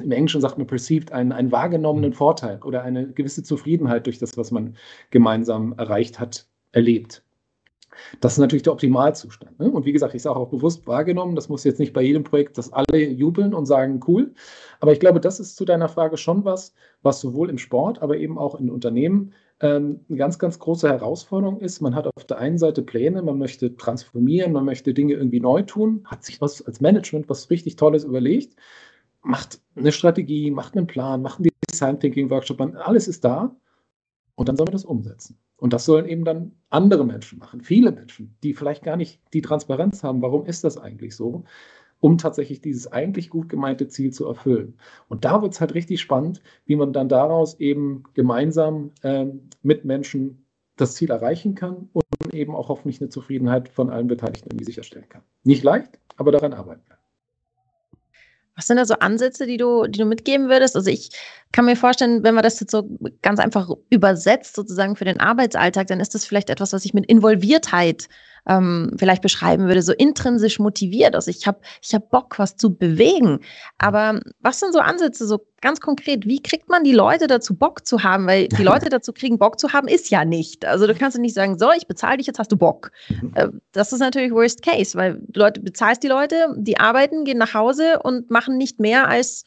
im 0.00 0.10
Englischen 0.10 0.40
sagt 0.40 0.58
man 0.58 0.66
perceived, 0.66 1.12
einen, 1.12 1.32
einen 1.32 1.52
wahrgenommenen 1.52 2.10
mhm. 2.10 2.14
Vorteil 2.14 2.60
oder 2.62 2.82
eine 2.82 3.12
gewisse 3.12 3.42
Zufriedenheit 3.42 4.06
durch 4.06 4.18
das, 4.18 4.36
was 4.36 4.50
man 4.50 4.76
gemeinsam 5.10 5.74
erreicht 5.78 6.18
hat, 6.18 6.48
erlebt. 6.72 7.22
Das 8.20 8.32
ist 8.32 8.38
natürlich 8.38 8.64
der 8.64 8.72
Optimalzustand. 8.72 9.58
Ne? 9.60 9.70
Und 9.70 9.86
wie 9.86 9.92
gesagt, 9.92 10.14
ich 10.14 10.22
sage 10.22 10.36
auch 10.36 10.48
bewusst 10.48 10.84
wahrgenommen, 10.88 11.36
das 11.36 11.48
muss 11.48 11.62
jetzt 11.62 11.78
nicht 11.78 11.92
bei 11.92 12.02
jedem 12.02 12.24
Projekt, 12.24 12.58
dass 12.58 12.72
alle 12.72 12.98
jubeln 12.98 13.54
und 13.54 13.66
sagen, 13.66 14.00
cool. 14.08 14.34
Aber 14.80 14.92
ich 14.92 14.98
glaube, 14.98 15.20
das 15.20 15.38
ist 15.38 15.56
zu 15.56 15.64
deiner 15.64 15.88
Frage 15.88 16.16
schon 16.16 16.44
was, 16.44 16.74
was 17.02 17.20
sowohl 17.20 17.50
im 17.50 17.58
Sport, 17.58 18.02
aber 18.02 18.16
eben 18.16 18.36
auch 18.36 18.58
in 18.58 18.68
Unternehmen 18.68 19.32
ähm, 19.60 20.00
eine 20.08 20.18
ganz, 20.18 20.38
ganz 20.38 20.58
große 20.58 20.88
Herausforderung 20.88 21.60
ist. 21.60 21.80
Man 21.80 21.94
hat 21.94 22.06
auf 22.06 22.24
der 22.24 22.38
einen 22.38 22.58
Seite 22.58 22.82
Pläne, 22.82 23.22
man 23.22 23.38
möchte 23.38 23.76
transformieren, 23.76 24.52
man 24.52 24.64
möchte 24.64 24.94
Dinge 24.94 25.14
irgendwie 25.14 25.40
neu 25.40 25.62
tun, 25.62 26.02
hat 26.06 26.24
sich 26.24 26.40
was 26.40 26.62
als 26.62 26.80
Management 26.80 27.28
was 27.28 27.50
richtig 27.50 27.76
Tolles 27.76 28.04
überlegt, 28.04 28.56
macht 29.22 29.60
eine 29.76 29.92
Strategie, 29.92 30.50
macht 30.50 30.76
einen 30.76 30.86
Plan, 30.86 31.22
macht 31.22 31.38
einen 31.38 31.50
Design 31.70 32.00
Thinking 32.00 32.30
Workshop, 32.30 32.60
alles 32.60 33.08
ist 33.08 33.24
da 33.24 33.54
und 34.34 34.48
dann 34.48 34.56
soll 34.56 34.66
man 34.66 34.72
das 34.72 34.84
umsetzen. 34.84 35.38
Und 35.56 35.72
das 35.72 35.84
sollen 35.84 36.06
eben 36.06 36.24
dann 36.24 36.52
andere 36.68 37.06
Menschen 37.06 37.38
machen, 37.38 37.60
viele 37.62 37.92
Menschen, 37.92 38.36
die 38.42 38.54
vielleicht 38.54 38.82
gar 38.82 38.96
nicht 38.96 39.20
die 39.32 39.40
Transparenz 39.40 40.02
haben, 40.02 40.20
warum 40.20 40.46
ist 40.46 40.64
das 40.64 40.76
eigentlich 40.78 41.16
so, 41.16 41.44
um 42.04 42.18
tatsächlich 42.18 42.60
dieses 42.60 42.92
eigentlich 42.92 43.30
gut 43.30 43.48
gemeinte 43.48 43.88
Ziel 43.88 44.12
zu 44.12 44.26
erfüllen. 44.26 44.76
Und 45.08 45.24
da 45.24 45.40
wird 45.40 45.54
es 45.54 45.60
halt 45.62 45.72
richtig 45.72 46.02
spannend, 46.02 46.42
wie 46.66 46.76
man 46.76 46.92
dann 46.92 47.08
daraus 47.08 47.58
eben 47.60 48.02
gemeinsam 48.12 48.90
äh, 49.00 49.24
mit 49.62 49.86
Menschen 49.86 50.44
das 50.76 50.96
Ziel 50.96 51.10
erreichen 51.10 51.54
kann 51.54 51.88
und 51.94 52.34
eben 52.34 52.54
auch 52.54 52.68
hoffentlich 52.68 53.00
eine 53.00 53.08
Zufriedenheit 53.08 53.70
von 53.70 53.88
allen 53.88 54.06
Beteiligten 54.06 54.50
irgendwie 54.50 54.66
sicherstellen 54.66 55.08
kann. 55.08 55.22
Nicht 55.44 55.64
leicht, 55.64 55.98
aber 56.18 56.30
daran 56.30 56.52
arbeiten 56.52 56.82
wir. 56.88 56.98
Was 58.54 58.66
sind 58.66 58.76
da 58.76 58.84
so 58.84 58.96
Ansätze, 58.98 59.46
die 59.46 59.56
du, 59.56 59.86
die 59.86 59.98
du 59.98 60.04
mitgeben 60.04 60.50
würdest? 60.50 60.76
Also 60.76 60.90
ich 60.90 61.08
kann 61.52 61.64
mir 61.64 61.74
vorstellen, 61.74 62.22
wenn 62.22 62.34
man 62.34 62.44
das 62.44 62.60
jetzt 62.60 62.70
so 62.70 62.86
ganz 63.22 63.40
einfach 63.40 63.70
übersetzt, 63.88 64.56
sozusagen 64.56 64.94
für 64.94 65.06
den 65.06 65.20
Arbeitsalltag, 65.20 65.86
dann 65.86 66.00
ist 66.00 66.14
das 66.14 66.26
vielleicht 66.26 66.50
etwas, 66.50 66.74
was 66.74 66.84
ich 66.84 66.92
mit 66.92 67.06
Involviertheit 67.06 68.08
ähm, 68.46 68.92
vielleicht 68.98 69.22
beschreiben 69.22 69.66
würde, 69.66 69.82
so 69.82 69.92
intrinsisch 69.92 70.58
motiviert. 70.58 71.14
Also 71.14 71.30
ich 71.30 71.46
habe 71.46 71.58
ich 71.82 71.94
hab 71.94 72.10
Bock, 72.10 72.38
was 72.38 72.56
zu 72.56 72.74
bewegen. 72.74 73.40
Aber 73.78 74.20
was 74.40 74.60
sind 74.60 74.72
so 74.72 74.80
Ansätze, 74.80 75.26
so 75.26 75.46
ganz 75.60 75.80
konkret, 75.80 76.26
wie 76.26 76.42
kriegt 76.42 76.68
man 76.68 76.84
die 76.84 76.92
Leute 76.92 77.26
dazu, 77.26 77.54
Bock 77.54 77.86
zu 77.86 78.02
haben? 78.02 78.26
Weil 78.26 78.48
die 78.48 78.62
Leute 78.62 78.88
dazu 78.90 79.12
kriegen, 79.12 79.38
Bock 79.38 79.58
zu 79.58 79.72
haben, 79.72 79.88
ist 79.88 80.10
ja 80.10 80.24
nicht. 80.24 80.64
Also 80.66 80.86
du 80.86 80.94
kannst 80.94 81.18
nicht 81.18 81.34
sagen, 81.34 81.58
so, 81.58 81.70
ich 81.76 81.86
bezahle 81.86 82.18
dich, 82.18 82.26
jetzt 82.26 82.38
hast 82.38 82.52
du 82.52 82.56
Bock. 82.56 82.90
Mhm. 83.08 83.32
Äh, 83.34 83.48
das 83.72 83.92
ist 83.92 84.00
natürlich 84.00 84.32
Worst 84.32 84.62
Case, 84.62 84.96
weil 84.96 85.20
du 85.28 85.40
Leute 85.40 85.60
bezahlst 85.60 86.02
die 86.02 86.08
Leute, 86.08 86.54
die 86.56 86.78
arbeiten, 86.78 87.24
gehen 87.24 87.38
nach 87.38 87.54
Hause 87.54 88.00
und 88.02 88.30
machen 88.30 88.58
nicht 88.58 88.80
mehr 88.80 89.08
als 89.08 89.44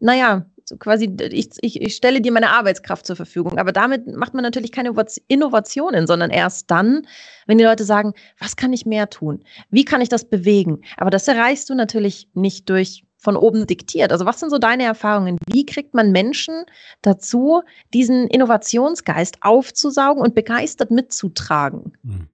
naja, 0.00 0.46
quasi, 0.78 1.14
ich, 1.30 1.50
ich, 1.60 1.80
ich 1.80 1.96
stelle 1.96 2.20
dir 2.20 2.32
meine 2.32 2.50
Arbeitskraft 2.50 3.06
zur 3.06 3.16
Verfügung. 3.16 3.58
Aber 3.58 3.72
damit 3.72 4.06
macht 4.06 4.34
man 4.34 4.42
natürlich 4.42 4.72
keine 4.72 4.92
Innovationen, 5.28 6.06
sondern 6.06 6.30
erst 6.30 6.70
dann, 6.70 7.06
wenn 7.46 7.58
die 7.58 7.64
Leute 7.64 7.84
sagen, 7.84 8.14
was 8.38 8.56
kann 8.56 8.72
ich 8.72 8.86
mehr 8.86 9.10
tun? 9.10 9.44
Wie 9.70 9.84
kann 9.84 10.00
ich 10.00 10.08
das 10.08 10.24
bewegen? 10.24 10.82
Aber 10.96 11.10
das 11.10 11.28
erreichst 11.28 11.68
du 11.70 11.74
natürlich 11.74 12.28
nicht 12.34 12.68
durch 12.68 13.04
von 13.20 13.36
oben 13.36 13.66
diktiert. 13.66 14.12
Also 14.12 14.24
was 14.24 14.40
sind 14.40 14.50
so 14.50 14.58
deine 14.58 14.84
Erfahrungen? 14.84 15.38
Wie 15.46 15.66
kriegt 15.66 15.94
man 15.94 16.10
Menschen 16.10 16.64
dazu, 17.02 17.62
diesen 17.92 18.26
Innovationsgeist 18.28 19.38
aufzusaugen 19.42 20.22
und 20.22 20.34
begeistert 20.34 20.90
mitzutragen? 20.90 21.92
Hm. 22.02 22.28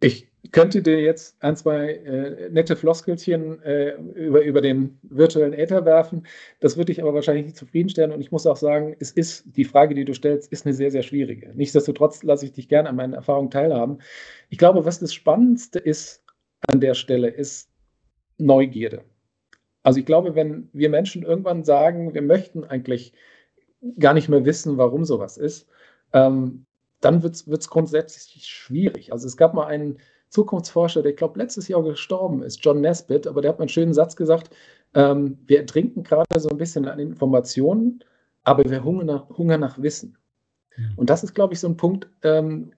Ich 0.00 0.28
könnte 0.52 0.82
dir 0.82 1.00
jetzt 1.00 1.42
ein, 1.42 1.56
zwei 1.56 1.92
äh, 1.92 2.50
nette 2.50 2.76
Floskelchen 2.76 3.62
äh, 3.62 3.94
über, 4.14 4.42
über 4.42 4.60
den 4.60 4.98
virtuellen 5.02 5.52
Äther 5.52 5.84
werfen. 5.84 6.26
Das 6.60 6.76
würde 6.76 6.92
dich 6.92 7.02
aber 7.02 7.14
wahrscheinlich 7.14 7.46
nicht 7.46 7.56
zufriedenstellen. 7.56 8.12
Und 8.12 8.20
ich 8.20 8.32
muss 8.32 8.46
auch 8.46 8.56
sagen, 8.56 8.96
es 8.98 9.10
ist, 9.10 9.44
die 9.56 9.64
Frage, 9.64 9.94
die 9.94 10.04
du 10.04 10.14
stellst, 10.14 10.52
ist 10.52 10.66
eine 10.66 10.74
sehr, 10.74 10.90
sehr 10.90 11.02
schwierige. 11.02 11.52
Nichtsdestotrotz 11.54 12.22
lasse 12.22 12.44
ich 12.44 12.52
dich 12.52 12.68
gerne 12.68 12.88
an 12.88 12.96
meinen 12.96 13.14
Erfahrungen 13.14 13.50
teilhaben. 13.50 13.98
Ich 14.50 14.58
glaube, 14.58 14.84
was 14.84 14.98
das 14.98 15.14
Spannendste 15.14 15.78
ist 15.78 16.22
an 16.66 16.80
der 16.80 16.94
Stelle, 16.94 17.28
ist 17.28 17.70
Neugierde. 18.38 19.02
Also 19.82 20.00
ich 20.00 20.06
glaube, 20.06 20.34
wenn 20.34 20.68
wir 20.72 20.90
Menschen 20.90 21.22
irgendwann 21.22 21.64
sagen, 21.64 22.12
wir 22.12 22.22
möchten 22.22 22.64
eigentlich 22.64 23.12
gar 23.98 24.14
nicht 24.14 24.28
mehr 24.28 24.44
wissen, 24.44 24.78
warum 24.78 25.04
sowas 25.04 25.38
ist, 25.38 25.68
ähm, 26.12 26.66
dann 27.00 27.22
wird 27.22 27.34
es 27.46 27.70
grundsätzlich 27.70 28.46
schwierig. 28.46 29.12
Also 29.12 29.26
es 29.26 29.36
gab 29.36 29.54
mal 29.54 29.66
einen 29.66 29.98
Zukunftsforscher, 30.28 31.02
der, 31.02 31.12
ich 31.12 31.16
glaube, 31.16 31.38
letztes 31.38 31.68
Jahr 31.68 31.82
gestorben 31.82 32.42
ist, 32.42 32.64
John 32.64 32.80
Nesbitt, 32.80 33.26
aber 33.26 33.40
der 33.40 33.50
hat 33.50 33.58
mal 33.58 33.64
einen 33.64 33.68
schönen 33.68 33.94
Satz 33.94 34.16
gesagt, 34.16 34.50
ähm, 34.94 35.38
wir 35.46 35.66
trinken 35.66 36.02
gerade 36.02 36.40
so 36.40 36.48
ein 36.48 36.56
bisschen 36.56 36.86
an 36.86 36.98
Informationen, 36.98 38.02
aber 38.44 38.64
wir 38.68 38.84
hungern 38.84 39.06
nach, 39.06 39.28
Hunger 39.30 39.58
nach 39.58 39.80
Wissen. 39.80 40.16
Und 40.96 41.10
das 41.10 41.24
ist, 41.24 41.34
glaube 41.34 41.54
ich, 41.54 41.60
so 41.60 41.68
ein 41.68 41.76
Punkt, 41.76 42.08
ähm, 42.22 42.72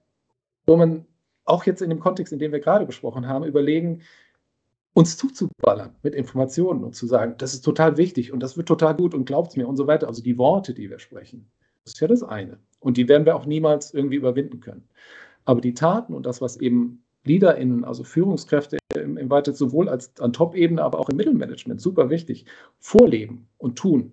wo 0.66 0.76
man 0.76 1.04
auch 1.44 1.64
jetzt 1.64 1.82
in 1.82 1.90
dem 1.90 2.00
Kontext, 2.00 2.32
in 2.32 2.38
dem 2.38 2.52
wir 2.52 2.60
gerade 2.60 2.86
besprochen 2.86 3.26
haben, 3.26 3.44
überlegen, 3.44 4.02
uns 4.92 5.16
zuzuballern 5.16 5.94
mit 6.02 6.14
Informationen 6.14 6.84
und 6.84 6.94
zu 6.94 7.06
sagen, 7.06 7.34
das 7.38 7.54
ist 7.54 7.62
total 7.62 7.96
wichtig 7.96 8.32
und 8.32 8.40
das 8.40 8.56
wird 8.56 8.68
total 8.68 8.96
gut 8.96 9.14
und 9.14 9.24
glaubt 9.26 9.50
es 9.50 9.56
mir 9.56 9.68
und 9.68 9.76
so 9.76 9.86
weiter. 9.86 10.08
Also 10.08 10.22
die 10.22 10.38
Worte, 10.38 10.74
die 10.74 10.90
wir 10.90 10.98
sprechen, 10.98 11.50
das 11.84 11.94
ist 11.94 12.00
ja 12.00 12.08
das 12.08 12.22
eine. 12.22 12.58
Und 12.80 12.96
die 12.96 13.08
werden 13.08 13.24
wir 13.24 13.36
auch 13.36 13.46
niemals 13.46 13.94
irgendwie 13.94 14.16
überwinden 14.16 14.60
können. 14.60 14.88
Aber 15.44 15.60
die 15.60 15.74
Taten 15.74 16.14
und 16.14 16.26
das, 16.26 16.40
was 16.40 16.58
eben 16.58 17.04
LeaderInnen, 17.24 17.84
also 17.84 18.04
Führungskräfte 18.04 18.78
im, 18.94 19.16
im 19.16 19.30
Weite 19.30 19.52
sowohl 19.52 19.88
als 19.88 20.18
an 20.20 20.32
Top-Ebene, 20.32 20.82
aber 20.82 20.98
auch 20.98 21.08
im 21.08 21.16
Mittelmanagement, 21.16 21.80
super 21.80 22.10
wichtig, 22.10 22.46
vorleben 22.78 23.48
und 23.58 23.76
tun. 23.76 24.12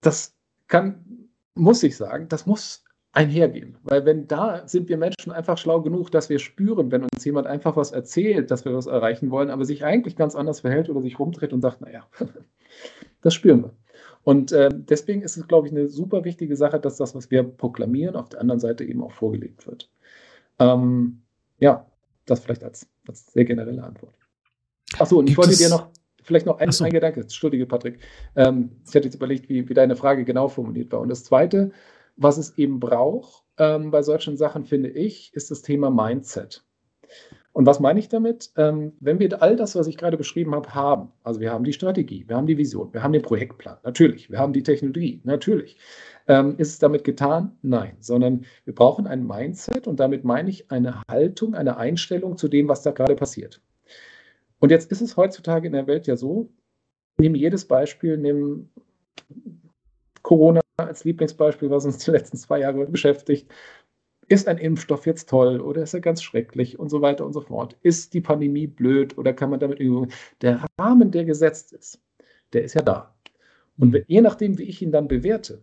Das 0.00 0.34
kann, 0.68 1.28
muss 1.54 1.82
ich 1.82 1.96
sagen, 1.96 2.28
das 2.28 2.46
muss 2.46 2.84
einhergehen. 3.14 3.78
Weil 3.84 4.04
wenn 4.04 4.26
da 4.26 4.66
sind 4.66 4.88
wir 4.88 4.96
Menschen 4.96 5.32
einfach 5.32 5.56
schlau 5.56 5.80
genug, 5.80 6.10
dass 6.10 6.28
wir 6.28 6.38
spüren, 6.38 6.90
wenn 6.90 7.04
uns 7.04 7.24
jemand 7.24 7.46
einfach 7.46 7.76
was 7.76 7.92
erzählt, 7.92 8.50
dass 8.50 8.64
wir 8.64 8.74
was 8.74 8.86
erreichen 8.86 9.30
wollen, 9.30 9.50
aber 9.50 9.64
sich 9.64 9.84
eigentlich 9.84 10.16
ganz 10.16 10.34
anders 10.34 10.60
verhält 10.60 10.90
oder 10.90 11.00
sich 11.00 11.18
rumdreht 11.18 11.52
und 11.52 11.60
sagt, 11.60 11.80
naja, 11.80 12.06
das 13.22 13.34
spüren 13.34 13.62
wir. 13.62 13.74
Und 14.24 14.52
äh, 14.52 14.70
deswegen 14.72 15.22
ist 15.22 15.36
es, 15.36 15.46
glaube 15.46 15.68
ich, 15.68 15.72
eine 15.72 15.88
super 15.88 16.24
wichtige 16.24 16.56
Sache, 16.56 16.80
dass 16.80 16.96
das, 16.96 17.14
was 17.14 17.30
wir 17.30 17.42
proklamieren, 17.44 18.16
auf 18.16 18.30
der 18.30 18.40
anderen 18.40 18.60
Seite 18.60 18.84
eben 18.84 19.02
auch 19.02 19.12
vorgelebt 19.12 19.66
wird. 19.66 19.90
Ähm, 20.58 21.23
ja, 21.58 21.86
das 22.26 22.40
vielleicht 22.40 22.64
als, 22.64 22.88
als 23.06 23.32
sehr 23.32 23.44
generelle 23.44 23.82
Antwort. 23.82 24.14
Achso, 24.98 25.18
und 25.18 25.28
ich 25.28 25.36
wollte 25.36 25.56
dir 25.56 25.68
noch 25.68 25.90
vielleicht 26.24 26.46
noch 26.46 26.58
ein, 26.58 26.72
so. 26.72 26.84
ein 26.84 26.92
Gedanke, 26.92 27.20
entschuldige 27.20 27.66
Patrick. 27.66 28.00
Ähm, 28.34 28.70
ich 28.88 28.94
hatte 28.94 29.06
jetzt 29.06 29.14
überlegt, 29.14 29.48
wie, 29.48 29.68
wie 29.68 29.74
deine 29.74 29.94
Frage 29.94 30.24
genau 30.24 30.48
formuliert 30.48 30.90
war. 30.92 31.00
Und 31.00 31.08
das 31.08 31.22
Zweite, 31.24 31.70
was 32.16 32.38
es 32.38 32.56
eben 32.58 32.80
braucht 32.80 33.44
ähm, 33.58 33.90
bei 33.90 34.02
solchen 34.02 34.36
Sachen, 34.36 34.64
finde 34.64 34.90
ich, 34.90 35.32
ist 35.34 35.50
das 35.50 35.62
Thema 35.62 35.90
Mindset. 35.90 36.64
Und 37.54 37.66
was 37.66 37.78
meine 37.78 38.00
ich 38.00 38.08
damit? 38.08 38.50
Ähm, 38.56 38.94
wenn 38.98 39.20
wir 39.20 39.40
all 39.40 39.54
das, 39.54 39.76
was 39.76 39.86
ich 39.86 39.96
gerade 39.96 40.16
beschrieben 40.16 40.56
habe, 40.56 40.74
haben, 40.74 41.12
also 41.22 41.38
wir 41.38 41.52
haben 41.52 41.62
die 41.62 41.72
Strategie, 41.72 42.24
wir 42.26 42.36
haben 42.36 42.48
die 42.48 42.58
Vision, 42.58 42.92
wir 42.92 43.04
haben 43.04 43.12
den 43.12 43.22
Projektplan, 43.22 43.78
natürlich, 43.84 44.28
wir 44.28 44.40
haben 44.40 44.52
die 44.52 44.64
Technologie, 44.64 45.20
natürlich. 45.22 45.78
Ähm, 46.26 46.56
ist 46.58 46.70
es 46.70 46.78
damit 46.80 47.04
getan? 47.04 47.56
Nein, 47.62 47.96
sondern 48.00 48.44
wir 48.64 48.74
brauchen 48.74 49.06
ein 49.06 49.24
Mindset 49.24 49.86
und 49.86 50.00
damit 50.00 50.24
meine 50.24 50.50
ich 50.50 50.72
eine 50.72 51.00
Haltung, 51.08 51.54
eine 51.54 51.76
Einstellung 51.76 52.36
zu 52.36 52.48
dem, 52.48 52.66
was 52.66 52.82
da 52.82 52.90
gerade 52.90 53.14
passiert. 53.14 53.60
Und 54.58 54.70
jetzt 54.70 54.90
ist 54.90 55.00
es 55.00 55.16
heutzutage 55.16 55.68
in 55.68 55.74
der 55.74 55.86
Welt 55.86 56.08
ja 56.08 56.16
so, 56.16 56.50
nimm 57.18 57.36
jedes 57.36 57.68
Beispiel, 57.68 58.18
nimm 58.18 58.68
Corona 60.22 60.60
als 60.76 61.04
Lieblingsbeispiel, 61.04 61.70
was 61.70 61.84
uns 61.84 61.98
die 61.98 62.10
letzten 62.10 62.36
zwei 62.36 62.58
Jahre 62.58 62.86
beschäftigt. 62.86 63.48
Ist 64.34 64.48
ein 64.48 64.58
Impfstoff 64.58 65.06
jetzt 65.06 65.28
toll 65.28 65.60
oder 65.60 65.84
ist 65.84 65.94
er 65.94 66.00
ganz 66.00 66.20
schrecklich 66.20 66.76
und 66.76 66.88
so 66.88 67.00
weiter 67.00 67.24
und 67.24 67.32
so 67.32 67.40
fort? 67.40 67.76
Ist 67.82 68.14
die 68.14 68.20
Pandemie 68.20 68.66
blöd 68.66 69.16
oder 69.16 69.32
kann 69.32 69.48
man 69.48 69.60
damit 69.60 69.78
üben? 69.78 70.08
Der 70.42 70.66
Rahmen, 70.76 71.12
der 71.12 71.24
gesetzt 71.24 71.72
ist, 71.72 72.02
der 72.52 72.64
ist 72.64 72.74
ja 72.74 72.82
da. 72.82 73.14
Und 73.78 73.96
je 74.08 74.20
nachdem, 74.22 74.58
wie 74.58 74.64
ich 74.64 74.82
ihn 74.82 74.90
dann 74.90 75.06
bewerte, 75.06 75.62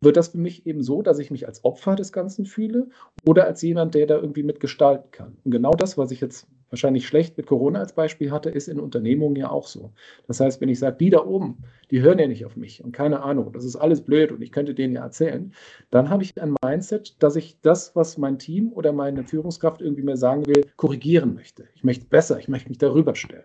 wird 0.00 0.16
das 0.16 0.28
für 0.28 0.38
mich 0.38 0.64
eben 0.64 0.84
so, 0.84 1.02
dass 1.02 1.18
ich 1.18 1.32
mich 1.32 1.48
als 1.48 1.64
Opfer 1.64 1.96
des 1.96 2.12
Ganzen 2.12 2.46
fühle 2.46 2.88
oder 3.26 3.46
als 3.46 3.62
jemand, 3.62 3.96
der 3.96 4.06
da 4.06 4.14
irgendwie 4.14 4.44
mitgestalten 4.44 5.10
kann. 5.10 5.36
Und 5.42 5.50
genau 5.50 5.72
das, 5.72 5.98
was 5.98 6.12
ich 6.12 6.20
jetzt 6.20 6.46
wahrscheinlich 6.70 7.06
schlecht 7.06 7.36
mit 7.36 7.46
Corona 7.46 7.80
als 7.80 7.92
Beispiel 7.92 8.30
hatte, 8.30 8.50
ist 8.50 8.68
in 8.68 8.80
Unternehmungen 8.80 9.36
ja 9.36 9.50
auch 9.50 9.66
so. 9.66 9.92
Das 10.26 10.40
heißt, 10.40 10.60
wenn 10.60 10.68
ich 10.68 10.78
sage, 10.78 10.96
die 10.98 11.10
da 11.10 11.24
oben, 11.24 11.58
die 11.90 12.00
hören 12.00 12.18
ja 12.18 12.26
nicht 12.26 12.46
auf 12.46 12.56
mich 12.56 12.82
und 12.82 12.92
keine 12.92 13.22
Ahnung, 13.22 13.52
das 13.52 13.64
ist 13.64 13.76
alles 13.76 14.00
blöd 14.00 14.32
und 14.32 14.42
ich 14.42 14.52
könnte 14.52 14.74
denen 14.74 14.94
ja 14.94 15.02
erzählen, 15.02 15.52
dann 15.90 16.08
habe 16.08 16.22
ich 16.22 16.40
ein 16.40 16.54
Mindset, 16.64 17.22
dass 17.22 17.36
ich 17.36 17.60
das, 17.60 17.94
was 17.96 18.18
mein 18.18 18.38
Team 18.38 18.72
oder 18.72 18.92
meine 18.92 19.24
Führungskraft 19.24 19.82
irgendwie 19.82 20.02
mir 20.02 20.16
sagen 20.16 20.46
will, 20.46 20.66
korrigieren 20.76 21.34
möchte. 21.34 21.68
Ich 21.74 21.84
möchte 21.84 22.06
besser, 22.06 22.38
ich 22.38 22.48
möchte 22.48 22.68
mich 22.68 22.78
darüber 22.78 23.14
stellen. 23.14 23.44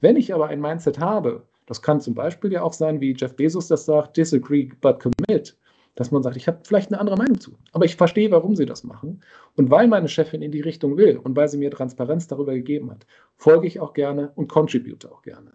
Wenn 0.00 0.16
ich 0.16 0.34
aber 0.34 0.48
ein 0.48 0.60
Mindset 0.60 0.98
habe, 0.98 1.42
das 1.66 1.82
kann 1.82 2.00
zum 2.00 2.14
Beispiel 2.14 2.52
ja 2.52 2.62
auch 2.62 2.72
sein, 2.72 3.00
wie 3.00 3.14
Jeff 3.14 3.34
Bezos 3.34 3.68
das 3.68 3.86
sagt, 3.86 4.16
disagree 4.16 4.70
but 4.80 5.00
commit 5.00 5.56
dass 5.96 6.10
man 6.10 6.22
sagt, 6.22 6.36
ich 6.36 6.46
habe 6.46 6.60
vielleicht 6.62 6.92
eine 6.92 7.00
andere 7.00 7.16
Meinung 7.16 7.40
zu, 7.40 7.58
aber 7.72 7.84
ich 7.86 7.96
verstehe, 7.96 8.30
warum 8.30 8.54
sie 8.54 8.66
das 8.66 8.84
machen. 8.84 9.22
Und 9.56 9.70
weil 9.70 9.88
meine 9.88 10.08
Chefin 10.08 10.42
in 10.42 10.52
die 10.52 10.60
Richtung 10.60 10.96
will 10.96 11.16
und 11.16 11.34
weil 11.34 11.48
sie 11.48 11.56
mir 11.56 11.70
Transparenz 11.70 12.28
darüber 12.28 12.54
gegeben 12.54 12.90
hat, 12.90 13.06
folge 13.36 13.66
ich 13.66 13.80
auch 13.80 13.94
gerne 13.94 14.30
und 14.36 14.48
contribute 14.48 15.06
auch 15.06 15.22
gerne. 15.22 15.52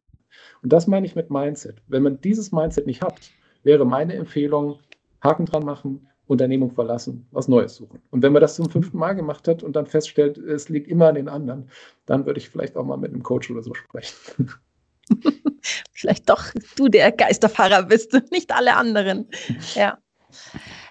Und 0.63 0.73
das 0.73 0.88
meine 0.88 1.06
ich 1.06 1.15
mit 1.15 1.30
Mindset. 1.30 1.82
Wenn 1.88 2.04
man 2.04 2.19
dieses 2.21 2.51
Mindset 2.51 2.88
nicht 2.88 3.01
hat, 3.01 3.19
wäre 3.63 3.86
meine 3.86 4.15
Empfehlung, 4.15 4.80
Haken 5.21 5.45
dran 5.45 5.63
machen, 5.63 6.08
Unternehmung 6.25 6.71
verlassen, 6.71 7.27
was 7.32 7.47
Neues 7.47 7.75
suchen. 7.75 8.01
Und 8.10 8.23
wenn 8.23 8.34
man 8.34 8.41
das 8.41 8.56
zum 8.56 8.69
fünften 8.69 8.97
Mal 8.97 9.13
gemacht 9.13 9.47
hat 9.47 9.62
und 9.63 9.75
dann 9.75 9.86
feststellt, 9.86 10.38
es 10.38 10.69
liegt 10.69 10.88
immer 10.88 11.10
an 11.10 11.15
den 11.15 11.30
anderen, 11.30 11.69
dann 12.06 12.25
würde 12.25 12.39
ich 12.39 12.49
vielleicht 12.49 12.77
auch 12.77 12.86
mal 12.86 12.97
mit 12.97 13.13
einem 13.13 13.21
Coach 13.21 13.51
oder 13.51 13.62
so 13.62 13.73
sprechen. 13.75 14.49
vielleicht 15.91 16.30
doch 16.30 16.45
du 16.77 16.88
der 16.88 17.12
Geisterfahrer 17.12 17.84
bist, 17.84 18.13
nicht 18.32 18.51
alle 18.56 18.75
anderen. 18.75 19.27
Ja. 19.75 19.99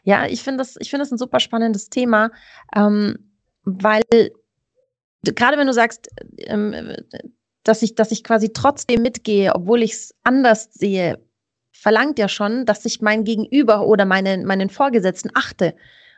Ja, 0.04 0.26
ich 0.26 0.42
finde 0.42 0.58
das, 0.58 0.76
ich 0.78 0.90
das 0.90 1.10
ein 1.10 1.18
super 1.18 1.40
spannendes 1.40 1.90
Thema, 1.90 2.30
ähm, 2.74 3.30
weil 3.64 4.02
gerade 5.22 5.58
wenn 5.58 5.66
du 5.66 5.72
sagst, 5.72 6.08
ähm, 6.38 6.94
dass 7.64 7.82
ich, 7.82 7.94
dass 7.94 8.10
ich 8.10 8.24
quasi 8.24 8.52
trotzdem 8.52 9.02
mitgehe, 9.02 9.54
obwohl 9.54 9.82
ich 9.82 9.92
es 9.92 10.14
anders 10.22 10.70
sehe, 10.72 11.18
verlangt 11.72 12.18
ja 12.18 12.28
schon, 12.28 12.66
dass 12.66 12.84
ich 12.84 13.00
mein 13.00 13.24
Gegenüber 13.24 13.86
oder 13.86 14.04
meine, 14.04 14.38
meinen 14.38 14.70
Vorgesetzten 14.70 15.30
achte 15.34 15.74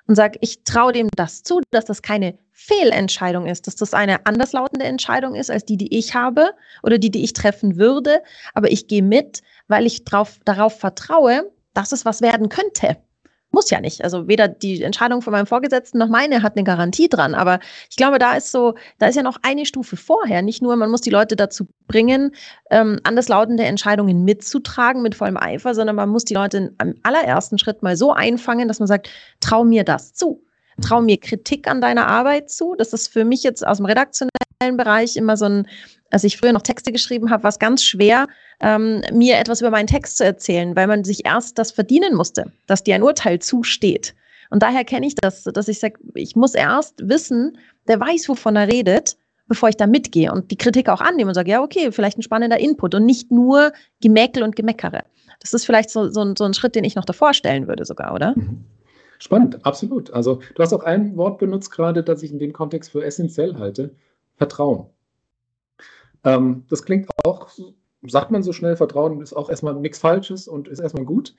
und 0.06 0.16
sage, 0.16 0.38
ich 0.40 0.64
traue 0.64 0.92
dem 0.92 1.08
das 1.16 1.42
zu, 1.42 1.60
dass 1.70 1.84
das 1.84 2.02
keine 2.02 2.38
Fehlentscheidung 2.50 3.46
ist, 3.46 3.66
dass 3.66 3.76
das 3.76 3.94
eine 3.94 4.26
anderslautende 4.26 4.84
Entscheidung 4.84 5.34
ist 5.34 5.50
als 5.50 5.64
die, 5.64 5.76
die 5.76 5.96
ich 5.96 6.14
habe 6.14 6.50
oder 6.82 6.98
die, 6.98 7.10
die 7.10 7.24
ich 7.24 7.32
treffen 7.32 7.76
würde. 7.76 8.22
Aber 8.54 8.70
ich 8.70 8.88
gehe 8.88 9.02
mit, 9.02 9.42
weil 9.68 9.86
ich 9.86 10.04
drauf, 10.04 10.38
darauf 10.44 10.78
vertraue, 10.78 11.52
dass 11.74 11.92
es 11.92 12.04
was 12.04 12.20
werden 12.20 12.48
könnte. 12.48 12.96
Muss 13.52 13.68
ja 13.68 13.80
nicht. 13.80 14.02
Also 14.02 14.28
weder 14.28 14.48
die 14.48 14.82
Entscheidung 14.82 15.20
von 15.20 15.32
meinem 15.32 15.46
Vorgesetzten 15.46 15.98
noch 15.98 16.08
meine 16.08 16.42
hat 16.42 16.56
eine 16.56 16.64
Garantie 16.64 17.08
dran. 17.10 17.34
Aber 17.34 17.60
ich 17.90 17.96
glaube, 17.96 18.18
da 18.18 18.34
ist 18.34 18.50
so, 18.50 18.74
da 18.98 19.06
ist 19.08 19.16
ja 19.16 19.22
noch 19.22 19.38
eine 19.42 19.66
Stufe 19.66 19.96
vorher. 19.96 20.40
Nicht 20.40 20.62
nur, 20.62 20.74
man 20.76 20.90
muss 20.90 21.02
die 21.02 21.10
Leute 21.10 21.36
dazu 21.36 21.66
bringen, 21.86 22.34
ähm, 22.70 22.98
anderslautende 23.04 23.64
Entscheidungen 23.64 24.24
mitzutragen 24.24 25.02
mit 25.02 25.14
vollem 25.14 25.36
Eifer, 25.36 25.74
sondern 25.74 25.96
man 25.96 26.08
muss 26.08 26.24
die 26.24 26.34
Leute 26.34 26.72
am 26.78 26.94
allerersten 27.02 27.58
Schritt 27.58 27.82
mal 27.82 27.96
so 27.96 28.12
einfangen, 28.12 28.68
dass 28.68 28.78
man 28.78 28.88
sagt, 28.88 29.10
trau 29.40 29.64
mir 29.64 29.84
das 29.84 30.14
zu. 30.14 30.42
Trau 30.80 31.02
mir 31.02 31.20
Kritik 31.20 31.68
an 31.68 31.82
deiner 31.82 32.06
Arbeit 32.06 32.50
zu. 32.50 32.74
Das 32.76 32.94
ist 32.94 33.08
für 33.08 33.26
mich 33.26 33.42
jetzt 33.42 33.66
aus 33.66 33.76
dem 33.76 33.86
redaktionellen 33.86 34.30
Bereich 34.70 35.16
immer 35.16 35.36
so 35.36 35.46
ein, 35.46 35.68
als 36.10 36.24
ich 36.24 36.36
früher 36.36 36.52
noch 36.52 36.62
Texte 36.62 36.92
geschrieben 36.92 37.30
habe, 37.30 37.42
war 37.42 37.50
es 37.50 37.58
ganz 37.58 37.82
schwer, 37.84 38.26
ähm, 38.60 39.02
mir 39.12 39.38
etwas 39.38 39.60
über 39.60 39.70
meinen 39.70 39.86
Text 39.86 40.16
zu 40.18 40.24
erzählen, 40.24 40.76
weil 40.76 40.86
man 40.86 41.04
sich 41.04 41.24
erst 41.26 41.58
das 41.58 41.72
verdienen 41.72 42.14
musste, 42.14 42.52
dass 42.66 42.84
dir 42.84 42.94
ein 42.94 43.02
Urteil 43.02 43.38
zusteht. 43.40 44.14
Und 44.50 44.62
daher 44.62 44.84
kenne 44.84 45.06
ich 45.06 45.14
das, 45.14 45.44
dass 45.44 45.68
ich 45.68 45.80
sage, 45.80 45.98
ich 46.14 46.36
muss 46.36 46.54
erst 46.54 47.08
wissen, 47.08 47.58
der 47.88 47.98
weiß, 47.98 48.28
wovon 48.28 48.56
er 48.56 48.68
redet, 48.68 49.16
bevor 49.48 49.68
ich 49.68 49.76
da 49.76 49.86
mitgehe 49.86 50.30
und 50.30 50.50
die 50.50 50.56
Kritik 50.56 50.88
auch 50.88 51.00
annehme 51.00 51.30
und 51.30 51.34
sage, 51.34 51.50
ja, 51.50 51.62
okay, 51.62 51.90
vielleicht 51.90 52.18
ein 52.18 52.22
spannender 52.22 52.60
Input 52.60 52.94
und 52.94 53.06
nicht 53.06 53.30
nur 53.30 53.72
Gemäkel 54.00 54.42
und 54.42 54.54
Gemeckere. 54.54 55.04
Das 55.40 55.52
ist 55.52 55.64
vielleicht 55.64 55.90
so, 55.90 56.08
so, 56.10 56.34
so 56.36 56.44
ein 56.44 56.54
Schritt, 56.54 56.74
den 56.74 56.84
ich 56.84 56.94
noch 56.94 57.04
davor 57.04 57.34
stellen 57.34 57.66
würde 57.66 57.84
sogar, 57.84 58.14
oder? 58.14 58.34
Mhm. 58.36 58.64
Spannend, 59.18 59.64
absolut. 59.64 60.12
Also 60.12 60.40
du 60.56 60.62
hast 60.62 60.72
auch 60.72 60.82
ein 60.82 61.16
Wort 61.16 61.38
benutzt 61.38 61.70
gerade, 61.70 62.02
das 62.02 62.24
ich 62.24 62.32
in 62.32 62.40
dem 62.40 62.52
Kontext 62.52 62.90
für 62.90 63.04
essentiell 63.04 63.56
halte, 63.56 63.94
Vertrauen. 64.36 64.86
Ähm, 66.24 66.64
das 66.68 66.84
klingt 66.84 67.08
auch, 67.24 67.50
sagt 68.02 68.30
man 68.30 68.42
so 68.42 68.52
schnell, 68.52 68.76
Vertrauen 68.76 69.20
ist 69.20 69.32
auch 69.32 69.50
erstmal 69.50 69.74
nichts 69.74 69.98
Falsches 69.98 70.48
und 70.48 70.68
ist 70.68 70.80
erstmal 70.80 71.04
gut. 71.04 71.34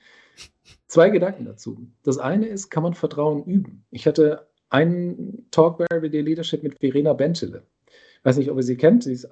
Zwei 0.86 1.10
Gedanken 1.10 1.44
dazu. 1.44 1.86
Das 2.02 2.18
eine 2.18 2.46
ist, 2.46 2.70
kann 2.70 2.82
man 2.82 2.94
Vertrauen 2.94 3.44
üben? 3.44 3.84
Ich 3.90 4.06
hatte 4.06 4.48
einen 4.70 5.46
Talk 5.50 5.78
bei 5.78 5.86
Everyday 5.90 6.20
Leadership 6.20 6.62
mit 6.62 6.78
Verena 6.78 7.12
Bentele. 7.12 7.64
Ich 7.86 8.24
weiß 8.24 8.38
nicht, 8.38 8.50
ob 8.50 8.56
ihr 8.56 8.62
sie 8.62 8.76
kennt. 8.76 9.04
Sie 9.04 9.12
ist 9.12 9.28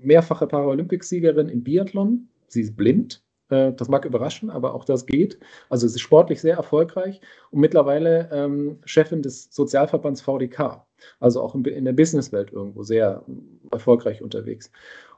mehrfache 0.00 0.46
Paralympicsiegerin 0.46 1.48
im 1.48 1.62
Biathlon. 1.62 2.28
Sie 2.48 2.62
ist 2.62 2.76
blind. 2.76 3.22
Äh, 3.50 3.72
das 3.72 3.88
mag 3.88 4.04
überraschen, 4.04 4.50
aber 4.50 4.74
auch 4.74 4.84
das 4.84 5.06
geht. 5.06 5.38
Also 5.68 5.86
sie 5.86 5.96
ist 5.96 6.00
sportlich 6.00 6.40
sehr 6.40 6.56
erfolgreich 6.56 7.20
und 7.50 7.60
mittlerweile 7.60 8.28
ähm, 8.32 8.78
Chefin 8.84 9.22
des 9.22 9.48
Sozialverbands 9.50 10.20
VDK 10.20 10.84
also 11.20 11.42
auch 11.42 11.54
in 11.54 11.84
der 11.84 11.92
Businesswelt 11.92 12.52
irgendwo 12.52 12.82
sehr 12.82 13.24
erfolgreich 13.70 14.22
unterwegs. 14.22 14.70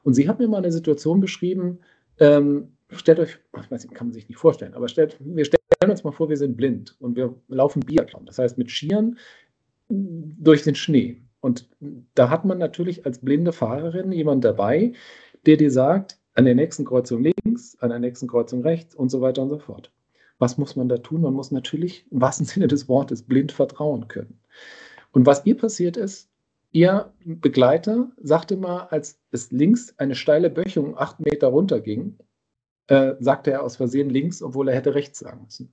Und 0.03 0.13
sie 0.13 0.27
hat 0.27 0.39
mir 0.39 0.47
mal 0.47 0.57
eine 0.57 0.71
Situation 0.71 1.19
beschrieben, 1.19 1.79
ähm, 2.19 2.73
stellt 2.91 3.19
euch, 3.19 3.39
ich 3.61 3.71
weiß 3.71 3.83
nicht, 3.83 3.95
kann 3.95 4.07
man 4.07 4.13
sich 4.13 4.27
nicht 4.27 4.37
vorstellen, 4.37 4.73
aber 4.73 4.87
stellt, 4.87 5.17
wir 5.19 5.45
stellen 5.45 5.61
uns 5.89 6.03
mal 6.03 6.11
vor, 6.11 6.29
wir 6.29 6.37
sind 6.37 6.57
blind 6.57 6.95
und 6.99 7.15
wir 7.15 7.35
laufen 7.47 7.81
Biathlon, 7.81 8.25
das 8.25 8.37
heißt 8.37 8.57
mit 8.57 8.69
Skiern 8.69 9.17
durch 9.89 10.63
den 10.63 10.75
Schnee. 10.75 11.21
Und 11.41 11.67
da 12.13 12.29
hat 12.29 12.45
man 12.45 12.59
natürlich 12.59 13.05
als 13.05 13.19
blinde 13.19 13.51
Fahrerin 13.51 14.11
jemanden 14.11 14.41
dabei, 14.41 14.93
der 15.45 15.57
dir 15.57 15.71
sagt, 15.71 16.19
an 16.41 16.45
der 16.45 16.55
nächsten 16.55 16.85
Kreuzung 16.85 17.21
links, 17.21 17.77
an 17.81 17.91
der 17.91 17.99
nächsten 17.99 18.27
Kreuzung 18.27 18.63
rechts 18.63 18.95
und 18.95 19.09
so 19.09 19.21
weiter 19.21 19.43
und 19.43 19.49
so 19.49 19.59
fort. 19.59 19.91
Was 20.39 20.57
muss 20.57 20.75
man 20.75 20.89
da 20.89 20.97
tun? 20.97 21.21
Man 21.21 21.35
muss 21.35 21.51
natürlich 21.51 22.07
im 22.09 22.19
wahrsten 22.19 22.45
Sinne 22.47 22.67
des 22.67 22.89
Wortes 22.89 23.21
blind 23.21 23.51
vertrauen 23.51 24.07
können. 24.07 24.39
Und 25.11 25.27
was 25.27 25.45
ihr 25.45 25.55
passiert 25.55 25.97
ist, 25.97 26.31
ihr 26.71 27.13
Begleiter 27.23 28.09
sagte 28.17 28.57
mal, 28.57 28.87
als 28.87 29.19
es 29.29 29.51
links 29.51 29.93
eine 29.99 30.15
steile 30.15 30.49
Böchung 30.49 30.97
acht 30.97 31.19
Meter 31.19 31.49
runter 31.49 31.79
ging, 31.79 32.17
äh, 32.87 33.13
sagte 33.19 33.51
er 33.51 33.61
aus 33.61 33.75
Versehen 33.75 34.09
links, 34.09 34.41
obwohl 34.41 34.67
er 34.69 34.75
hätte 34.75 34.95
rechts 34.95 35.19
sagen 35.19 35.43
müssen. 35.43 35.71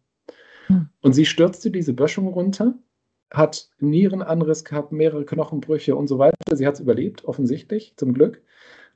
Hm. 0.67 0.91
Und 1.01 1.15
sie 1.15 1.25
stürzte 1.25 1.71
diese 1.71 1.95
Böschung 1.95 2.29
runter, 2.29 2.75
hat 3.31 3.71
Nierenanriss 3.79 4.67
gehabt, 4.67 4.93
mehrere 4.93 5.25
Knochenbrüche 5.25 5.97
und 5.97 6.09
so 6.09 6.19
weiter. 6.19 6.37
Sie 6.55 6.67
hat 6.67 6.75
es 6.75 6.81
überlebt, 6.81 7.25
offensichtlich, 7.25 7.95
zum 7.97 8.13
Glück. 8.13 8.43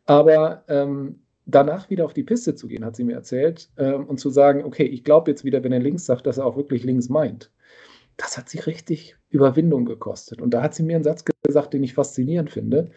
Aber 0.05 0.65
ähm, 0.69 1.22
danach 1.47 1.91
wieder 1.91 2.05
auf 2.05 2.15
die 2.15 2.23
Piste 2.23 2.55
zu 2.55 2.69
gehen, 2.69 2.85
hat 2.85 2.97
sie 2.97 3.05
mir 3.05 3.15
erzählt, 3.15 3.71
ähm, 3.77 4.07
und 4.07 4.19
zu 4.19 4.31
sagen, 4.31 4.65
okay, 4.65 4.85
ich 4.85 5.05
glaube 5.05 5.31
jetzt 5.31 5.45
wieder, 5.45 5.63
wenn 5.65 5.73
er 5.73 5.81
links 5.81 6.07
sagt, 6.07 6.27
dass 6.27 6.39
er 6.39 6.47
auch 6.47 6.57
wirklich 6.57 6.85
links 6.85 7.09
meint 7.09 7.51
das 8.17 8.39
hat 8.39 8.49
sie 8.49 8.59
richtig 8.59 9.17
Überwindung 9.31 9.85
gekostet. 9.85 10.41
Und 10.41 10.53
da 10.53 10.63
hat 10.63 10.75
sie 10.75 10.83
mir 10.83 10.97
einen 10.97 11.05
Satz 11.05 11.25
gesagt, 11.43 11.75
den 11.75 11.83
ich 11.83 11.95
faszinierend 11.95 12.51
finde. 12.51 12.91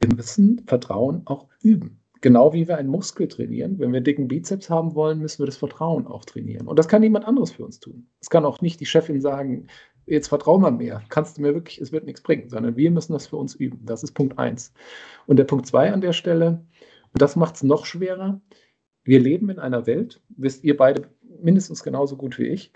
Wir 0.00 0.14
müssen 0.14 0.62
Vertrauen 0.66 1.22
auch 1.26 1.46
üben. 1.62 2.00
Genau 2.20 2.52
wie 2.52 2.68
wir 2.68 2.76
einen 2.76 2.88
Muskel 2.88 3.26
trainieren. 3.28 3.78
Wenn 3.78 3.92
wir 3.92 4.00
dicken 4.00 4.28
Bizeps 4.28 4.70
haben 4.70 4.94
wollen, 4.94 5.18
müssen 5.18 5.40
wir 5.40 5.46
das 5.46 5.56
Vertrauen 5.56 6.06
auch 6.06 6.24
trainieren. 6.24 6.68
Und 6.68 6.78
das 6.78 6.86
kann 6.86 7.00
niemand 7.00 7.26
anderes 7.26 7.52
für 7.52 7.64
uns 7.64 7.80
tun. 7.80 8.06
Es 8.20 8.30
kann 8.30 8.44
auch 8.44 8.60
nicht 8.60 8.78
die 8.80 8.86
Chefin 8.86 9.20
sagen, 9.20 9.66
jetzt 10.06 10.28
vertrau 10.28 10.58
mal 10.58 10.70
mehr, 10.70 11.02
kannst 11.08 11.38
du 11.38 11.42
mir 11.42 11.54
wirklich, 11.54 11.80
es 11.80 11.92
wird 11.92 12.04
nichts 12.04 12.20
bringen, 12.20 12.48
sondern 12.48 12.76
wir 12.76 12.90
müssen 12.90 13.12
das 13.12 13.26
für 13.26 13.36
uns 13.36 13.54
üben. 13.54 13.80
Das 13.84 14.02
ist 14.02 14.12
Punkt 14.12 14.38
eins. 14.38 14.72
Und 15.26 15.36
der 15.36 15.44
Punkt 15.44 15.66
zwei 15.66 15.92
an 15.92 16.00
der 16.00 16.12
Stelle, 16.12 16.64
und 17.12 17.22
das 17.22 17.36
macht 17.36 17.56
es 17.56 17.62
noch 17.62 17.86
schwerer, 17.86 18.40
wir 19.04 19.20
leben 19.20 19.50
in 19.50 19.58
einer 19.58 19.86
Welt, 19.86 20.20
wisst 20.28 20.64
ihr 20.64 20.76
beide 20.76 21.08
mindestens 21.40 21.82
genauso 21.82 22.16
gut 22.16 22.38
wie 22.38 22.46
ich, 22.46 22.72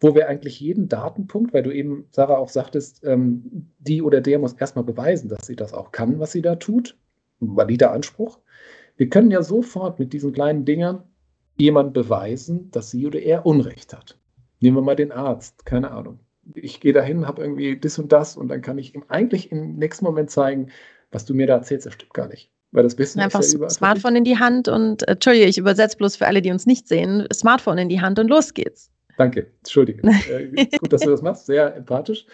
wo 0.00 0.14
wir 0.14 0.28
eigentlich 0.28 0.60
jeden 0.60 0.88
Datenpunkt, 0.88 1.52
weil 1.52 1.62
du 1.62 1.72
eben, 1.72 2.06
Sarah, 2.10 2.38
auch 2.38 2.48
sagtest, 2.48 3.04
ähm, 3.04 3.72
die 3.78 4.02
oder 4.02 4.20
der 4.20 4.38
muss 4.38 4.52
erstmal 4.52 4.84
beweisen, 4.84 5.28
dass 5.28 5.46
sie 5.46 5.56
das 5.56 5.72
auch 5.72 5.92
kann, 5.92 6.20
was 6.20 6.32
sie 6.32 6.42
da 6.42 6.56
tut. 6.56 6.96
Valider 7.40 7.92
Anspruch. 7.92 8.38
Wir 8.96 9.08
können 9.08 9.30
ja 9.30 9.42
sofort 9.42 9.98
mit 9.98 10.12
diesen 10.12 10.32
kleinen 10.32 10.64
Dingern 10.64 11.04
jemand 11.56 11.94
beweisen, 11.94 12.70
dass 12.70 12.90
sie 12.90 13.06
oder 13.06 13.20
er 13.20 13.46
Unrecht 13.46 13.92
hat. 13.92 14.18
Nehmen 14.60 14.76
wir 14.76 14.82
mal 14.82 14.96
den 14.96 15.12
Arzt, 15.12 15.64
keine 15.66 15.90
Ahnung. 15.92 16.20
Ich 16.54 16.80
gehe 16.80 16.92
dahin, 16.92 17.26
habe 17.26 17.42
irgendwie 17.42 17.78
das 17.78 17.98
und 17.98 18.10
das 18.10 18.36
und 18.36 18.48
dann 18.48 18.62
kann 18.62 18.78
ich 18.78 18.94
ihm 18.94 19.04
eigentlich 19.08 19.52
im 19.52 19.76
nächsten 19.76 20.04
Moment 20.04 20.30
zeigen, 20.30 20.70
was 21.10 21.24
du 21.24 21.34
mir 21.34 21.46
da 21.46 21.54
erzählst, 21.54 21.86
das 21.86 21.94
stimmt 21.94 22.14
gar 22.14 22.28
nicht. 22.28 22.50
Weil 22.70 22.82
das 22.82 22.98
Wissen 22.98 23.20
Einfach 23.20 23.40
ist 23.40 23.58
ja 23.58 23.70
Smartphone 23.70 24.16
in 24.16 24.24
die 24.24 24.38
Hand 24.38 24.68
und, 24.68 25.02
äh, 25.08 25.12
Entschuldige, 25.12 25.46
ich 25.46 25.58
übersetze 25.58 25.96
bloß 25.96 26.16
für 26.16 26.26
alle, 26.26 26.42
die 26.42 26.50
uns 26.50 26.66
nicht 26.66 26.86
sehen, 26.86 27.26
Smartphone 27.32 27.78
in 27.78 27.88
die 27.88 28.00
Hand 28.00 28.18
und 28.18 28.28
los 28.28 28.52
geht's. 28.52 28.90
Danke, 29.16 29.50
entschuldige. 29.58 30.02
äh, 30.30 30.66
gut, 30.78 30.92
dass 30.92 31.00
du 31.00 31.10
das 31.10 31.22
machst, 31.22 31.46
sehr 31.46 31.74
empathisch. 31.74 32.26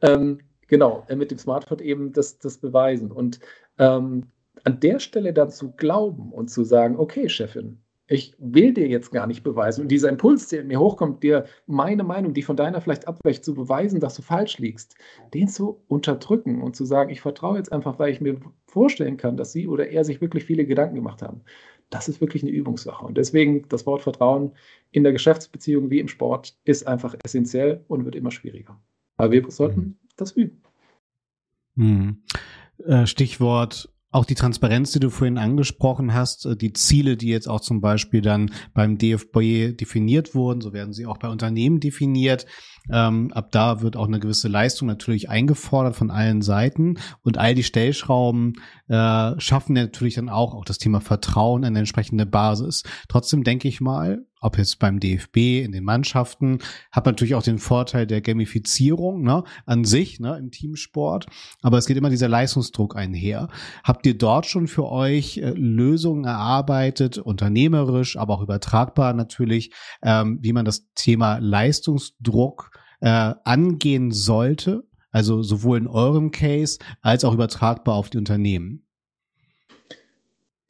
Ähm, 0.00 0.40
genau, 0.66 1.04
äh, 1.08 1.16
mit 1.16 1.30
dem 1.30 1.38
Smartphone 1.38 1.80
eben 1.80 2.12
das, 2.12 2.38
das 2.38 2.58
beweisen. 2.58 3.12
Und 3.12 3.38
ähm, 3.78 4.26
an 4.64 4.80
der 4.80 4.98
Stelle 4.98 5.32
dann 5.32 5.50
zu 5.50 5.72
glauben 5.72 6.32
und 6.32 6.48
zu 6.48 6.64
sagen, 6.64 6.96
okay, 6.96 7.28
Chefin, 7.28 7.81
ich 8.12 8.34
will 8.38 8.74
dir 8.74 8.86
jetzt 8.86 9.10
gar 9.10 9.26
nicht 9.26 9.42
beweisen. 9.42 9.82
Und 9.82 9.88
dieser 9.88 10.10
Impuls, 10.10 10.48
der 10.48 10.60
in 10.60 10.68
mir 10.68 10.78
hochkommt, 10.78 11.22
dir 11.22 11.46
meine 11.66 12.04
Meinung, 12.04 12.34
die 12.34 12.42
von 12.42 12.56
deiner 12.56 12.80
vielleicht 12.80 13.08
abweicht, 13.08 13.44
zu 13.44 13.54
beweisen, 13.54 14.00
dass 14.00 14.14
du 14.14 14.22
falsch 14.22 14.58
liegst, 14.58 14.96
den 15.32 15.48
zu 15.48 15.82
unterdrücken 15.88 16.62
und 16.62 16.76
zu 16.76 16.84
sagen, 16.84 17.10
ich 17.10 17.22
vertraue 17.22 17.56
jetzt 17.56 17.72
einfach, 17.72 17.98
weil 17.98 18.12
ich 18.12 18.20
mir 18.20 18.38
vorstellen 18.66 19.16
kann, 19.16 19.36
dass 19.36 19.52
sie 19.52 19.66
oder 19.66 19.88
er 19.88 20.04
sich 20.04 20.20
wirklich 20.20 20.44
viele 20.44 20.66
Gedanken 20.66 20.94
gemacht 20.94 21.22
haben. 21.22 21.40
Das 21.88 22.08
ist 22.08 22.20
wirklich 22.20 22.42
eine 22.42 22.52
Übungssache. 22.52 23.04
Und 23.04 23.16
deswegen 23.16 23.66
das 23.68 23.86
Wort 23.86 24.02
Vertrauen 24.02 24.52
in 24.90 25.02
der 25.04 25.12
Geschäftsbeziehung 25.12 25.90
wie 25.90 25.98
im 25.98 26.08
Sport 26.08 26.56
ist 26.64 26.86
einfach 26.86 27.14
essentiell 27.24 27.84
und 27.88 28.04
wird 28.04 28.14
immer 28.14 28.30
schwieriger. 28.30 28.78
Aber 29.16 29.32
wir 29.32 29.50
sollten 29.50 29.80
mhm. 29.80 29.96
das 30.16 30.32
üben. 30.32 30.62
Mhm. 31.74 32.22
Stichwort 33.04 33.88
auch 34.12 34.26
die 34.26 34.34
Transparenz, 34.34 34.92
die 34.92 35.00
du 35.00 35.10
vorhin 35.10 35.38
angesprochen 35.38 36.14
hast, 36.14 36.46
äh, 36.46 36.54
die 36.54 36.72
Ziele, 36.72 37.16
die 37.16 37.28
jetzt 37.28 37.48
auch 37.48 37.60
zum 37.60 37.80
Beispiel 37.80 38.20
dann 38.20 38.52
beim 38.74 38.98
DFB 38.98 39.76
definiert 39.76 40.34
wurden, 40.34 40.60
so 40.60 40.72
werden 40.72 40.92
sie 40.92 41.06
auch 41.06 41.18
bei 41.18 41.28
Unternehmen 41.28 41.80
definiert. 41.80 42.46
Ähm, 42.90 43.32
ab 43.32 43.50
da 43.52 43.80
wird 43.80 43.96
auch 43.96 44.06
eine 44.06 44.20
gewisse 44.20 44.48
Leistung 44.48 44.86
natürlich 44.86 45.30
eingefordert 45.30 45.96
von 45.96 46.10
allen 46.10 46.42
Seiten 46.42 46.98
und 47.22 47.38
all 47.38 47.54
die 47.54 47.62
Stellschrauben 47.62 48.54
äh, 48.88 49.32
schaffen 49.38 49.72
natürlich 49.72 50.14
dann 50.14 50.28
auch 50.28 50.54
auch 50.54 50.64
das 50.64 50.78
Thema 50.78 51.00
Vertrauen 51.00 51.64
eine 51.64 51.78
entsprechende 51.78 52.26
Basis. 52.26 52.82
Trotzdem 53.08 53.44
denke 53.44 53.68
ich 53.68 53.80
mal, 53.80 54.26
ob 54.42 54.58
jetzt 54.58 54.78
beim 54.78 55.00
DFB, 55.00 55.64
in 55.64 55.72
den 55.72 55.84
Mannschaften, 55.84 56.58
hat 56.90 57.06
natürlich 57.06 57.34
auch 57.34 57.42
den 57.42 57.58
Vorteil 57.58 58.06
der 58.06 58.20
Gamifizierung 58.20 59.22
ne, 59.22 59.44
an 59.64 59.84
sich 59.84 60.20
ne, 60.20 60.36
im 60.36 60.50
Teamsport. 60.50 61.26
Aber 61.62 61.78
es 61.78 61.86
geht 61.86 61.96
immer 61.96 62.10
dieser 62.10 62.28
Leistungsdruck 62.28 62.96
einher. 62.96 63.48
Habt 63.84 64.04
ihr 64.06 64.18
dort 64.18 64.46
schon 64.46 64.66
für 64.66 64.90
euch 64.90 65.38
äh, 65.38 65.50
Lösungen 65.50 66.24
erarbeitet, 66.24 67.18
unternehmerisch, 67.18 68.16
aber 68.16 68.34
auch 68.34 68.42
übertragbar 68.42 69.14
natürlich, 69.14 69.72
ähm, 70.02 70.38
wie 70.42 70.52
man 70.52 70.64
das 70.64 70.92
Thema 70.94 71.38
Leistungsdruck 71.38 72.70
äh, 73.00 73.34
angehen 73.44 74.10
sollte? 74.10 74.84
Also 75.12 75.42
sowohl 75.42 75.78
in 75.78 75.86
eurem 75.86 76.30
Case 76.30 76.78
als 77.02 77.24
auch 77.24 77.34
übertragbar 77.34 77.94
auf 77.94 78.10
die 78.10 78.18
Unternehmen. 78.18 78.81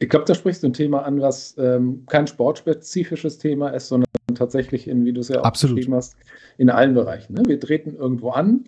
Ich 0.03 0.09
glaube, 0.09 0.25
da 0.27 0.35
sprichst 0.35 0.65
du 0.65 0.67
ein 0.67 0.73
Thema 0.73 1.05
an, 1.05 1.21
was 1.21 1.57
ähm, 1.59 2.05
kein 2.09 2.27
sportspezifisches 2.27 3.38
Thema 3.38 3.69
ist, 3.69 3.87
sondern 3.87 4.09
tatsächlich 4.35 4.88
in, 4.88 5.05
wie 5.05 5.12
du 5.12 5.21
es 5.21 5.29
ja 5.29 5.41
auch 5.41 5.45
Absolut. 5.45 5.77
beschrieben 5.77 5.95
hast, 5.95 6.17
in 6.59 6.71
allen 6.71 6.95
Bereichen. 6.95 7.35
Ne? 7.35 7.43
Wir 7.47 7.61
treten 7.61 7.95
irgendwo 7.95 8.31
an, 8.31 8.65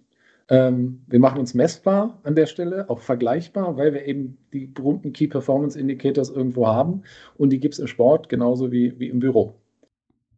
ähm, 0.49 1.03
wir 1.09 1.19
machen 1.19 1.41
uns 1.41 1.53
messbar 1.53 2.21
an 2.23 2.37
der 2.37 2.47
Stelle, 2.47 2.89
auch 2.89 3.01
vergleichbar, 3.01 3.77
weil 3.77 3.93
wir 3.95 4.05
eben 4.05 4.39
die 4.53 4.67
berühmten 4.67 5.13
Key 5.13 5.27
Performance 5.27 5.77
Indicators 5.77 6.31
irgendwo 6.31 6.69
haben 6.69 7.03
und 7.37 7.51
die 7.51 7.59
gibt 7.59 7.75
es 7.75 7.81
im 7.81 7.89
Sport 7.89 8.29
genauso 8.29 8.71
wie, 8.71 8.97
wie 9.01 9.09
im 9.09 9.19
Büro. 9.19 9.55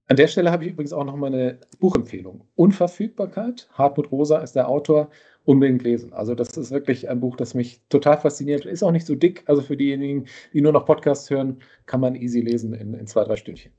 An 0.09 0.17
der 0.17 0.29
Stelle 0.29 0.51
habe 0.51 0.65
ich 0.65 0.71
übrigens 0.71 0.95
auch 0.95 1.05
noch 1.05 1.17
mal 1.17 1.27
eine 1.27 1.59
Buchempfehlung. 1.81 2.45
Unverfügbarkeit. 2.55 3.69
Hartmut 3.73 4.13
Rosa 4.13 4.39
ist 4.39 4.55
der 4.55 4.69
Autor 4.69 5.11
unbedingt 5.47 5.83
lesen. 5.83 6.13
Also 6.13 6.35
das 6.35 6.57
ist 6.57 6.71
wirklich 6.71 7.09
ein 7.09 7.21
Buch, 7.21 7.37
das 7.37 7.55
mich 7.55 7.81
total 7.89 8.19
fasziniert. 8.19 8.67
Ist 8.67 8.83
auch 8.83 8.91
nicht 8.91 9.07
so 9.07 9.15
dick. 9.15 9.45
Also 9.47 9.63
für 9.63 9.77
diejenigen, 9.77 10.27
die 10.53 10.61
nur 10.61 10.73
noch 10.73 10.85
Podcasts 10.85 11.31
hören, 11.31 11.61
kann 11.87 12.01
man 12.01 12.17
easy 12.17 12.41
lesen 12.41 12.75
in, 12.75 12.93
in 12.95 13.07
zwei, 13.07 13.25
drei 13.25 13.37
Stündchen. 13.37 13.73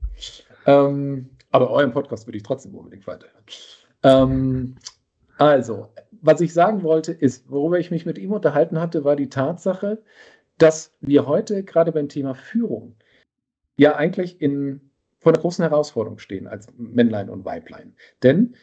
Ähm, 0.66 1.28
aber 1.50 1.70
euren 1.70 1.92
Podcast 1.92 2.26
würde 2.26 2.38
ich 2.38 2.42
trotzdem 2.42 2.74
unbedingt 2.74 3.06
weiterhören. 3.06 3.44
Ähm, 4.02 4.76
also, 5.36 5.88
was 6.22 6.40
ich 6.40 6.52
sagen 6.52 6.82
wollte, 6.82 7.12
ist, 7.12 7.48
worüber 7.50 7.78
ich 7.78 7.90
mich 7.90 8.06
mit 8.06 8.18
ihm 8.18 8.32
unterhalten 8.32 8.80
hatte, 8.80 9.04
war 9.04 9.14
die 9.14 9.28
Tatsache, 9.28 10.02
dass 10.56 10.96
wir 11.00 11.26
heute 11.26 11.62
gerade 11.62 11.92
beim 11.92 12.08
Thema 12.08 12.34
Führung 12.34 12.96
ja 13.76 13.94
eigentlich 13.94 14.40
in, 14.40 14.80
vor 15.20 15.32
einer 15.32 15.40
großen 15.40 15.62
Herausforderung 15.62 16.18
stehen 16.18 16.48
als 16.48 16.66
Männlein 16.76 17.28
und 17.28 17.44
Weiblein. 17.44 17.94
Denn 18.22 18.54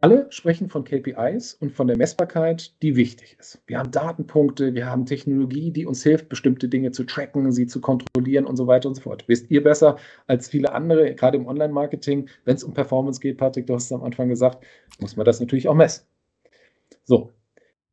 alle 0.00 0.26
sprechen 0.30 0.68
von 0.68 0.84
KPIs 0.84 1.54
und 1.54 1.72
von 1.72 1.86
der 1.86 1.96
Messbarkeit, 1.96 2.74
die 2.82 2.96
wichtig 2.96 3.36
ist. 3.38 3.62
Wir 3.66 3.78
haben 3.78 3.90
Datenpunkte, 3.90 4.74
wir 4.74 4.86
haben 4.86 5.06
Technologie, 5.06 5.70
die 5.70 5.86
uns 5.86 6.02
hilft, 6.02 6.28
bestimmte 6.28 6.68
Dinge 6.68 6.90
zu 6.90 7.04
tracken, 7.04 7.52
sie 7.52 7.66
zu 7.66 7.80
kontrollieren 7.80 8.46
und 8.46 8.56
so 8.56 8.66
weiter 8.66 8.88
und 8.88 8.96
so 8.96 9.02
fort. 9.02 9.24
Wisst 9.28 9.50
ihr 9.50 9.62
besser 9.62 9.96
als 10.26 10.48
viele 10.48 10.72
andere, 10.72 11.14
gerade 11.14 11.38
im 11.38 11.46
Online-Marketing, 11.46 12.28
wenn 12.44 12.56
es 12.56 12.64
um 12.64 12.74
Performance 12.74 13.20
geht, 13.20 13.38
Patrick, 13.38 13.66
du 13.66 13.74
hast 13.74 13.84
es 13.84 13.92
am 13.92 14.02
Anfang 14.02 14.28
gesagt, 14.28 14.64
muss 14.98 15.16
man 15.16 15.24
das 15.24 15.40
natürlich 15.40 15.68
auch 15.68 15.74
messen. 15.74 16.04
So, 17.04 17.32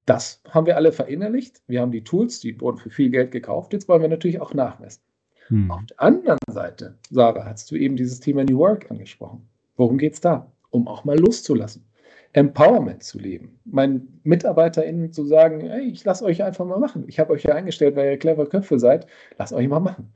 das 0.05 0.41
haben 0.49 0.65
wir 0.65 0.75
alle 0.75 0.91
verinnerlicht. 0.91 1.61
Wir 1.67 1.81
haben 1.81 1.91
die 1.91 2.03
Tools, 2.03 2.39
die 2.39 2.59
wurden 2.59 2.77
für 2.77 2.89
viel 2.89 3.09
Geld 3.09 3.31
gekauft. 3.31 3.71
Jetzt 3.73 3.87
wollen 3.87 4.01
wir 4.01 4.09
natürlich 4.09 4.41
auch 4.41 4.53
nachmessen. 4.53 5.03
Hm. 5.47 5.71
Auf 5.71 5.85
der 5.85 6.01
anderen 6.01 6.39
Seite, 6.49 6.97
Sarah, 7.09 7.45
hast 7.45 7.69
du 7.71 7.75
eben 7.75 7.95
dieses 7.95 8.19
Thema 8.19 8.43
New 8.43 8.57
Work 8.57 8.89
angesprochen. 8.89 9.47
Worum 9.75 9.97
geht 9.97 10.13
es 10.13 10.21
da? 10.21 10.52
Um 10.73 10.87
auch 10.87 11.03
mal 11.03 11.17
loszulassen. 11.17 11.85
Empowerment 12.33 13.03
zu 13.03 13.19
leben. 13.19 13.59
Meinen 13.63 14.19
MitarbeiterInnen 14.23 15.13
zu 15.13 15.23
sagen, 15.23 15.61
hey, 15.61 15.83
ich 15.83 16.03
lasse 16.03 16.25
euch 16.25 16.43
einfach 16.43 16.65
mal 16.65 16.79
machen. 16.79 17.05
Ich 17.07 17.19
habe 17.19 17.33
euch 17.33 17.43
ja 17.43 17.53
eingestellt, 17.53 17.95
weil 17.95 18.11
ihr 18.11 18.17
clever 18.17 18.47
Köpfe 18.47 18.79
seid. 18.79 19.05
Lasst 19.37 19.53
euch 19.53 19.67
mal 19.67 19.79
machen. 19.79 20.13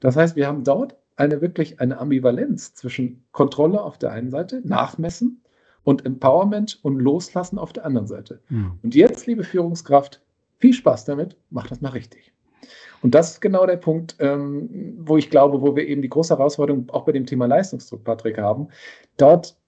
Das 0.00 0.16
heißt, 0.16 0.36
wir 0.36 0.46
haben 0.46 0.64
dort 0.64 0.96
eine 1.16 1.42
wirklich 1.42 1.80
eine 1.80 1.98
Ambivalenz 1.98 2.74
zwischen 2.74 3.24
Kontrolle 3.32 3.82
auf 3.82 3.98
der 3.98 4.12
einen 4.12 4.30
Seite, 4.30 4.62
Nachmessen 4.64 5.42
und 5.84 6.06
Empowerment 6.06 6.78
und 6.82 6.98
Loslassen 6.98 7.58
auf 7.58 7.74
der 7.74 7.84
anderen 7.84 8.06
Seite. 8.06 8.40
Mhm. 8.48 8.78
Und 8.82 8.94
jetzt, 8.94 9.26
liebe 9.26 9.44
Führungskraft, 9.44 10.22
viel 10.58 10.72
Spaß 10.72 11.04
damit, 11.04 11.36
macht 11.50 11.70
das 11.70 11.82
mal 11.82 11.90
richtig. 11.90 12.32
Und 13.02 13.14
das 13.14 13.32
ist 13.32 13.40
genau 13.40 13.66
der 13.66 13.76
Punkt, 13.76 14.16
ähm, 14.18 14.96
wo 14.98 15.18
ich 15.18 15.30
glaube, 15.30 15.60
wo 15.60 15.76
wir 15.76 15.86
eben 15.86 16.02
die 16.02 16.08
große 16.08 16.36
Herausforderung 16.36 16.88
auch 16.90 17.04
bei 17.04 17.12
dem 17.12 17.26
Thema 17.26 17.46
Leistungsdruck, 17.46 18.04
Patrick, 18.04 18.38
haben. 18.38 18.68
Dort 19.16 19.59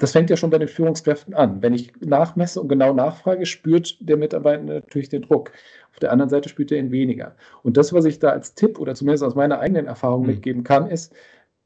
das 0.00 0.12
fängt 0.12 0.30
ja 0.30 0.36
schon 0.36 0.48
bei 0.48 0.58
den 0.58 0.66
Führungskräften 0.66 1.34
an. 1.34 1.60
Wenn 1.60 1.74
ich 1.74 1.92
nachmesse 2.00 2.60
und 2.60 2.68
genau 2.68 2.94
nachfrage, 2.94 3.44
spürt 3.44 3.98
der 4.00 4.16
Mitarbeiter 4.16 4.62
natürlich 4.62 5.10
den 5.10 5.22
Druck. 5.22 5.52
Auf 5.90 5.98
der 5.98 6.10
anderen 6.10 6.30
Seite 6.30 6.48
spürt 6.48 6.72
er 6.72 6.78
ihn 6.78 6.90
weniger. 6.90 7.36
Und 7.62 7.76
das, 7.76 7.92
was 7.92 8.06
ich 8.06 8.18
da 8.18 8.30
als 8.30 8.54
Tipp 8.54 8.80
oder 8.80 8.94
zumindest 8.94 9.22
aus 9.24 9.34
meiner 9.34 9.60
eigenen 9.60 9.86
Erfahrung 9.86 10.22
mhm. 10.22 10.28
mitgeben 10.28 10.64
kann, 10.64 10.90
ist, 10.90 11.14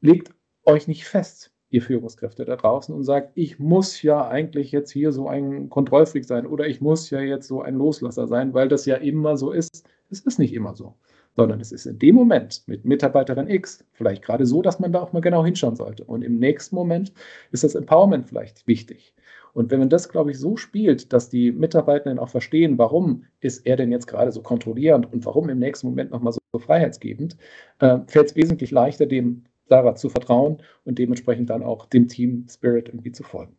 legt 0.01 0.31
euch 0.65 0.89
nicht 0.89 1.05
fest, 1.05 1.53
ihr 1.69 1.81
Führungskräfte 1.81 2.43
da 2.43 2.57
draußen, 2.57 2.93
und 2.93 3.03
sagt, 3.03 3.31
ich 3.35 3.57
muss 3.57 4.01
ja 4.01 4.27
eigentlich 4.27 4.73
jetzt 4.73 4.91
hier 4.91 5.13
so 5.13 5.29
ein 5.29 5.69
Kontrollfreak 5.69 6.25
sein 6.25 6.45
oder 6.45 6.67
ich 6.67 6.81
muss 6.81 7.09
ja 7.09 7.21
jetzt 7.21 7.47
so 7.47 7.61
ein 7.61 7.75
Loslasser 7.75 8.27
sein, 8.27 8.53
weil 8.53 8.67
das 8.67 8.85
ja 8.85 8.97
immer 8.97 9.37
so 9.37 9.51
ist. 9.51 9.87
Es 10.09 10.19
ist 10.19 10.39
nicht 10.39 10.53
immer 10.53 10.75
so 10.75 10.93
sondern 11.35 11.59
es 11.59 11.71
ist 11.71 11.85
in 11.85 11.99
dem 11.99 12.15
Moment 12.15 12.63
mit 12.67 12.85
Mitarbeiterin 12.85 13.49
X 13.49 13.83
vielleicht 13.93 14.23
gerade 14.23 14.45
so, 14.45 14.61
dass 14.61 14.79
man 14.79 14.91
da 14.91 15.01
auch 15.01 15.13
mal 15.13 15.21
genau 15.21 15.43
hinschauen 15.43 15.75
sollte. 15.75 16.03
Und 16.05 16.23
im 16.23 16.39
nächsten 16.39 16.75
Moment 16.75 17.11
ist 17.51 17.63
das 17.63 17.75
Empowerment 17.75 18.25
vielleicht 18.25 18.67
wichtig. 18.67 19.13
Und 19.53 19.71
wenn 19.71 19.79
man 19.79 19.89
das, 19.89 20.09
glaube 20.09 20.31
ich, 20.31 20.39
so 20.39 20.57
spielt, 20.57 21.13
dass 21.13 21.29
die 21.29 21.51
Mitarbeitenden 21.51 22.19
auch 22.19 22.29
verstehen, 22.29 22.77
warum 22.77 23.23
ist 23.39 23.65
er 23.65 23.77
denn 23.77 23.91
jetzt 23.91 24.07
gerade 24.07 24.31
so 24.31 24.41
kontrollierend 24.41 25.11
und 25.13 25.25
warum 25.25 25.49
im 25.49 25.59
nächsten 25.59 25.87
Moment 25.87 26.11
nochmal 26.11 26.33
so 26.33 26.59
freiheitsgebend, 26.59 27.37
äh, 27.79 27.99
fällt 28.07 28.27
es 28.27 28.35
wesentlich 28.35 28.71
leichter, 28.71 29.05
dem 29.05 29.45
Sarah 29.67 29.95
zu 29.95 30.09
vertrauen 30.09 30.57
und 30.83 30.99
dementsprechend 30.99 31.49
dann 31.49 31.63
auch 31.63 31.85
dem 31.87 32.07
Team 32.07 32.45
Spirit 32.49 32.89
irgendwie 32.89 33.11
zu 33.11 33.23
folgen. 33.23 33.55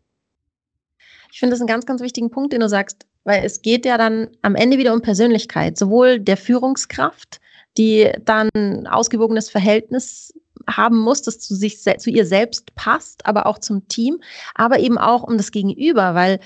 Ich 1.33 1.41
finde 1.41 1.53
das 1.53 1.61
einen 1.61 1.69
ganz, 1.69 1.87
ganz 1.87 2.01
wichtigen 2.03 2.31
Punkt, 2.31 2.53
den 2.53 2.61
du 2.61 2.69
sagst, 2.69 3.07
weil 3.25 3.45
es 3.45 3.63
geht 3.63 3.85
ja 3.87 3.99
dann 3.99 4.29
am 4.43 4.55
Ende 4.55 4.79
wieder 4.79 4.95
um 4.95 5.03
Persönlichkeit, 5.03 5.77
sowohl 5.77 6.21
der 6.21 6.37
Führungskraft, 6.37 7.41
die 7.79 8.11
dann 8.25 8.49
ein 8.55 8.87
ausgewogenes 8.87 9.51
Verhältnis 9.51 10.35
haben 10.69 10.99
muss, 10.99 11.23
das 11.23 11.39
zu 11.39 11.55
sich, 11.55 11.83
zu 11.83 12.11
ihr 12.11 12.27
selbst 12.27 12.75
passt, 12.75 13.25
aber 13.27 13.47
auch 13.47 13.59
zum 13.59 13.87
Team, 13.89 14.21
aber 14.55 14.79
eben 14.79 14.99
auch 14.99 15.23
um 15.23 15.37
das 15.37 15.53
Gegenüber, 15.53 16.15
weil 16.15 16.41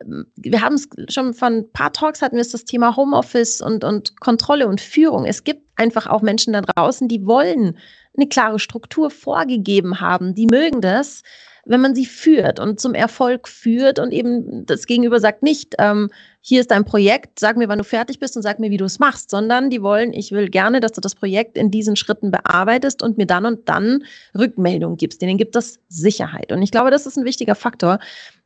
ähm, 0.00 0.26
wir 0.36 0.62
haben 0.62 0.74
es 0.74 0.88
schon 1.08 1.34
von 1.34 1.52
ein 1.54 1.72
paar 1.72 1.92
Talks 1.92 2.22
hatten 2.22 2.36
wir 2.36 2.44
das 2.44 2.64
Thema 2.64 2.96
Homeoffice 2.96 3.60
und, 3.60 3.84
und 3.84 4.20
Kontrolle 4.20 4.68
und 4.68 4.80
Führung. 4.80 5.24
Es 5.24 5.44
gibt 5.44 5.68
einfach 5.76 6.06
auch 6.06 6.22
Menschen 6.22 6.52
da 6.52 6.62
draußen, 6.62 7.08
die 7.08 7.26
wollen 7.26 7.76
eine 8.16 8.28
klare 8.28 8.58
Struktur 8.58 9.10
vorgegeben 9.10 10.00
haben. 10.00 10.34
Die 10.34 10.46
mögen 10.46 10.80
das, 10.80 11.22
wenn 11.68 11.82
man 11.82 11.94
sie 11.94 12.06
führt 12.06 12.58
und 12.58 12.80
zum 12.80 12.94
Erfolg 12.94 13.46
führt 13.46 13.98
und 13.98 14.10
eben 14.10 14.64
das 14.64 14.86
Gegenüber 14.86 15.20
sagt 15.20 15.42
nicht, 15.42 15.74
ähm, 15.78 16.10
hier 16.40 16.60
ist 16.60 16.70
dein 16.70 16.84
Projekt, 16.84 17.38
sag 17.38 17.58
mir, 17.58 17.68
wann 17.68 17.78
du 17.78 17.84
fertig 17.84 18.18
bist 18.18 18.36
und 18.36 18.42
sag 18.42 18.58
mir, 18.58 18.70
wie 18.70 18.78
du 18.78 18.86
es 18.86 18.98
machst, 18.98 19.30
sondern 19.30 19.68
die 19.68 19.82
wollen, 19.82 20.14
ich 20.14 20.32
will 20.32 20.48
gerne, 20.48 20.80
dass 20.80 20.92
du 20.92 21.02
das 21.02 21.14
Projekt 21.14 21.58
in 21.58 21.70
diesen 21.70 21.94
Schritten 21.94 22.30
bearbeitest 22.30 23.02
und 23.02 23.18
mir 23.18 23.26
dann 23.26 23.44
und 23.44 23.68
dann 23.68 24.04
Rückmeldung 24.36 24.96
gibst. 24.96 25.20
Denen 25.20 25.36
gibt 25.36 25.54
das 25.54 25.78
Sicherheit. 25.88 26.52
Und 26.52 26.62
ich 26.62 26.70
glaube, 26.70 26.90
das 26.90 27.04
ist 27.04 27.18
ein 27.18 27.26
wichtiger 27.26 27.54
Faktor, 27.54 27.98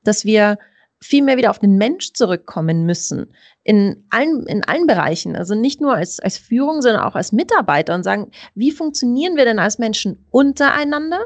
dass 0.03 0.25
wir 0.25 0.59
viel 1.01 1.23
mehr 1.23 1.37
wieder 1.37 1.51
auf 1.51 1.59
den 1.59 1.77
Mensch 1.77 2.13
zurückkommen 2.13 2.87
müssen. 2.87 3.33
In 3.63 4.05
allen, 4.11 4.47
in 4.47 4.65
allen 4.65 4.87
Bereichen. 4.87 5.37
Also 5.37 5.55
nicht 5.55 5.81
nur 5.81 5.95
als, 5.95 6.19
als 6.21 6.39
Führung, 6.39 6.83
sondern 6.83 7.03
auch 7.03 7.15
als 7.15 7.33
Mitarbeiter 7.33 7.95
und 7.95 8.03
sagen, 8.03 8.31
wie 8.55 8.73
funktionieren 8.73 9.37
wir 9.37 9.45
denn 9.45 9.59
als 9.59 9.79
Menschen 9.79 10.25
untereinander? 10.31 11.21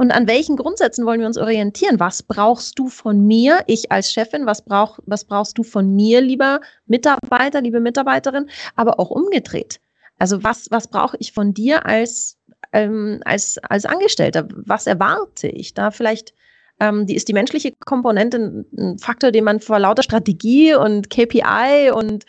Und 0.00 0.12
an 0.12 0.26
welchen 0.26 0.56
Grundsätzen 0.56 1.04
wollen 1.04 1.20
wir 1.20 1.26
uns 1.26 1.36
orientieren? 1.36 2.00
Was 2.00 2.22
brauchst 2.22 2.78
du 2.78 2.88
von 2.88 3.26
mir, 3.26 3.58
ich 3.66 3.92
als 3.92 4.10
Chefin? 4.10 4.46
Was, 4.46 4.62
brauch, 4.62 4.98
was 5.04 5.26
brauchst 5.26 5.58
du 5.58 5.62
von 5.62 5.94
mir, 5.94 6.22
lieber 6.22 6.62
Mitarbeiter, 6.86 7.60
liebe 7.60 7.80
Mitarbeiterin? 7.80 8.48
Aber 8.76 8.98
auch 8.98 9.10
umgedreht. 9.10 9.78
Also 10.18 10.42
was, 10.42 10.70
was 10.70 10.88
brauche 10.88 11.18
ich 11.20 11.32
von 11.32 11.52
dir 11.52 11.84
als, 11.84 12.38
ähm, 12.72 13.20
als, 13.26 13.58
als 13.58 13.84
Angestellter? 13.84 14.48
Was 14.64 14.86
erwarte 14.86 15.48
ich? 15.48 15.74
Da 15.74 15.90
vielleicht 15.90 16.32
ähm, 16.80 17.04
die 17.04 17.14
ist 17.14 17.28
die 17.28 17.34
menschliche 17.34 17.72
Komponente 17.84 18.64
ein, 18.78 18.98
Faktor, 18.98 19.32
den 19.32 19.44
man 19.44 19.60
vor 19.60 19.80
lauter 19.80 20.02
Strategie 20.02 20.74
und 20.76 21.10
KPI 21.10 21.90
und 21.92 22.24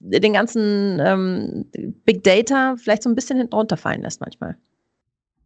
den 0.00 0.34
ganzen 0.34 1.00
ähm, 1.00 1.64
Big 2.04 2.24
Data 2.24 2.76
vielleicht 2.76 3.04
so 3.04 3.08
ein 3.08 3.14
bisschen 3.14 3.38
hinten 3.38 3.54
runterfallen 3.54 4.02
lässt 4.02 4.20
manchmal. 4.20 4.58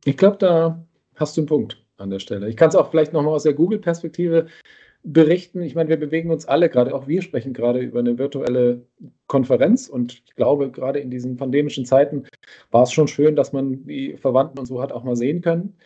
Ich 0.05 0.17
glaube, 0.17 0.39
da 0.39 0.85
hast 1.21 1.37
du 1.37 1.43
einen 1.43 1.49
Punkt 1.49 1.85
an 1.97 2.11
der 2.11 2.19
Stelle. 2.19 2.49
Ich 2.49 2.57
kann 2.57 2.71
es 2.71 2.75
auch 2.75 2.91
vielleicht 2.91 3.13
nochmal 3.13 3.35
aus 3.35 3.45
der 3.45 3.55
Google-Perspektive 3.55 4.47
berichten. 5.03 5.63
Ich 5.63 5.75
meine, 5.75 5.89
wir 5.89 5.99
bewegen 5.99 6.31
uns 6.31 6.47
alle 6.47 6.69
gerade, 6.69 6.95
auch 6.95 7.07
wir 7.07 7.23
sprechen 7.23 7.53
gerade 7.53 7.81
über 7.81 8.01
eine 8.01 8.19
virtuelle 8.19 8.87
Konferenz 9.29 9.89
und 9.89 10.23
ich 10.27 10.35
glaube, 10.35 10.71
gerade 10.71 10.99
in 10.99 11.11
diesen 11.11 11.37
pandemischen 11.37 11.85
Zeiten 11.85 12.27
war 12.71 12.83
es 12.83 12.93
schon 12.93 13.09
schön, 13.09 13.37
dass 13.37 13.53
man 13.53 13.87
die 13.87 14.17
Verwandten 14.17 14.59
und 14.59 14.67
so 14.67 14.83
hat 14.83 14.93
auch 14.93 15.05
mal 15.05 15.17
sehen 15.17 15.41
können 15.41 15.77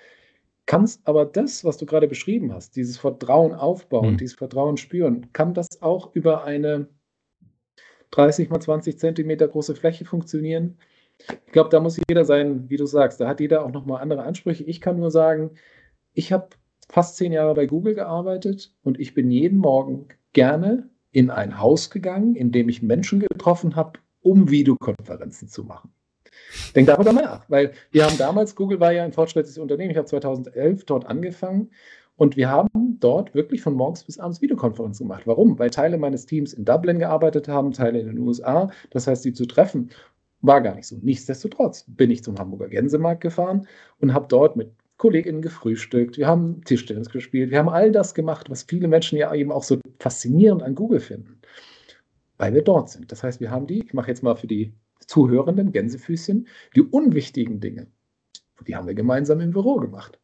kannst 0.66 1.07
aber 1.07 1.25
das, 1.27 1.64
was 1.64 1.77
du 1.77 1.87
gerade 1.87 2.09
beschrieben 2.09 2.53
hast, 2.53 2.77
dieses 2.77 2.99
Vertrauen 2.99 3.53
aufbauen, 3.53 4.12
mhm. 4.12 4.16
dieses 4.18 4.37
Vertrauen 4.37 4.77
spüren, 4.77 5.33
kann 5.33 5.55
das 5.55 5.83
auch 5.83 6.14
über 6.14 6.44
eine 6.44 6.88
30 8.12 8.49
mal 8.49 8.61
20 8.61 8.99
Zentimeter 8.99 9.49
große 9.49 9.75
Fläche 9.75 10.05
funktionieren? 10.05 10.79
Ich 11.46 11.53
glaube, 11.53 11.70
da 11.70 11.81
muss 11.81 12.00
jeder 12.09 12.24
sein, 12.24 12.68
wie 12.68 12.77
du 12.77 12.87
sagst, 12.87 13.20
da 13.20 13.29
hat 13.29 13.40
jeder 13.40 13.64
auch 13.64 13.70
nochmal 13.70 14.03
andere 14.03 14.22
Ansprüche. 14.22 14.64
Ich 14.64 14.81
kann 14.81 14.98
nur 14.98 15.11
sagen, 15.11 15.53
ich 16.12 16.33
habe 16.33 16.48
fast 16.88 17.16
zehn 17.16 17.33
Jahre 17.33 17.55
bei 17.55 17.66
Google 17.66 17.94
gearbeitet 17.94 18.74
und 18.83 18.98
ich 19.00 19.14
bin 19.14 19.31
jeden 19.31 19.59
Morgen 19.59 20.09
gerne 20.33 20.90
in 21.12 21.31
ein 21.31 21.61
Haus 21.61 21.90
gegangen, 21.90 22.35
in 22.35 22.50
dem 22.53 22.68
ich 22.68 22.83
Menschen 22.83 23.20
getroffen 23.20 23.77
habe, 23.77 24.00
um 24.20 24.50
Videokonferenzen 24.50 25.48
zu 25.48 25.64
machen. 25.64 25.92
Denk 26.74 26.88
darüber 26.88 27.12
nach, 27.12 27.48
weil 27.48 27.72
wir 27.92 28.05
haben 28.05 28.18
damals, 28.18 28.57
Google 28.57 28.81
war 28.81 28.92
ja 28.92 29.05
ein 29.05 29.12
fortschrittliches 29.12 29.59
Unternehmen, 29.59 29.92
ich 29.92 29.96
habe 29.96 30.09
2011 30.09 30.85
dort 30.85 31.07
angefangen 31.07 31.70
und 32.16 32.37
wir 32.37 32.48
haben 32.48 32.98
dort 32.98 33.35
wirklich 33.35 33.62
von 33.62 33.74
morgens 33.74 34.05
bis 34.05 34.18
abends 34.18 34.42
Videokonferenzen 34.42 35.07
gemacht. 35.07 35.22
Warum? 35.27 35.59
Weil 35.59 35.70
Teile 35.70 35.96
meines 35.98 36.27
Teams 36.27 36.53
in 36.53 36.64
Dublin 36.64 36.98
gearbeitet 36.98 37.46
haben, 37.46 37.72
Teile 37.72 38.00
in 38.00 38.07
den 38.07 38.18
USA. 38.18 38.70
Das 38.90 39.07
heißt, 39.07 39.24
die 39.24 39.33
zu 39.33 39.46
treffen 39.46 39.90
war 40.46 40.61
gar 40.61 40.74
nicht 40.74 40.87
so. 40.87 40.98
Nichtsdestotrotz 41.00 41.85
bin 41.88 42.11
ich 42.11 42.22
zum 42.22 42.38
Hamburger 42.38 42.68
Gänsemarkt 42.68 43.22
gefahren 43.22 43.66
und 43.98 44.12
habe 44.12 44.26
dort 44.28 44.57
mit 44.57 44.72
KollegInnen 44.98 45.42
gefrühstückt. 45.42 46.18
Wir 46.18 46.26
haben 46.26 46.62
Tischtennis 46.64 47.09
gespielt. 47.09 47.50
Wir 47.50 47.59
haben 47.59 47.68
all 47.68 47.90
das 47.90 48.14
gemacht, 48.14 48.50
was 48.50 48.62
viele 48.62 48.87
Menschen 48.87 49.18
ja 49.18 49.35
eben 49.35 49.50
auch 49.50 49.62
so 49.62 49.78
faszinierend 49.98 50.62
an 50.62 50.74
Google 50.74 51.00
finden, 51.00 51.40
weil 52.37 52.54
wir 52.54 52.62
dort 52.62 52.90
sind. 52.90 53.11
Das 53.11 53.22
heißt, 53.22 53.40
wir 53.40 53.50
haben 53.50 53.66
die, 53.66 53.85
ich 53.85 53.94
mache 53.94 54.09
jetzt 54.09 54.22
mal 54.22 54.37
für 54.37 54.46
die 54.46 54.74
Zuhörenden, 55.00 55.72
Gänsefüßchen, 55.72 56.46
die 56.76 56.83
unwichtigen 56.83 57.61
Dinge, 57.61 57.87
die 58.66 58.76
haben 58.76 58.87
wir 58.87 58.94
gemeinsam 58.94 59.40
im 59.40 59.50
Büro 59.50 59.76
gemacht. 59.76 60.18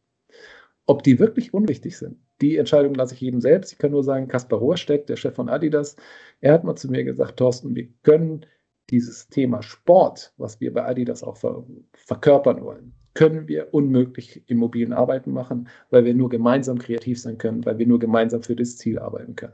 Ob 0.85 1.03
die 1.03 1.19
wirklich 1.19 1.53
unwichtig 1.53 1.97
sind, 1.97 2.17
die 2.41 2.57
Entscheidung 2.57 2.95
lasse 2.95 3.13
ich 3.13 3.21
jedem 3.21 3.41
selbst. 3.41 3.71
Ich 3.71 3.77
kann 3.77 3.91
nur 3.91 4.03
sagen, 4.03 4.27
Kaspar 4.27 4.59
Rohrstedt, 4.59 5.09
der 5.09 5.15
Chef 5.15 5.35
von 5.35 5.49
Adidas, 5.49 5.95
er 6.39 6.53
hat 6.53 6.63
mal 6.63 6.75
zu 6.75 6.89
mir 6.89 7.03
gesagt, 7.03 7.37
Thorsten, 7.37 7.75
wir 7.75 7.87
können 8.03 8.45
dieses 8.91 9.27
Thema 9.29 9.63
Sport, 9.63 10.33
was 10.37 10.59
wir 10.61 10.73
bei 10.73 10.85
Adidas 10.85 11.23
auch 11.23 11.37
ver 11.37 11.63
verkörpern 11.93 12.61
wollen, 12.61 12.93
können 13.13 13.47
wir 13.47 13.73
unmöglich 13.73 14.43
im 14.47 14.57
mobilen 14.57 14.93
Arbeiten 14.93 15.31
machen, 15.31 15.67
weil 15.89 16.05
wir 16.05 16.13
nur 16.13 16.29
gemeinsam 16.29 16.77
kreativ 16.77 17.19
sein 17.19 17.37
können, 17.37 17.65
weil 17.65 17.77
wir 17.77 17.87
nur 17.87 17.99
gemeinsam 17.99 18.43
für 18.43 18.55
das 18.55 18.77
Ziel 18.77 18.99
arbeiten 18.99 19.35
können. 19.35 19.53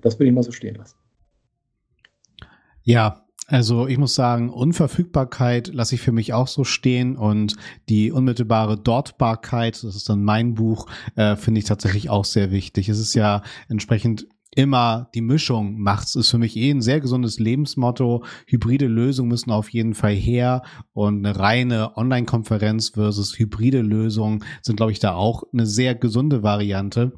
Das 0.00 0.18
will 0.18 0.28
ich 0.28 0.32
mal 0.32 0.42
so 0.42 0.52
stehen 0.52 0.76
lassen. 0.76 0.96
Ja, 2.82 3.26
also 3.48 3.86
ich 3.86 3.98
muss 3.98 4.14
sagen, 4.14 4.50
Unverfügbarkeit 4.50 5.68
lasse 5.72 5.94
ich 5.94 6.00
für 6.00 6.12
mich 6.12 6.32
auch 6.32 6.48
so 6.48 6.64
stehen 6.64 7.16
und 7.16 7.56
die 7.88 8.10
unmittelbare 8.10 8.76
Dortbarkeit, 8.76 9.82
das 9.82 9.94
ist 9.96 10.08
dann 10.08 10.24
mein 10.24 10.54
Buch, 10.54 10.88
äh, 11.14 11.36
finde 11.36 11.60
ich 11.60 11.64
tatsächlich 11.64 12.10
auch 12.10 12.24
sehr 12.24 12.50
wichtig. 12.50 12.88
Es 12.88 12.98
ist 12.98 13.14
ja 13.14 13.42
entsprechend 13.68 14.26
immer 14.56 15.10
die 15.14 15.20
Mischung 15.20 15.78
macht's, 15.78 16.16
ist 16.16 16.30
für 16.30 16.38
mich 16.38 16.56
eh 16.56 16.70
ein 16.70 16.80
sehr 16.80 17.00
gesundes 17.00 17.38
Lebensmotto. 17.38 18.24
Hybride 18.46 18.86
Lösungen 18.86 19.28
müssen 19.28 19.50
auf 19.50 19.68
jeden 19.68 19.94
Fall 19.94 20.14
her 20.14 20.62
und 20.92 21.24
eine 21.24 21.38
reine 21.38 21.96
Online-Konferenz 21.96 22.90
versus 22.90 23.38
hybride 23.38 23.82
Lösungen 23.82 24.44
sind, 24.62 24.76
glaube 24.76 24.92
ich, 24.92 24.98
da 24.98 25.14
auch 25.14 25.44
eine 25.52 25.66
sehr 25.66 25.94
gesunde 25.94 26.42
Variante. 26.42 27.12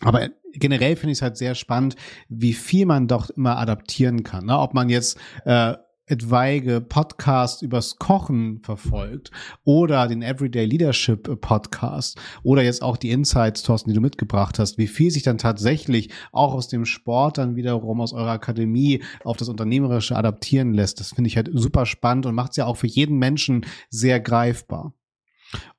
Aber 0.00 0.30
generell 0.54 0.96
finde 0.96 1.12
ich 1.12 1.18
es 1.18 1.22
halt 1.22 1.36
sehr 1.36 1.54
spannend, 1.54 1.96
wie 2.28 2.54
viel 2.54 2.86
man 2.86 3.06
doch 3.06 3.30
immer 3.30 3.58
adaptieren 3.58 4.22
kann. 4.22 4.46
Ne? 4.46 4.58
Ob 4.58 4.74
man 4.74 4.88
jetzt 4.88 5.18
äh, 5.44 5.74
etwaige 6.06 6.80
Podcasts 6.80 7.62
übers 7.62 7.96
Kochen 7.96 8.60
verfolgt 8.62 9.30
oder 9.64 10.08
den 10.08 10.22
Everyday 10.22 10.64
Leadership 10.64 11.40
Podcast 11.40 12.18
oder 12.42 12.62
jetzt 12.62 12.82
auch 12.82 12.96
die 12.96 13.10
Insights, 13.10 13.62
Thorsten, 13.62 13.90
die 13.90 13.94
du 13.94 14.00
mitgebracht 14.00 14.58
hast, 14.58 14.78
wie 14.78 14.88
viel 14.88 15.10
sich 15.10 15.22
dann 15.22 15.38
tatsächlich 15.38 16.10
auch 16.32 16.54
aus 16.54 16.68
dem 16.68 16.84
Sport 16.84 17.38
dann 17.38 17.56
wiederum 17.56 18.00
aus 18.00 18.12
eurer 18.12 18.32
Akademie 18.32 19.02
auf 19.24 19.36
das 19.36 19.48
Unternehmerische 19.48 20.16
adaptieren 20.16 20.74
lässt. 20.74 21.00
Das 21.00 21.10
finde 21.10 21.28
ich 21.28 21.36
halt 21.36 21.50
super 21.52 21.86
spannend 21.86 22.26
und 22.26 22.34
macht 22.34 22.52
es 22.52 22.56
ja 22.56 22.66
auch 22.66 22.76
für 22.76 22.88
jeden 22.88 23.18
Menschen 23.18 23.64
sehr 23.88 24.20
greifbar. 24.20 24.94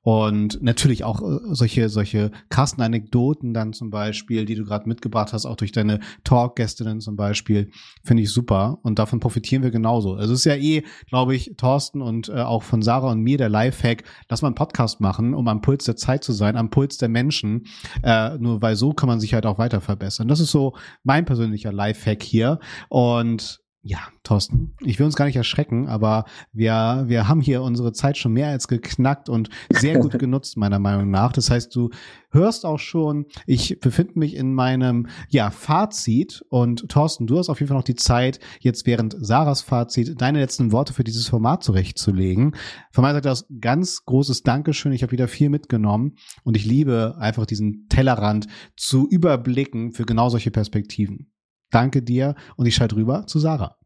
Und 0.02 0.62
natürlich 0.62 1.04
auch 1.04 1.22
äh, 1.22 1.38
solche, 1.50 1.88
solche 1.88 2.30
krassen 2.50 2.82
Anekdoten 2.82 3.54
dann 3.54 3.72
zum 3.72 3.90
Beispiel, 3.90 4.44
die 4.44 4.54
du 4.54 4.64
gerade 4.64 4.88
mitgebracht 4.88 5.32
hast, 5.32 5.46
auch 5.46 5.56
durch 5.56 5.72
deine 5.72 6.00
Talk-Gästinnen 6.24 7.00
zum 7.00 7.16
Beispiel, 7.16 7.70
finde 8.02 8.22
ich 8.22 8.30
super. 8.30 8.78
Und 8.82 8.98
davon 8.98 9.20
profitieren 9.20 9.62
wir 9.62 9.70
genauso. 9.70 10.14
Also 10.14 10.34
es 10.34 10.40
ist 10.40 10.44
ja 10.44 10.56
eh, 10.56 10.82
glaube 11.08 11.34
ich, 11.34 11.54
Thorsten 11.56 12.02
und 12.02 12.28
äh, 12.28 12.40
auch 12.40 12.62
von 12.62 12.82
Sarah 12.82 13.12
und 13.12 13.20
mir 13.20 13.38
der 13.38 13.48
Lifehack, 13.48 14.04
lass 14.28 14.42
mal 14.42 14.48
einen 14.48 14.54
Podcast 14.54 15.00
machen, 15.00 15.34
um 15.34 15.48
am 15.48 15.62
Puls 15.62 15.84
der 15.84 15.96
Zeit 15.96 16.22
zu 16.22 16.32
sein, 16.32 16.56
am 16.56 16.70
Puls 16.70 16.98
der 16.98 17.08
Menschen. 17.08 17.64
Äh, 18.02 18.36
nur 18.38 18.60
weil 18.60 18.76
so 18.76 18.92
kann 18.92 19.08
man 19.08 19.20
sich 19.20 19.34
halt 19.34 19.46
auch 19.46 19.58
weiter 19.58 19.80
verbessern. 19.80 20.28
Das 20.28 20.40
ist 20.40 20.50
so 20.50 20.76
mein 21.02 21.24
persönlicher 21.24 21.72
Lifehack 21.72 22.22
hier. 22.22 22.58
Und 22.88 23.63
ja, 23.86 23.98
Thorsten, 24.22 24.74
ich 24.80 24.98
will 24.98 25.04
uns 25.04 25.14
gar 25.14 25.26
nicht 25.26 25.36
erschrecken, 25.36 25.88
aber 25.88 26.24
wir, 26.52 27.04
wir 27.06 27.28
haben 27.28 27.42
hier 27.42 27.60
unsere 27.60 27.92
Zeit 27.92 28.16
schon 28.16 28.32
mehr 28.32 28.48
als 28.48 28.66
geknackt 28.66 29.28
und 29.28 29.50
sehr 29.70 29.98
gut 29.98 30.12
genutzt, 30.18 30.56
meiner 30.56 30.78
Meinung 30.78 31.10
nach. 31.10 31.32
Das 31.32 31.50
heißt, 31.50 31.76
du 31.76 31.90
hörst 32.30 32.64
auch 32.64 32.78
schon, 32.78 33.26
ich 33.46 33.78
befinde 33.80 34.18
mich 34.18 34.36
in 34.36 34.54
meinem, 34.54 35.08
ja, 35.28 35.50
Fazit 35.50 36.42
und 36.48 36.88
Thorsten, 36.88 37.26
du 37.26 37.36
hast 37.36 37.50
auf 37.50 37.60
jeden 37.60 37.68
Fall 37.68 37.76
noch 37.76 37.84
die 37.84 37.94
Zeit, 37.94 38.40
jetzt 38.58 38.86
während 38.86 39.16
Sarahs 39.18 39.60
Fazit 39.60 40.18
deine 40.18 40.40
letzten 40.40 40.72
Worte 40.72 40.94
für 40.94 41.04
dieses 41.04 41.28
Format 41.28 41.62
zurechtzulegen. 41.62 42.56
Von 42.90 43.02
meiner 43.02 43.16
Seite 43.16 43.32
aus 43.32 43.46
ganz 43.60 44.06
großes 44.06 44.44
Dankeschön. 44.44 44.92
Ich 44.92 45.02
habe 45.02 45.12
wieder 45.12 45.28
viel 45.28 45.50
mitgenommen 45.50 46.14
und 46.42 46.56
ich 46.56 46.64
liebe 46.64 47.16
einfach 47.18 47.44
diesen 47.44 47.86
Tellerrand 47.90 48.46
zu 48.76 49.06
überblicken 49.06 49.92
für 49.92 50.06
genau 50.06 50.30
solche 50.30 50.50
Perspektiven. 50.50 51.33
Danke 51.74 52.02
dir 52.02 52.36
und 52.56 52.66
ich 52.66 52.74
schalte 52.74 52.96
rüber 52.96 53.26
zu 53.26 53.38
Sarah. 53.38 53.76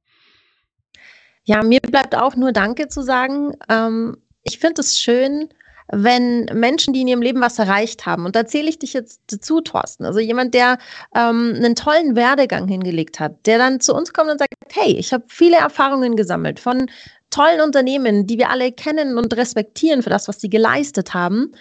Ja, 1.44 1.62
mir 1.62 1.80
bleibt 1.80 2.14
auch 2.14 2.36
nur 2.36 2.52
Danke 2.52 2.88
zu 2.88 3.02
sagen. 3.02 3.52
Ähm, 3.70 4.18
ich 4.42 4.58
finde 4.58 4.82
es 4.82 4.98
schön, 4.98 5.48
wenn 5.90 6.44
Menschen, 6.52 6.92
die 6.92 7.00
in 7.00 7.08
ihrem 7.08 7.22
Leben 7.22 7.40
was 7.40 7.58
erreicht 7.58 8.04
haben, 8.04 8.26
und 8.26 8.36
da 8.36 8.46
zähle 8.46 8.68
ich 8.68 8.78
dich 8.78 8.92
jetzt 8.92 9.22
dazu, 9.28 9.62
Thorsten, 9.62 10.04
also 10.04 10.18
jemand, 10.18 10.52
der 10.52 10.76
ähm, 11.14 11.54
einen 11.56 11.74
tollen 11.74 12.14
Werdegang 12.14 12.68
hingelegt 12.68 13.18
hat, 13.20 13.46
der 13.46 13.56
dann 13.56 13.80
zu 13.80 13.94
uns 13.94 14.12
kommt 14.12 14.30
und 14.30 14.38
sagt, 14.38 14.52
hey, 14.70 14.92
ich 14.92 15.14
habe 15.14 15.24
viele 15.28 15.56
Erfahrungen 15.56 16.16
gesammelt 16.16 16.60
von 16.60 16.90
tollen 17.30 17.62
Unternehmen, 17.62 18.26
die 18.26 18.36
wir 18.36 18.50
alle 18.50 18.70
kennen 18.70 19.16
und 19.16 19.34
respektieren 19.34 20.02
für 20.02 20.10
das, 20.10 20.28
was 20.28 20.40
sie 20.40 20.50
geleistet 20.50 21.14
haben. 21.14 21.52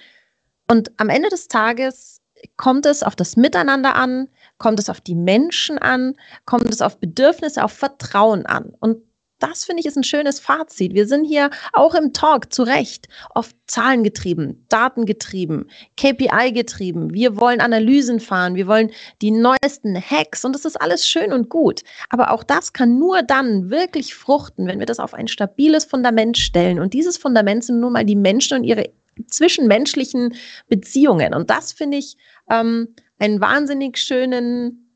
Und 0.69 0.91
am 0.97 1.07
Ende 1.07 1.29
des 1.29 1.47
Tages 1.47 2.21
kommt 2.57 2.85
es 2.85 3.03
auf 3.03 3.15
das 3.15 3.37
Miteinander 3.37 3.95
an, 3.95 4.27
kommt 4.57 4.79
es 4.79 4.89
auf 4.89 5.01
die 5.01 5.15
Menschen 5.15 5.77
an, 5.77 6.15
kommt 6.45 6.69
es 6.69 6.81
auf 6.81 6.99
Bedürfnisse, 6.99 7.63
auf 7.63 7.71
Vertrauen 7.71 8.45
an. 8.45 8.73
Und 8.79 8.97
das 9.39 9.65
finde 9.65 9.81
ich 9.81 9.85
ist 9.85 9.97
ein 9.97 10.03
schönes 10.03 10.39
Fazit. 10.39 10.93
Wir 10.93 11.07
sind 11.07 11.23
hier 11.23 11.51
auch 11.73 11.93
im 11.93 12.11
Talk 12.13 12.51
zu 12.51 12.63
Recht 12.63 13.07
oft 13.35 13.55
zahlengetrieben, 13.67 14.65
datengetrieben, 14.69 15.69
KPI 15.95 16.51
getrieben. 16.53 17.13
Wir 17.13 17.37
wollen 17.37 17.61
Analysen 17.61 18.19
fahren, 18.19 18.55
wir 18.55 18.67
wollen 18.67 18.91
die 19.21 19.31
neuesten 19.31 19.95
Hacks 19.95 20.43
und 20.43 20.53
das 20.53 20.65
ist 20.65 20.79
alles 20.81 21.07
schön 21.07 21.31
und 21.31 21.49
gut. 21.49 21.83
Aber 22.09 22.31
auch 22.31 22.43
das 22.43 22.73
kann 22.73 22.97
nur 22.97 23.21
dann 23.21 23.69
wirklich 23.69 24.15
fruchten, 24.15 24.67
wenn 24.67 24.79
wir 24.79 24.85
das 24.87 24.99
auf 24.99 25.13
ein 25.13 25.27
stabiles 25.27 25.85
Fundament 25.85 26.37
stellen. 26.37 26.79
Und 26.79 26.93
dieses 26.93 27.17
Fundament 27.17 27.63
sind 27.63 27.79
nun 27.79 27.93
mal 27.93 28.05
die 28.05 28.15
Menschen 28.15 28.57
und 28.57 28.63
ihre 28.63 28.89
zwischenmenschlichen 29.27 30.35
Beziehungen. 30.67 31.33
Und 31.33 31.49
das 31.49 31.73
finde 31.73 31.97
ich 31.97 32.17
ähm, 32.49 32.95
einen 33.19 33.41
wahnsinnig 33.41 33.97
schönen 33.97 34.87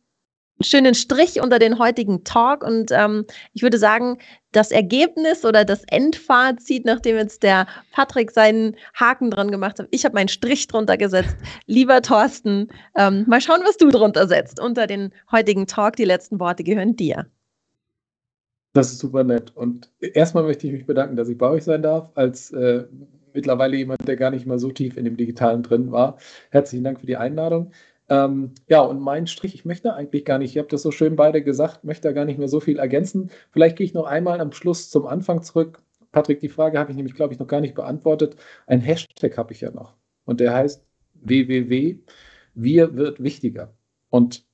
schönen 0.63 0.93
Strich 0.93 1.41
unter 1.41 1.59
den 1.59 1.80
heutigen 1.80 2.24
Talk. 2.24 2.63
Und 2.63 2.91
ähm, 2.91 3.26
ich 3.53 3.63
würde 3.63 3.78
sagen, 3.78 4.17
das 4.51 4.72
Ergebnis 4.72 5.45
oder 5.45 5.65
das 5.65 5.84
Endfazit, 5.88 6.86
nachdem 6.86 7.17
jetzt 7.17 7.43
der 7.43 7.67
Patrick 7.91 8.32
seinen 8.32 8.76
Haken 8.93 9.32
dran 9.32 9.51
gemacht 9.51 9.80
hat, 9.80 9.88
ich 9.91 10.05
habe 10.05 10.15
meinen 10.15 10.28
Strich 10.28 10.67
drunter 10.67 10.97
gesetzt. 10.97 11.36
Lieber 11.65 12.01
Thorsten, 12.01 12.67
ähm, 12.95 13.26
mal 13.28 13.41
schauen, 13.41 13.61
was 13.65 13.78
du 13.78 13.89
drunter 13.89 14.28
setzt 14.28 14.59
unter 14.59 14.88
den 14.88 15.11
heutigen 15.32 15.67
Talk. 15.67 15.95
Die 15.95 16.05
letzten 16.05 16.39
Worte 16.39 16.63
gehören 16.63 16.95
dir. 16.95 17.28
Das 18.74 18.91
ist 18.91 18.99
super 18.99 19.24
nett. 19.24 19.51
Und 19.55 19.91
erstmal 19.99 20.43
möchte 20.43 20.65
ich 20.67 20.74
mich 20.74 20.86
bedanken, 20.86 21.17
dass 21.17 21.28
ich 21.28 21.38
bei 21.38 21.49
euch 21.49 21.63
sein 21.63 21.82
darf, 21.82 22.09
als 22.15 22.51
äh, 22.51 22.86
mittlerweile 23.34 23.76
jemand, 23.76 24.07
der 24.07 24.15
gar 24.15 24.32
nicht 24.32 24.45
mal 24.45 24.59
so 24.59 24.72
tief 24.72 24.95
in 24.95 25.03
dem 25.03 25.17
Digitalen 25.17 25.63
drin 25.63 25.91
war. 25.91 26.17
Herzlichen 26.51 26.84
Dank 26.84 26.99
für 27.01 27.05
die 27.05 27.17
Einladung. 27.17 27.72
Ähm, 28.12 28.51
ja, 28.68 28.82
und 28.82 28.99
mein 28.99 29.26
Strich, 29.26 29.55
ich 29.55 29.64
möchte 29.64 29.93
eigentlich 29.93 30.26
gar 30.26 30.38
nicht, 30.38 30.51
ich 30.51 30.57
habe 30.57 30.68
das 30.68 30.82
so 30.82 30.91
schön 30.91 31.16
beide 31.16 31.41
gesagt, 31.41 31.86
möchte 31.86 32.09
da 32.09 32.12
gar 32.12 32.26
nicht 32.26 32.38
mehr 32.38 32.49
so 32.49 32.59
viel 32.59 32.78
ergänzen. 32.78 33.32
Vielleicht 33.51 33.78
gehe 33.78 33.86
ich 33.86 33.93
noch 33.93 34.03
einmal 34.05 34.41
am 34.41 34.51
Schluss 34.51 34.89
zum 34.89 35.05
Anfang 35.05 35.43
zurück. 35.43 35.82
Patrick, 36.12 36.41
die 36.41 36.49
Frage 36.49 36.78
habe 36.78 36.91
ich 36.91 36.97
nämlich, 36.97 37.16
glaube 37.16 37.34
ich, 37.34 37.39
noch 37.39 37.47
gar 37.47 37.62
nicht 37.62 37.74
beantwortet. 37.74 38.36
Ein 38.68 38.82
Hashtag 38.82 39.38
habe 39.38 39.53
ich 39.53 39.62
ja 39.62 39.72
noch. 39.72 39.95
Und 40.26 40.41
der 40.41 40.53
heißt 40.53 40.86
www. 41.22 41.99
Wir 42.53 42.95
wird 42.97 43.24
wichtiger. 43.24 43.74
Und 44.09 44.45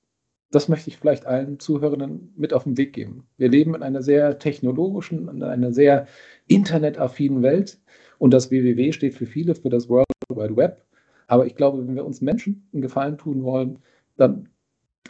das 0.51 0.69
möchte 0.69 0.91
ich 0.91 0.97
vielleicht 0.97 1.25
allen 1.25 1.59
Zuhörenden 1.59 2.33
mit 2.37 2.53
auf 2.53 2.65
den 2.65 2.77
Weg 2.77 2.93
geben. 2.93 3.27
Wir 3.37 3.49
leben 3.49 3.73
in 3.73 3.81
einer 3.81 4.03
sehr 4.03 4.37
technologischen, 4.37 5.29
in 5.29 5.41
einer 5.41 5.73
sehr 5.73 6.05
internetaffinen 6.45 7.41
Welt. 7.41 7.79
Und 8.19 8.35
das 8.35 8.51
www 8.51 8.91
steht 8.91 9.15
für 9.15 9.25
viele, 9.25 9.55
für 9.55 9.69
das 9.69 9.89
World 9.89 10.05
Wide 10.29 10.55
Web. 10.55 10.86
Aber 11.27 11.45
ich 11.45 11.55
glaube, 11.55 11.85
wenn 11.85 11.95
wir 11.95 12.05
uns 12.05 12.21
Menschen 12.21 12.67
einen 12.73 12.81
Gefallen 12.81 13.17
tun 13.17 13.43
wollen, 13.43 13.79
dann 14.15 14.49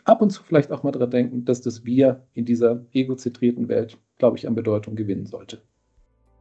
ab 0.04 0.22
und 0.22 0.32
zu 0.32 0.44
vielleicht 0.44 0.72
auch 0.72 0.84
mal 0.84 0.92
daran 0.92 1.12
denken, 1.12 1.46
dass 1.46 1.62
das 1.62 1.86
Wir 1.86 2.26
in 2.34 2.46
dieser 2.46 2.86
egozentrierten 2.92 3.70
Welt, 3.70 3.98
glaube 4.18 4.38
ich, 4.38 4.48
an 4.48 4.56
Bedeutung 4.56 4.96
gewinnen 4.96 5.26
sollte. 5.26 5.62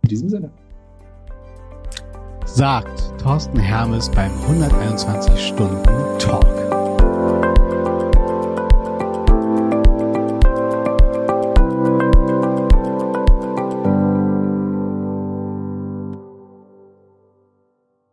In 0.02 0.08
diesem 0.08 0.28
Sinne. 0.28 0.50
Sagt 2.46 3.20
Thorsten 3.20 3.58
Hermes 3.58 4.10
beim 4.10 4.32
121 4.48 5.48
Stunden 5.48 6.18
Talk. 6.18 6.75